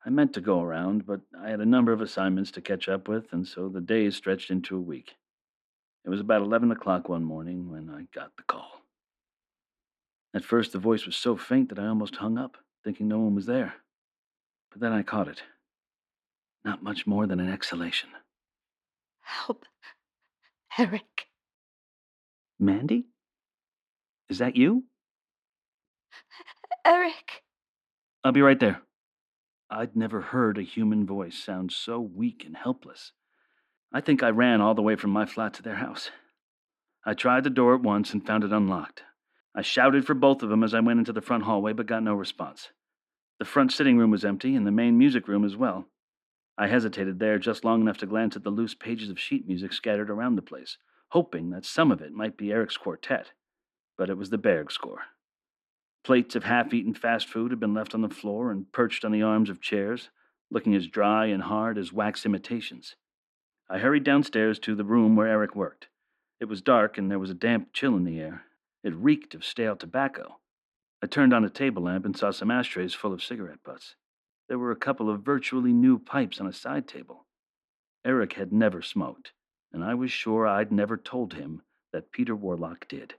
I 0.05 0.11
meant 0.11 0.31
to 0.35 0.39
go 0.39 0.61
around, 0.61 1.05
but 1.05 1.19
I 1.37 1.49
had 1.49 1.59
a 1.59 1.65
number 1.65 1.91
of 1.91 1.99
assignments 1.99 2.51
to 2.51 2.61
catch 2.61 2.87
up 2.87 3.09
with, 3.09 3.33
and 3.33 3.45
so 3.45 3.67
the 3.67 3.81
days 3.81 4.15
stretched 4.15 4.49
into 4.49 4.77
a 4.77 4.81
week. 4.81 5.15
It 6.05 6.09
was 6.09 6.21
about 6.21 6.41
11 6.41 6.71
o'clock 6.71 7.09
one 7.09 7.25
morning 7.25 7.69
when 7.69 7.89
I 7.89 8.07
got 8.17 8.37
the 8.37 8.43
call. 8.43 8.81
At 10.33 10.45
first, 10.45 10.71
the 10.71 10.79
voice 10.79 11.05
was 11.05 11.17
so 11.17 11.35
faint 11.35 11.67
that 11.67 11.79
I 11.79 11.87
almost 11.87 12.15
hung 12.15 12.37
up, 12.37 12.55
thinking 12.81 13.09
no 13.09 13.19
one 13.19 13.35
was 13.35 13.45
there. 13.45 13.73
But 14.71 14.79
then 14.79 14.93
I 14.93 15.03
caught 15.03 15.27
it. 15.27 15.43
Not 16.63 16.81
much 16.81 17.05
more 17.05 17.27
than 17.27 17.41
an 17.41 17.51
exhalation. 17.51 18.11
Help. 19.21 19.65
Eric. 20.77 21.27
Mandy? 22.59 23.05
Is 24.29 24.39
that 24.39 24.55
you? 24.55 24.83
Eric. 26.85 27.43
I'll 28.23 28.31
be 28.31 28.41
right 28.41 28.59
there. 28.59 28.81
I'd 29.69 29.95
never 29.95 30.21
heard 30.21 30.57
a 30.57 30.63
human 30.63 31.05
voice 31.05 31.37
sound 31.37 31.71
so 31.71 31.99
weak 31.99 32.43
and 32.45 32.55
helpless. 32.55 33.13
I 33.93 34.01
think 34.01 34.21
I 34.21 34.29
ran 34.29 34.61
all 34.61 34.75
the 34.75 34.81
way 34.81 34.95
from 34.95 35.11
my 35.11 35.25
flat 35.25 35.53
to 35.55 35.63
their 35.63 35.75
house. 35.75 36.11
I 37.05 37.13
tried 37.13 37.43
the 37.43 37.49
door 37.49 37.75
at 37.75 37.81
once 37.81 38.11
and 38.13 38.25
found 38.25 38.43
it 38.43 38.51
unlocked. 38.51 39.03
I 39.55 39.61
shouted 39.61 40.05
for 40.05 40.13
both 40.13 40.43
of 40.43 40.49
them 40.49 40.63
as 40.63 40.73
I 40.73 40.81
went 40.81 40.99
into 40.99 41.13
the 41.13 41.21
front 41.21 41.43
hallway, 41.43 41.73
but 41.73 41.85
got 41.85 42.03
no 42.03 42.13
response. 42.13 42.69
The 43.39 43.45
front 43.45 43.71
sitting 43.71 43.97
room 43.97 44.11
was 44.11 44.25
empty, 44.25 44.55
and 44.55 44.67
the 44.67 44.71
main 44.71 44.97
music 44.97 45.27
room 45.27 45.45
as 45.45 45.55
well. 45.55 45.87
I 46.57 46.67
hesitated 46.67 47.19
there 47.19 47.37
just 47.37 47.65
long 47.65 47.81
enough 47.81 47.97
to 47.97 48.05
glance 48.05 48.35
at 48.35 48.43
the 48.43 48.49
loose 48.49 48.73
pages 48.73 49.09
of 49.09 49.19
sheet 49.19 49.47
music 49.47 49.73
scattered 49.73 50.09
around 50.09 50.35
the 50.35 50.41
place, 50.41 50.77
hoping 51.09 51.49
that 51.49 51.65
some 51.65 51.91
of 51.91 52.01
it 52.01 52.13
might 52.13 52.37
be 52.37 52.51
Eric's 52.51 52.77
quartet. 52.77 53.31
But 53.97 54.09
it 54.09 54.17
was 54.17 54.29
the 54.29 54.37
Berg 54.37 54.71
score. 54.71 55.03
Plates 56.03 56.35
of 56.35 56.43
half 56.43 56.73
eaten 56.73 56.93
fast 56.93 57.27
food 57.27 57.51
had 57.51 57.59
been 57.59 57.73
left 57.73 57.93
on 57.93 58.01
the 58.01 58.09
floor 58.09 58.51
and 58.51 58.71
perched 58.71 59.03
on 59.03 59.11
the 59.11 59.21
arms 59.21 59.49
of 59.49 59.59
chairs, 59.59 60.09
looking 60.51 60.75
as 60.75 60.87
dry 60.87 61.25
and 61.25 61.43
hard 61.43 61.77
as 61.77 61.91
wax 61.91 62.25
imitations. 62.25 62.95
I 63.69 63.79
hurried 63.79 64.03
downstairs 64.03 64.59
to 64.59 64.75
the 64.75 64.83
room 64.83 65.15
where 65.15 65.27
Eric 65.27 65.55
worked. 65.55 65.87
It 66.39 66.45
was 66.45 66.61
dark 66.61 66.97
and 66.97 67.09
there 67.09 67.19
was 67.19 67.31
a 67.31 67.35
damp 67.35 67.73
chill 67.73 67.97
in 67.97 68.03
the 68.03 68.19
air. 68.19 68.43
It 68.83 68.93
reeked 68.93 69.33
of 69.33 69.43
stale 69.43 69.75
tobacco. 69.75 70.37
I 71.01 71.07
turned 71.07 71.33
on 71.33 71.43
a 71.43 71.49
table 71.49 71.83
lamp 71.83 72.05
and 72.05 72.15
saw 72.15 72.31
some 72.31 72.51
ashtrays 72.51 72.93
full 72.93 73.11
of 73.11 73.23
cigarette 73.23 73.63
butts. 73.63 73.95
There 74.47 74.59
were 74.59 74.71
a 74.71 74.75
couple 74.75 75.09
of 75.09 75.23
virtually 75.23 75.73
new 75.73 75.97
pipes 75.97 76.39
on 76.39 76.47
a 76.47 76.53
side 76.53 76.87
table. 76.87 77.25
Eric 78.05 78.33
had 78.33 78.53
never 78.53 78.81
smoked, 78.81 79.31
and 79.71 79.83
I 79.83 79.95
was 79.95 80.11
sure 80.11 80.45
I'd 80.45 80.71
never 80.71 80.97
told 80.97 81.33
him 81.33 81.63
that 81.91 82.11
Peter 82.11 82.35
Warlock 82.35 82.87
did 82.87 83.15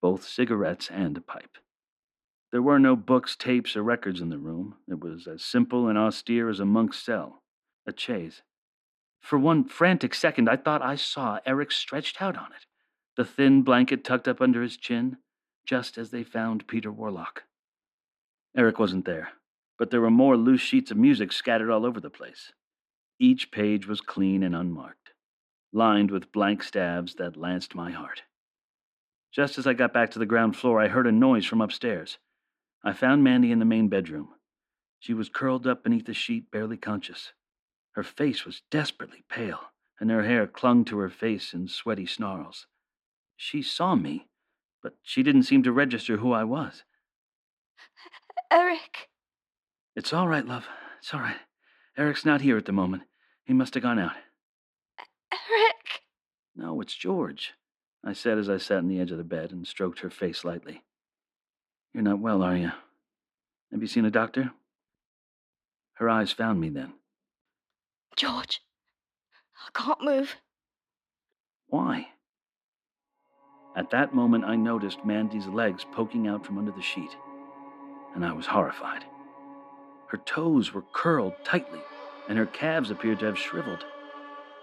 both 0.00 0.24
cigarettes 0.24 0.90
and 0.90 1.16
a 1.16 1.20
pipe. 1.20 1.58
There 2.52 2.62
were 2.62 2.78
no 2.78 2.96
books, 2.96 3.36
tapes, 3.36 3.76
or 3.76 3.82
records 3.82 4.20
in 4.20 4.28
the 4.28 4.38
room. 4.38 4.76
It 4.86 5.00
was 5.00 5.26
as 5.26 5.42
simple 5.42 5.88
and 5.88 5.98
austere 5.98 6.48
as 6.48 6.60
a 6.60 6.64
monk's 6.64 6.98
cell, 7.02 7.42
a 7.86 7.92
chaise. 7.96 8.42
For 9.20 9.38
one 9.38 9.64
frantic 9.64 10.14
second, 10.14 10.48
I 10.48 10.56
thought 10.56 10.82
I 10.82 10.94
saw 10.94 11.40
Eric 11.44 11.72
stretched 11.72 12.22
out 12.22 12.36
on 12.36 12.52
it, 12.52 12.66
the 13.16 13.24
thin 13.24 13.62
blanket 13.62 14.04
tucked 14.04 14.28
up 14.28 14.40
under 14.40 14.62
his 14.62 14.76
chin, 14.76 15.18
just 15.66 15.98
as 15.98 16.10
they 16.10 16.22
found 16.22 16.68
Peter 16.68 16.92
Warlock. 16.92 17.42
Eric 18.56 18.78
wasn't 18.78 19.04
there, 19.04 19.32
but 19.78 19.90
there 19.90 20.00
were 20.00 20.10
more 20.10 20.36
loose 20.36 20.60
sheets 20.60 20.90
of 20.90 20.96
music 20.96 21.32
scattered 21.32 21.70
all 21.70 21.86
over 21.86 22.00
the 22.00 22.10
place. 22.10 22.52
Each 23.18 23.50
page 23.50 23.86
was 23.86 24.00
clean 24.00 24.42
and 24.42 24.54
unmarked, 24.54 25.10
lined 25.72 26.10
with 26.10 26.32
blank 26.32 26.62
stabs 26.62 27.14
that 27.14 27.36
lanced 27.36 27.74
my 27.74 27.90
heart. 27.90 28.22
Just 29.32 29.58
as 29.58 29.66
I 29.66 29.74
got 29.74 29.92
back 29.92 30.10
to 30.12 30.18
the 30.18 30.26
ground 30.26 30.56
floor, 30.56 30.80
I 30.80 30.88
heard 30.88 31.06
a 31.06 31.12
noise 31.12 31.44
from 31.46 31.60
upstairs. 31.60 32.18
I 32.84 32.92
found 32.92 33.22
Mandy 33.22 33.52
in 33.52 33.58
the 33.58 33.64
main 33.64 33.88
bedroom. 33.88 34.30
She 34.98 35.14
was 35.14 35.28
curled 35.28 35.66
up 35.66 35.84
beneath 35.84 36.08
a 36.08 36.14
sheet, 36.14 36.50
barely 36.50 36.76
conscious. 36.76 37.32
Her 37.92 38.02
face 38.02 38.44
was 38.44 38.62
desperately 38.70 39.24
pale, 39.28 39.72
and 40.00 40.10
her 40.10 40.24
hair 40.24 40.46
clung 40.46 40.84
to 40.86 40.98
her 40.98 41.10
face 41.10 41.52
in 41.52 41.68
sweaty 41.68 42.06
snarls. 42.06 42.66
She 43.36 43.62
saw 43.62 43.94
me, 43.94 44.28
but 44.82 44.96
she 45.02 45.22
didn't 45.22 45.44
seem 45.44 45.62
to 45.64 45.72
register 45.72 46.16
who 46.16 46.32
I 46.32 46.44
was. 46.44 46.84
Eric. 48.50 49.08
It's 49.98 50.12
all 50.12 50.28
right, 50.28 50.46
love. 50.46 50.68
It's 51.00 51.12
all 51.12 51.18
right. 51.18 51.40
Eric's 51.96 52.24
not 52.24 52.40
here 52.40 52.56
at 52.56 52.66
the 52.66 52.72
moment. 52.72 53.02
He 53.44 53.52
must 53.52 53.74
have 53.74 53.82
gone 53.82 53.98
out. 53.98 54.12
Eric. 55.32 56.02
No, 56.54 56.80
it's 56.80 56.94
George, 56.94 57.54
I 58.04 58.12
said 58.12 58.38
as 58.38 58.48
I 58.48 58.58
sat 58.58 58.78
on 58.78 58.86
the 58.86 59.00
edge 59.00 59.10
of 59.10 59.18
the 59.18 59.24
bed 59.24 59.50
and 59.50 59.66
stroked 59.66 59.98
her 59.98 60.08
face 60.08 60.44
lightly. 60.44 60.84
You're 61.92 62.04
not 62.04 62.20
well, 62.20 62.44
are 62.44 62.56
you? 62.56 62.70
Have 63.72 63.82
you 63.82 63.88
seen 63.88 64.04
a 64.04 64.10
doctor? 64.10 64.52
Her 65.94 66.08
eyes 66.08 66.30
found 66.30 66.60
me 66.60 66.68
then. 66.68 66.92
George. 68.14 68.60
I 69.66 69.76
can't 69.76 70.04
move. 70.04 70.36
Why? 71.66 72.06
At 73.76 73.90
that 73.90 74.14
moment, 74.14 74.44
I 74.44 74.54
noticed 74.54 75.04
Mandy's 75.04 75.48
legs 75.48 75.84
poking 75.90 76.28
out 76.28 76.46
from 76.46 76.56
under 76.56 76.70
the 76.70 76.82
sheet, 76.82 77.10
and 78.14 78.24
I 78.24 78.32
was 78.32 78.46
horrified. 78.46 79.04
Her 80.08 80.18
toes 80.18 80.72
were 80.72 80.84
curled 80.92 81.34
tightly, 81.44 81.82
and 82.28 82.38
her 82.38 82.46
calves 82.46 82.90
appeared 82.90 83.20
to 83.20 83.26
have 83.26 83.38
shriveled. 83.38 83.84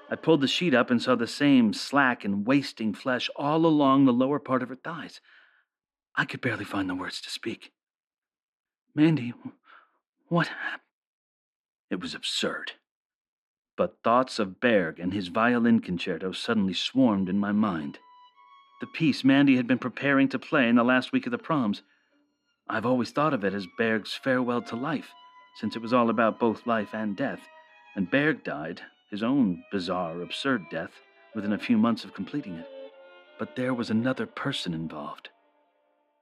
I 0.10 0.16
pulled 0.16 0.41
the 0.41 0.48
sheet 0.48 0.74
up 0.74 0.91
and 0.91 1.02
saw 1.02 1.16
the 1.16 1.28
same 1.28 1.74
slack 1.74 2.26
and 2.26 2.46
wasting 2.46 2.93
flesh 2.93 3.30
all 3.36 3.66
along 3.66 4.06
the 4.06 4.14
lower 4.14 4.39
part 4.39 4.62
of 4.62 4.70
her 4.70 4.76
thighs. 4.76 5.22
I 6.16 6.26
could 6.26 6.41
barely 6.41 6.66
find 6.66 6.89
the 6.89 6.96
words 6.96 7.22
to 7.22 7.30
speak. 7.30 7.74
Mandy, 8.93 9.34
what 10.28 10.48
happened? 10.48 10.82
It 11.89 12.00
was 12.00 12.16
absurd. 12.16 12.74
But 13.78 13.98
thoughts 14.04 14.39
of 14.39 14.60
Berg 14.60 15.00
and 15.00 15.14
his 15.14 15.28
violin 15.28 15.80
concerto 15.80 16.32
suddenly 16.32 16.74
swarmed 16.74 17.30
in 17.30 17.38
my 17.38 17.52
mind. 17.52 18.00
The 18.82 18.88
piece 18.88 19.24
Mandy 19.24 19.58
had 19.58 19.68
been 19.68 19.80
preparing 19.80 20.30
to 20.30 20.39
play 20.39 20.70
in 20.70 20.76
the 20.76 20.84
last 20.84 21.12
week 21.12 21.26
of 21.26 21.32
the 21.32 21.38
proms. 21.38 21.84
I've 22.68 22.86
always 22.86 23.12
thought 23.12 23.34
of 23.34 23.43
it 23.43 23.54
as 23.54 23.68
Berg's 23.78 24.14
farewell 24.14 24.62
to 24.64 24.76
life, 24.76 25.12
since 25.56 25.76
it 25.76 25.82
was 25.82 25.93
all 25.93 26.10
about 26.10 26.39
both 26.39 26.68
life 26.68 26.93
and 26.93 27.16
death, 27.16 27.41
and 27.95 28.12
Berg 28.12 28.43
died, 28.43 28.82
his 29.10 29.24
own 29.24 29.64
bizarre, 29.72 30.22
absurd 30.22 30.66
death, 30.70 30.91
within 31.34 31.53
a 31.53 31.58
few 31.58 31.78
months 31.78 32.03
of 32.03 32.14
completing 32.14 32.56
it. 32.56 32.68
But 33.39 33.56
there 33.56 33.74
was 33.74 33.89
another 33.89 34.26
person 34.26 34.74
involved. 34.74 35.30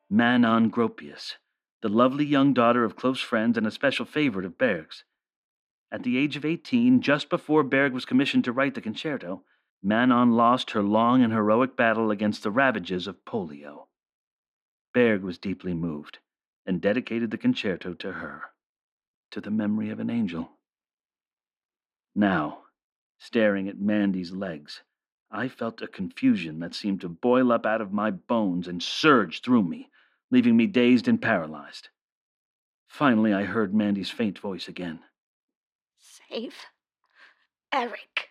Manon 0.09 0.69
Gropius, 0.69 1.37
the 1.81 1.89
lovely 1.89 2.25
young 2.25 2.53
daughter 2.53 2.83
of 2.83 2.95
close 2.95 3.19
friends 3.19 3.57
and 3.57 3.65
a 3.65 3.71
special 3.71 4.05
favorite 4.05 4.45
of 4.45 4.57
Berg's. 4.57 5.03
At 5.91 6.03
the 6.03 6.17
age 6.17 6.35
of 6.35 6.45
18, 6.45 7.01
just 7.01 7.29
before 7.29 7.63
Berg 7.63 7.93
was 7.93 8.05
commissioned 8.05 8.43
to 8.45 8.51
write 8.51 8.75
the 8.75 8.81
concerto, 8.81 9.43
Manon 9.81 10.31
lost 10.31 10.71
her 10.71 10.81
long 10.81 11.21
and 11.21 11.33
heroic 11.33 11.75
battle 11.75 12.09
against 12.09 12.43
the 12.43 12.51
ravages 12.51 13.05
of 13.05 13.25
polio. 13.25 13.87
Berg 14.93 15.23
was 15.23 15.37
deeply 15.37 15.73
moved 15.73 16.19
and 16.65 16.79
dedicated 16.79 17.31
the 17.31 17.37
concerto 17.37 17.93
to 17.95 18.13
her, 18.13 18.43
to 19.33 19.41
the 19.41 19.51
memory 19.51 19.89
of 19.89 19.99
an 19.99 20.11
angel. 20.11 20.51
Now, 22.15 22.59
staring 23.17 23.67
at 23.67 23.79
Mandy's 23.79 24.31
legs, 24.31 24.83
I 25.31 25.47
felt 25.47 25.81
a 25.81 25.87
confusion 25.87 26.59
that 26.59 26.75
seemed 26.75 27.01
to 27.01 27.09
boil 27.09 27.51
up 27.51 27.65
out 27.65 27.81
of 27.81 27.91
my 27.91 28.11
bones 28.11 28.67
and 28.67 28.81
surge 28.81 29.41
through 29.41 29.63
me, 29.63 29.89
leaving 30.29 30.55
me 30.55 30.67
dazed 30.67 31.07
and 31.07 31.19
paralyzed. 31.19 31.89
Finally, 32.87 33.33
I 33.33 33.43
heard 33.45 33.73
Mandy's 33.73 34.11
faint 34.11 34.37
voice 34.37 34.67
again. 34.67 34.99
Save 35.97 36.53
Eric. 37.73 38.29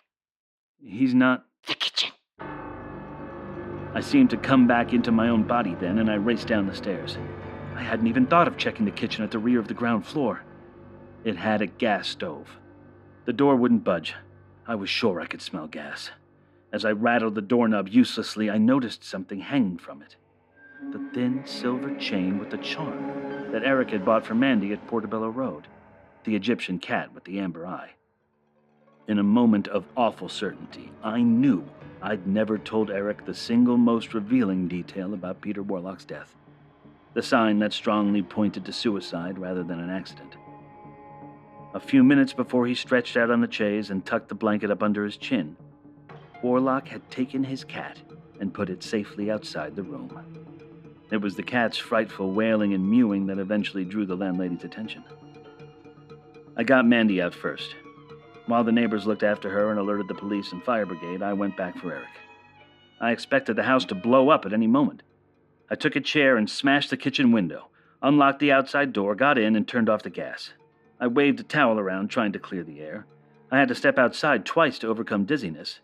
He's 0.81 1.15
not. 1.15 1.47
The 1.67 1.75
kitchen. 1.75 2.11
I 2.39 4.01
seemed 4.01 4.31
to 4.31 4.37
come 4.37 4.69
back 4.69 4.93
into 4.93 5.11
my 5.11 5.29
own 5.29 5.43
body 5.49 5.75
then, 5.75 5.99
and 5.99 6.09
I 6.09 6.15
raced 6.15 6.47
down 6.47 6.69
the 6.69 6.77
stairs. 6.77 7.19
I 7.75 7.83
hadn't 7.83 8.07
even 8.07 8.27
thought 8.27 8.47
of 8.47 8.57
checking 8.57 8.85
the 8.85 8.93
kitchen 8.93 9.25
at 9.25 9.33
the 9.33 9.41
rear 9.41 9.59
of 9.59 9.67
the 9.67 9.75
ground 9.75 10.07
floor. 10.07 10.45
It 11.25 11.37
had 11.37 11.63
a 11.63 11.67
gas 11.67 12.09
stove. 12.09 12.49
The 13.25 13.33
door 13.33 13.55
wouldn't 13.57 13.85
budge. 13.85 14.15
I 14.67 14.75
was 14.75 14.91
sure 14.91 15.21
I 15.21 15.27
could 15.27 15.43
smell 15.43 15.69
gas. 15.69 16.11
As 16.73 16.85
I 16.85 16.93
rattled 16.93 17.35
the 17.35 17.43
doorknob 17.43 17.89
uselessly, 17.89 18.51
I 18.51 18.59
noticed 18.59 19.05
something 19.05 19.41
hanging 19.41 19.79
from 19.79 20.03
it 20.03 20.17
the 20.91 20.99
thin 21.15 21.41
silver 21.47 21.95
chain 21.95 22.41
with 22.41 22.51
the 22.51 22.59
charm 22.59 23.53
that 23.53 23.63
Eric 23.63 23.91
had 23.91 24.05
bought 24.05 24.27
for 24.27 24.35
Mandy 24.35 24.73
at 24.73 24.85
Portobello 24.89 25.29
Road, 25.29 25.69
the 26.25 26.35
Egyptian 26.35 26.81
cat 26.81 27.15
with 27.15 27.23
the 27.23 27.39
amber 27.39 27.65
eye. 27.65 27.91
In 29.07 29.21
a 29.21 29.23
moment 29.23 29.69
of 29.69 29.87
awful 29.97 30.29
certainty, 30.29 30.91
I 31.03 31.23
knew 31.23 31.65
I'd 32.03 32.27
never 32.27 32.59
told 32.59 32.91
Eric 32.91 33.25
the 33.25 33.35
single 33.35 33.77
most 33.77 34.13
revealing 34.13 34.67
detail 34.67 35.15
about 35.15 35.41
Peter 35.41 35.63
Warlock's 35.63 36.05
death 36.05 36.35
the 37.15 37.23
sign 37.23 37.59
that 37.59 37.73
strongly 37.73 38.23
pointed 38.23 38.65
to 38.65 38.73
suicide 38.73 39.39
rather 39.39 39.63
than 39.63 39.79
an 39.79 39.91
accident. 39.91 40.35
A 41.75 41.81
few 41.81 42.05
minutes 42.05 42.35
before 42.35 42.67
he 42.67 42.75
stretched 42.75 43.17
out 43.17 43.31
on 43.31 43.41
the 43.41 43.51
chaise 43.51 43.89
and 43.91 44.05
tucked 44.05 44.29
the 44.29 44.35
blanket 44.35 44.71
up 44.71 44.83
under 44.83 45.05
his 45.05 45.17
chin, 45.17 45.57
Warlock 46.43 46.89
had 46.89 47.09
taken 47.11 47.45
his 47.45 47.65
cat 47.65 47.99
and 48.41 48.53
put 48.53 48.69
it 48.69 48.83
safely 48.83 49.31
outside 49.31 49.75
the 49.75 49.83
room. 49.83 50.11
It 51.11 51.19
was 51.19 51.37
the 51.37 51.43
cat's 51.43 51.79
frightful 51.79 52.33
wailing 52.33 52.75
and 52.75 52.91
mewing 52.91 53.27
that 53.27 53.39
eventually 53.39 53.85
drew 53.85 54.05
the 54.05 54.17
landlady's 54.17 54.65
attention. 54.65 55.05
I 56.57 56.65
got 56.65 56.87
Mandy 56.87 57.23
out 57.23 57.35
first. 57.35 57.75
While 58.47 58.65
the 58.65 58.73
neighbors 58.73 59.07
looked 59.07 59.23
after 59.23 59.49
her 59.49 59.71
and 59.71 59.79
alerted 59.79 60.09
the 60.09 60.15
police 60.15 60.53
and 60.53 60.63
fire 60.63 60.85
brigade, 60.85 61.23
I 61.23 61.33
went 61.33 61.57
back 61.57 61.79
for 61.79 61.93
Eric. 61.93 62.09
I 63.01 63.13
expected 63.13 63.57
the 63.57 63.63
house 63.63 63.87
to 63.87 63.95
blow 63.95 64.29
up 64.29 64.45
at 64.45 64.53
any 64.53 64.67
moment. 64.67 65.03
I 65.71 65.75
took 65.75 65.97
a 65.97 66.01
chair 66.01 66.37
and 66.37 66.51
smashed 66.51 66.91
the 66.91 66.97
kitchen 66.99 67.33
window, 67.33 67.69
unlocked 68.03 68.41
the 68.41 68.53
outside 68.53 68.93
door, 68.93 69.15
got 69.15 69.39
in, 69.39 69.57
and 69.57 69.67
turned 69.67 69.89
off 69.89 70.03
the 70.03 70.11
gas. 70.11 70.53
I 71.03 71.09
waved 71.09 71.41
a 71.41 71.43
towel 71.43 71.81
around, 71.81 72.11
trying 72.11 72.31
to 72.31 72.39
clear 72.39 72.63
the 72.63 72.79
air. 72.79 73.07
I 73.51 73.59
had 73.59 73.67
to 73.67 73.75
step 73.75 73.99
outside 73.99 74.47
twice 74.47 74.79
to 74.79 74.87
overcome 74.87 75.25
dizziness, 75.25 75.81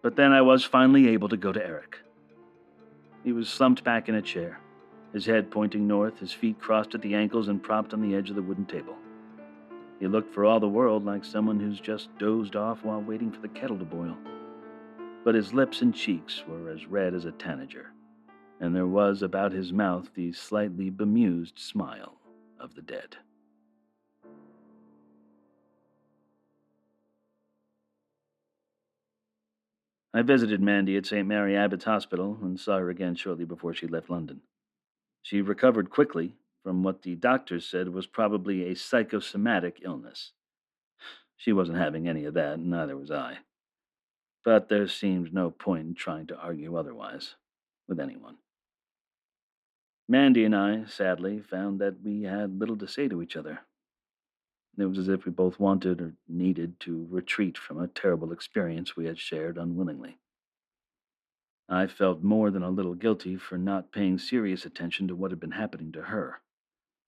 but 0.00 0.16
then 0.16 0.32
I 0.32 0.40
was 0.40 0.64
finally 0.64 1.08
able 1.08 1.28
to 1.28 1.36
go 1.36 1.52
to 1.52 1.62
Eric. 1.62 1.98
He 3.22 3.32
was 3.32 3.50
slumped 3.50 3.84
back 3.84 4.08
in 4.08 4.14
a 4.14 4.22
chair, 4.22 4.60
his 5.12 5.26
head 5.26 5.50
pointing 5.50 5.86
north, 5.86 6.20
his 6.20 6.32
feet 6.32 6.58
crossed 6.58 6.94
at 6.94 7.02
the 7.02 7.14
ankles 7.14 7.48
and 7.48 7.62
propped 7.62 7.92
on 7.92 8.00
the 8.00 8.14
edge 8.14 8.30
of 8.30 8.36
the 8.36 8.40
wooden 8.40 8.64
table. 8.64 8.96
He 10.00 10.06
looked 10.06 10.32
for 10.32 10.46
all 10.46 10.58
the 10.58 10.66
world 10.66 11.04
like 11.04 11.22
someone 11.22 11.60
who's 11.60 11.78
just 11.78 12.08
dozed 12.16 12.56
off 12.56 12.82
while 12.82 13.02
waiting 13.02 13.30
for 13.30 13.42
the 13.42 13.48
kettle 13.48 13.78
to 13.78 13.84
boil. 13.84 14.16
But 15.22 15.34
his 15.34 15.52
lips 15.52 15.82
and 15.82 15.94
cheeks 15.94 16.44
were 16.48 16.70
as 16.70 16.86
red 16.86 17.12
as 17.12 17.26
a 17.26 17.32
tanager, 17.32 17.92
and 18.58 18.74
there 18.74 18.86
was 18.86 19.20
about 19.20 19.52
his 19.52 19.70
mouth 19.70 20.08
the 20.14 20.32
slightly 20.32 20.88
bemused 20.88 21.58
smile 21.58 22.22
of 22.58 22.74
the 22.74 22.80
dead. 22.80 23.18
I 30.14 30.22
visited 30.22 30.60
Mandy 30.60 30.96
at 30.96 31.06
St. 31.06 31.26
Mary 31.26 31.56
Abbots 31.56 31.84
Hospital 31.84 32.38
and 32.42 32.60
saw 32.60 32.78
her 32.78 32.90
again 32.90 33.14
shortly 33.14 33.46
before 33.46 33.72
she 33.72 33.86
left 33.86 34.10
London. 34.10 34.42
She 35.22 35.40
recovered 35.40 35.88
quickly 35.88 36.34
from 36.62 36.82
what 36.82 37.02
the 37.02 37.14
doctors 37.14 37.66
said 37.66 37.88
was 37.88 38.06
probably 38.06 38.64
a 38.64 38.76
psychosomatic 38.76 39.80
illness. 39.82 40.32
She 41.36 41.52
wasn't 41.52 41.78
having 41.78 42.06
any 42.06 42.24
of 42.24 42.34
that, 42.34 42.54
and 42.54 42.70
neither 42.70 42.96
was 42.96 43.10
I. 43.10 43.38
But 44.44 44.68
there 44.68 44.86
seemed 44.86 45.32
no 45.32 45.50
point 45.50 45.86
in 45.86 45.94
trying 45.94 46.26
to 46.26 46.36
argue 46.36 46.76
otherwise 46.76 47.36
with 47.88 47.98
anyone. 47.98 48.36
Mandy 50.08 50.44
and 50.44 50.54
I, 50.54 50.84
sadly, 50.84 51.40
found 51.40 51.80
that 51.80 52.02
we 52.02 52.24
had 52.24 52.58
little 52.58 52.76
to 52.76 52.86
say 52.86 53.08
to 53.08 53.22
each 53.22 53.36
other. 53.36 53.60
It 54.78 54.86
was 54.86 54.98
as 54.98 55.08
if 55.08 55.26
we 55.26 55.32
both 55.32 55.60
wanted 55.60 56.00
or 56.00 56.14
needed 56.28 56.80
to 56.80 57.06
retreat 57.10 57.58
from 57.58 57.78
a 57.78 57.88
terrible 57.88 58.32
experience 58.32 58.96
we 58.96 59.06
had 59.06 59.18
shared 59.18 59.58
unwillingly. 59.58 60.18
I 61.68 61.86
felt 61.86 62.22
more 62.22 62.50
than 62.50 62.62
a 62.62 62.70
little 62.70 62.94
guilty 62.94 63.36
for 63.36 63.58
not 63.58 63.92
paying 63.92 64.18
serious 64.18 64.64
attention 64.64 65.08
to 65.08 65.16
what 65.16 65.30
had 65.30 65.40
been 65.40 65.52
happening 65.52 65.92
to 65.92 66.02
her. 66.02 66.40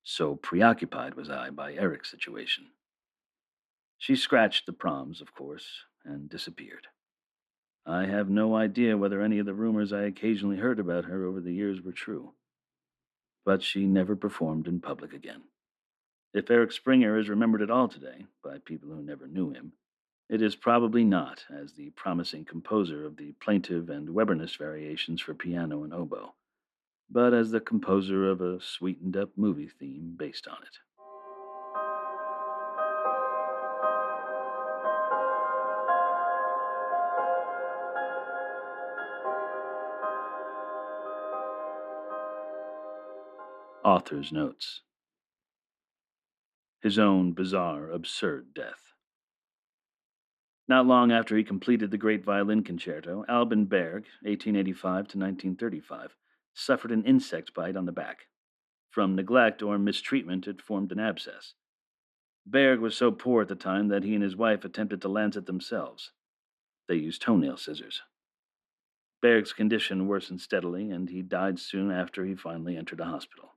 So 0.03 0.37
preoccupied 0.37 1.15
was 1.15 1.31
I 1.31 1.51
by 1.51 1.73
Eric's 1.75 2.11
situation. 2.11 2.67
She 3.99 4.17
scratched 4.17 4.67
the 4.67 4.73
proms, 4.73 5.21
of 5.23 5.35
course, 5.35 5.67
and 6.05 6.29
disappeared. 6.29 6.89
I 7.87 8.07
have 8.07 8.29
no 8.29 8.55
idea 8.55 8.97
whether 8.97 9.21
any 9.23 9.39
of 9.39 9.47
the 9.47 9.55
rumors 9.55 9.93
I 9.93 10.03
occasionally 10.03 10.57
heard 10.57 10.79
about 10.79 11.07
her 11.07 11.25
over 11.25 11.41
the 11.41 11.53
years 11.53 11.81
were 11.83 11.93
true. 11.93 12.35
But 13.45 13.63
she 13.63 13.87
never 13.87 14.17
performed 14.17 14.69
in 14.69 14.81
public 14.81 15.13
again. 15.13 15.43
If 16.35 16.51
Eric 16.51 16.73
Springer 16.73 17.17
is 17.17 17.29
remembered 17.29 17.63
at 17.63 17.71
all 17.71 17.87
today 17.87 18.27
by 18.43 18.59
people 18.59 18.89
who 18.89 19.01
never 19.01 19.29
knew 19.29 19.51
him, 19.51 19.73
it 20.29 20.43
is 20.43 20.57
probably 20.57 21.05
not 21.05 21.45
as 21.49 21.75
the 21.75 21.91
promising 21.91 22.45
composer 22.45 23.07
of 23.07 23.17
the 23.17 23.35
plaintive 23.41 23.89
and 23.89 24.09
Webernist 24.09 24.59
variations 24.59 25.21
for 25.21 25.33
piano 25.33 25.85
and 25.85 25.95
oboe, 25.95 26.35
but 27.09 27.33
as 27.33 27.53
the 27.53 27.61
composer 27.61 28.29
of 28.29 28.41
a 28.41 28.61
sweetened 28.61 29.17
up 29.17 29.31
movie 29.37 29.69
theme 29.69 30.17
based 30.19 30.49
on 30.49 30.57
it. 30.65 30.79
Author's 43.85 44.33
Notes 44.33 44.81
his 46.85 46.99
own 46.99 47.33
bizarre, 47.33 47.91
absurd 47.91 48.53
death. 48.53 48.93
Not 50.69 50.85
long 50.85 51.11
after 51.11 51.35
he 51.35 51.43
completed 51.43 51.91
the 51.91 51.97
Great 51.97 52.23
Violin 52.23 52.63
Concerto, 52.63 53.25
Alban 53.27 53.65
Berg, 53.65 54.05
1885 54.21 54.83
to 54.83 55.19
1935, 55.19 56.15
suffered 56.53 56.93
an 56.93 57.03
insect 57.05 57.55
bite 57.55 57.75
on 57.75 57.87
the 57.87 57.91
back. 57.91 58.27
From 58.91 59.17
neglect 59.17 59.63
or 59.63 59.79
mistreatment, 59.79 60.47
it 60.47 60.61
formed 60.61 60.93
an 60.93 61.01
abscess. 61.01 61.55
Berg 62.45 62.81
was 62.81 62.95
so 62.95 63.11
poor 63.11 63.41
at 63.41 63.49
the 63.49 63.55
time 63.55 63.89
that 63.89 64.05
he 64.05 64.13
and 64.13 64.23
his 64.23 64.37
wife 64.37 64.63
attempted 64.63 65.01
to 65.01 65.09
lancet 65.09 65.47
themselves. 65.47 66.13
They 66.87 66.97
used 66.97 67.23
toenail 67.23 67.57
scissors. 67.57 68.03
Berg's 69.23 69.55
condition 69.55 70.07
worsened 70.07 70.43
steadily, 70.43 70.91
and 70.91 71.09
he 71.09 71.23
died 71.23 71.59
soon 71.59 71.91
after 71.91 72.27
he 72.27 72.35
finally 72.35 72.77
entered 72.77 73.01
a 73.01 73.07
hospital. 73.07 73.54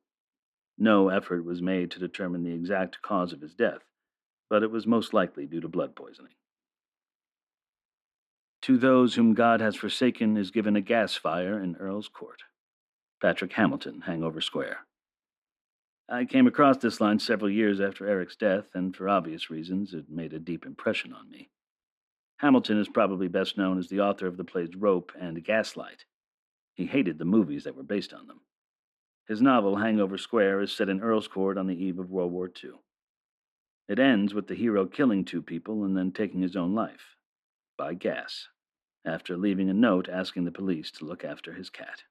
No 0.78 1.10
effort 1.10 1.44
was 1.44 1.62
made 1.62 1.92
to 1.92 2.00
determine 2.00 2.44
the 2.44 2.54
exact 2.54 3.02
cause 3.02 3.34
of 3.34 3.42
his 3.42 3.56
death, 3.56 3.82
but 4.50 4.64
it 4.64 4.72
was 4.72 4.86
most 4.86 5.14
likely 5.14 5.46
due 5.46 5.62
to 5.62 5.68
blood 5.68 5.96
poisoning. 5.96 6.34
To 8.64 8.78
those 8.78 9.16
whom 9.16 9.34
God 9.34 9.62
has 9.62 9.76
forsaken 9.76 10.38
is 10.38 10.52
given 10.52 10.76
a 10.76 10.82
gas 10.82 11.16
fire 11.16 11.62
in 11.62 11.76
Earl's 11.78 12.10
Court. 12.10 12.44
Patrick 13.22 13.54
Hamilton, 13.54 14.02
Hangover 14.02 14.42
Square. 14.42 14.86
I 16.10 16.26
came 16.26 16.48
across 16.48 16.78
this 16.78 17.02
line 17.02 17.20
several 17.20 17.50
years 17.50 17.82
after 17.82 18.08
Eric's 18.08 18.36
death, 18.36 18.68
and 18.74 18.96
for 18.96 19.10
obvious 19.10 19.50
reasons, 19.50 19.94
it 19.94 20.10
made 20.10 20.34
a 20.34 20.40
deep 20.40 20.66
impression 20.66 21.12
on 21.14 21.30
me. 21.30 21.50
Hamilton 22.38 22.80
is 22.80 22.88
probably 22.88 23.28
best 23.28 23.58
known 23.58 23.80
as 23.80 23.90
the 23.90 24.00
author 24.00 24.28
of 24.28 24.38
the 24.38 24.44
plays 24.44 24.76
Rope 24.76 25.12
and 25.20 25.44
Gaslight. 25.44 26.06
He 26.76 26.86
hated 26.86 27.18
the 27.18 27.26
movies 27.26 27.64
that 27.64 27.76
were 27.76 27.84
based 27.84 28.14
on 28.14 28.28
them. 28.28 28.42
His 29.28 29.42
novel, 29.42 29.76
Hangover 29.76 30.18
Square, 30.18 30.62
is 30.62 30.72
set 30.72 30.88
in 30.88 31.02
Earl's 31.02 31.28
Court 31.28 31.58
on 31.58 31.68
the 31.68 31.76
eve 31.76 32.00
of 32.00 32.10
World 32.10 32.32
War 32.32 32.50
II. 32.64 32.72
It 33.90 34.00
ends 34.00 34.34
with 34.34 34.48
the 34.48 34.56
hero 34.56 34.86
killing 34.86 35.26
two 35.26 35.42
people 35.42 35.84
and 35.84 35.98
then 35.98 36.14
taking 36.14 36.42
his 36.42 36.56
own 36.56 36.74
life 36.74 37.16
by 37.78 37.94
gas, 37.94 38.48
after 39.06 39.38
leaving 39.38 39.70
a 39.70 39.74
note 39.74 40.08
asking 40.08 40.46
the 40.46 40.52
police 40.52 40.92
to 40.92 41.06
look 41.06 41.26
after 41.26 41.54
his 41.54 41.70
cat. 41.70 42.04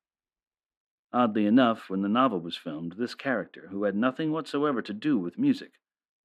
Oddly 1.13 1.47
enough, 1.47 1.89
when 1.89 2.03
the 2.03 2.09
novel 2.09 2.41
was 2.41 2.57
filmed, 2.57 2.97
this 2.99 3.15
character, 3.15 3.69
who 3.71 3.85
had 3.85 3.97
nothing 3.97 4.31
whatsoever 4.31 4.83
to 4.83 4.93
do 4.93 5.19
with 5.19 5.39
music, 5.39 5.73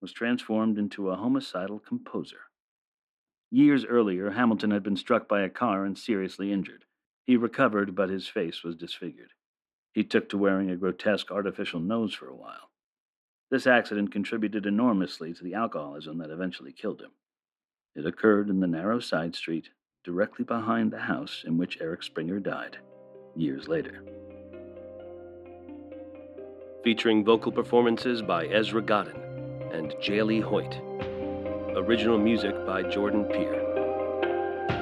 was 0.02 0.12
transformed 0.12 0.78
into 0.78 1.10
a 1.10 1.16
homicidal 1.16 1.80
composer. 1.80 2.42
Years 3.50 3.86
earlier, 3.86 4.32
Hamilton 4.32 4.72
had 4.72 4.84
been 4.84 4.98
struck 4.98 5.28
by 5.28 5.42
a 5.42 5.50
car 5.50 5.86
and 5.86 5.98
seriously 5.98 6.52
injured. 6.52 6.84
He 7.26 7.38
recovered, 7.38 7.96
but 7.96 8.10
his 8.10 8.28
face 8.28 8.64
was 8.64 8.76
disfigured. 8.76 9.32
He 9.94 10.04
took 10.04 10.30
to 10.30 10.38
wearing 10.38 10.70
a 10.70 10.78
grotesque 10.78 11.32
artificial 11.32 11.80
nose 11.80 12.14
for 12.14 12.28
a 12.28 12.36
while. 12.36 12.70
This 13.50 13.68
accident 13.68 14.14
contributed 14.14 14.66
enormously 14.66 15.34
to 15.34 15.44
the 15.44 15.54
alcoholism 15.54 16.20
that 16.20 16.30
eventually 16.30 16.72
killed 16.72 17.02
him. 17.02 17.12
It 17.96 18.06
occurred 18.06 18.50
in 18.50 18.62
the 18.62 18.68
narrow 18.68 19.00
side 19.02 19.36
street 19.36 19.70
directly 20.06 20.46
behind 20.46 20.92
the 20.92 21.00
house 21.00 21.44
in 21.46 21.58
which 21.58 21.80
Eric 21.82 22.04
Springer 22.04 22.40
died, 22.40 22.78
years 23.36 23.68
later. 23.68 24.02
Featuring 26.84 27.26
vocal 27.26 27.52
performances 27.52 28.22
by 28.22 28.48
Ezra 28.48 28.82
Godin 28.82 29.22
and 29.72 29.92
Jaylee 30.02 30.42
Hoyt. 30.42 30.80
Original 31.76 32.18
music 32.18 32.56
by 32.66 32.82
Jordan 32.84 33.26
Peer. 33.26 33.68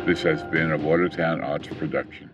This 0.05 0.21
has 0.21 0.43
been 0.43 0.71
a 0.71 0.77
Watertown 0.77 1.41
Arts 1.41 1.67
production. 1.67 2.28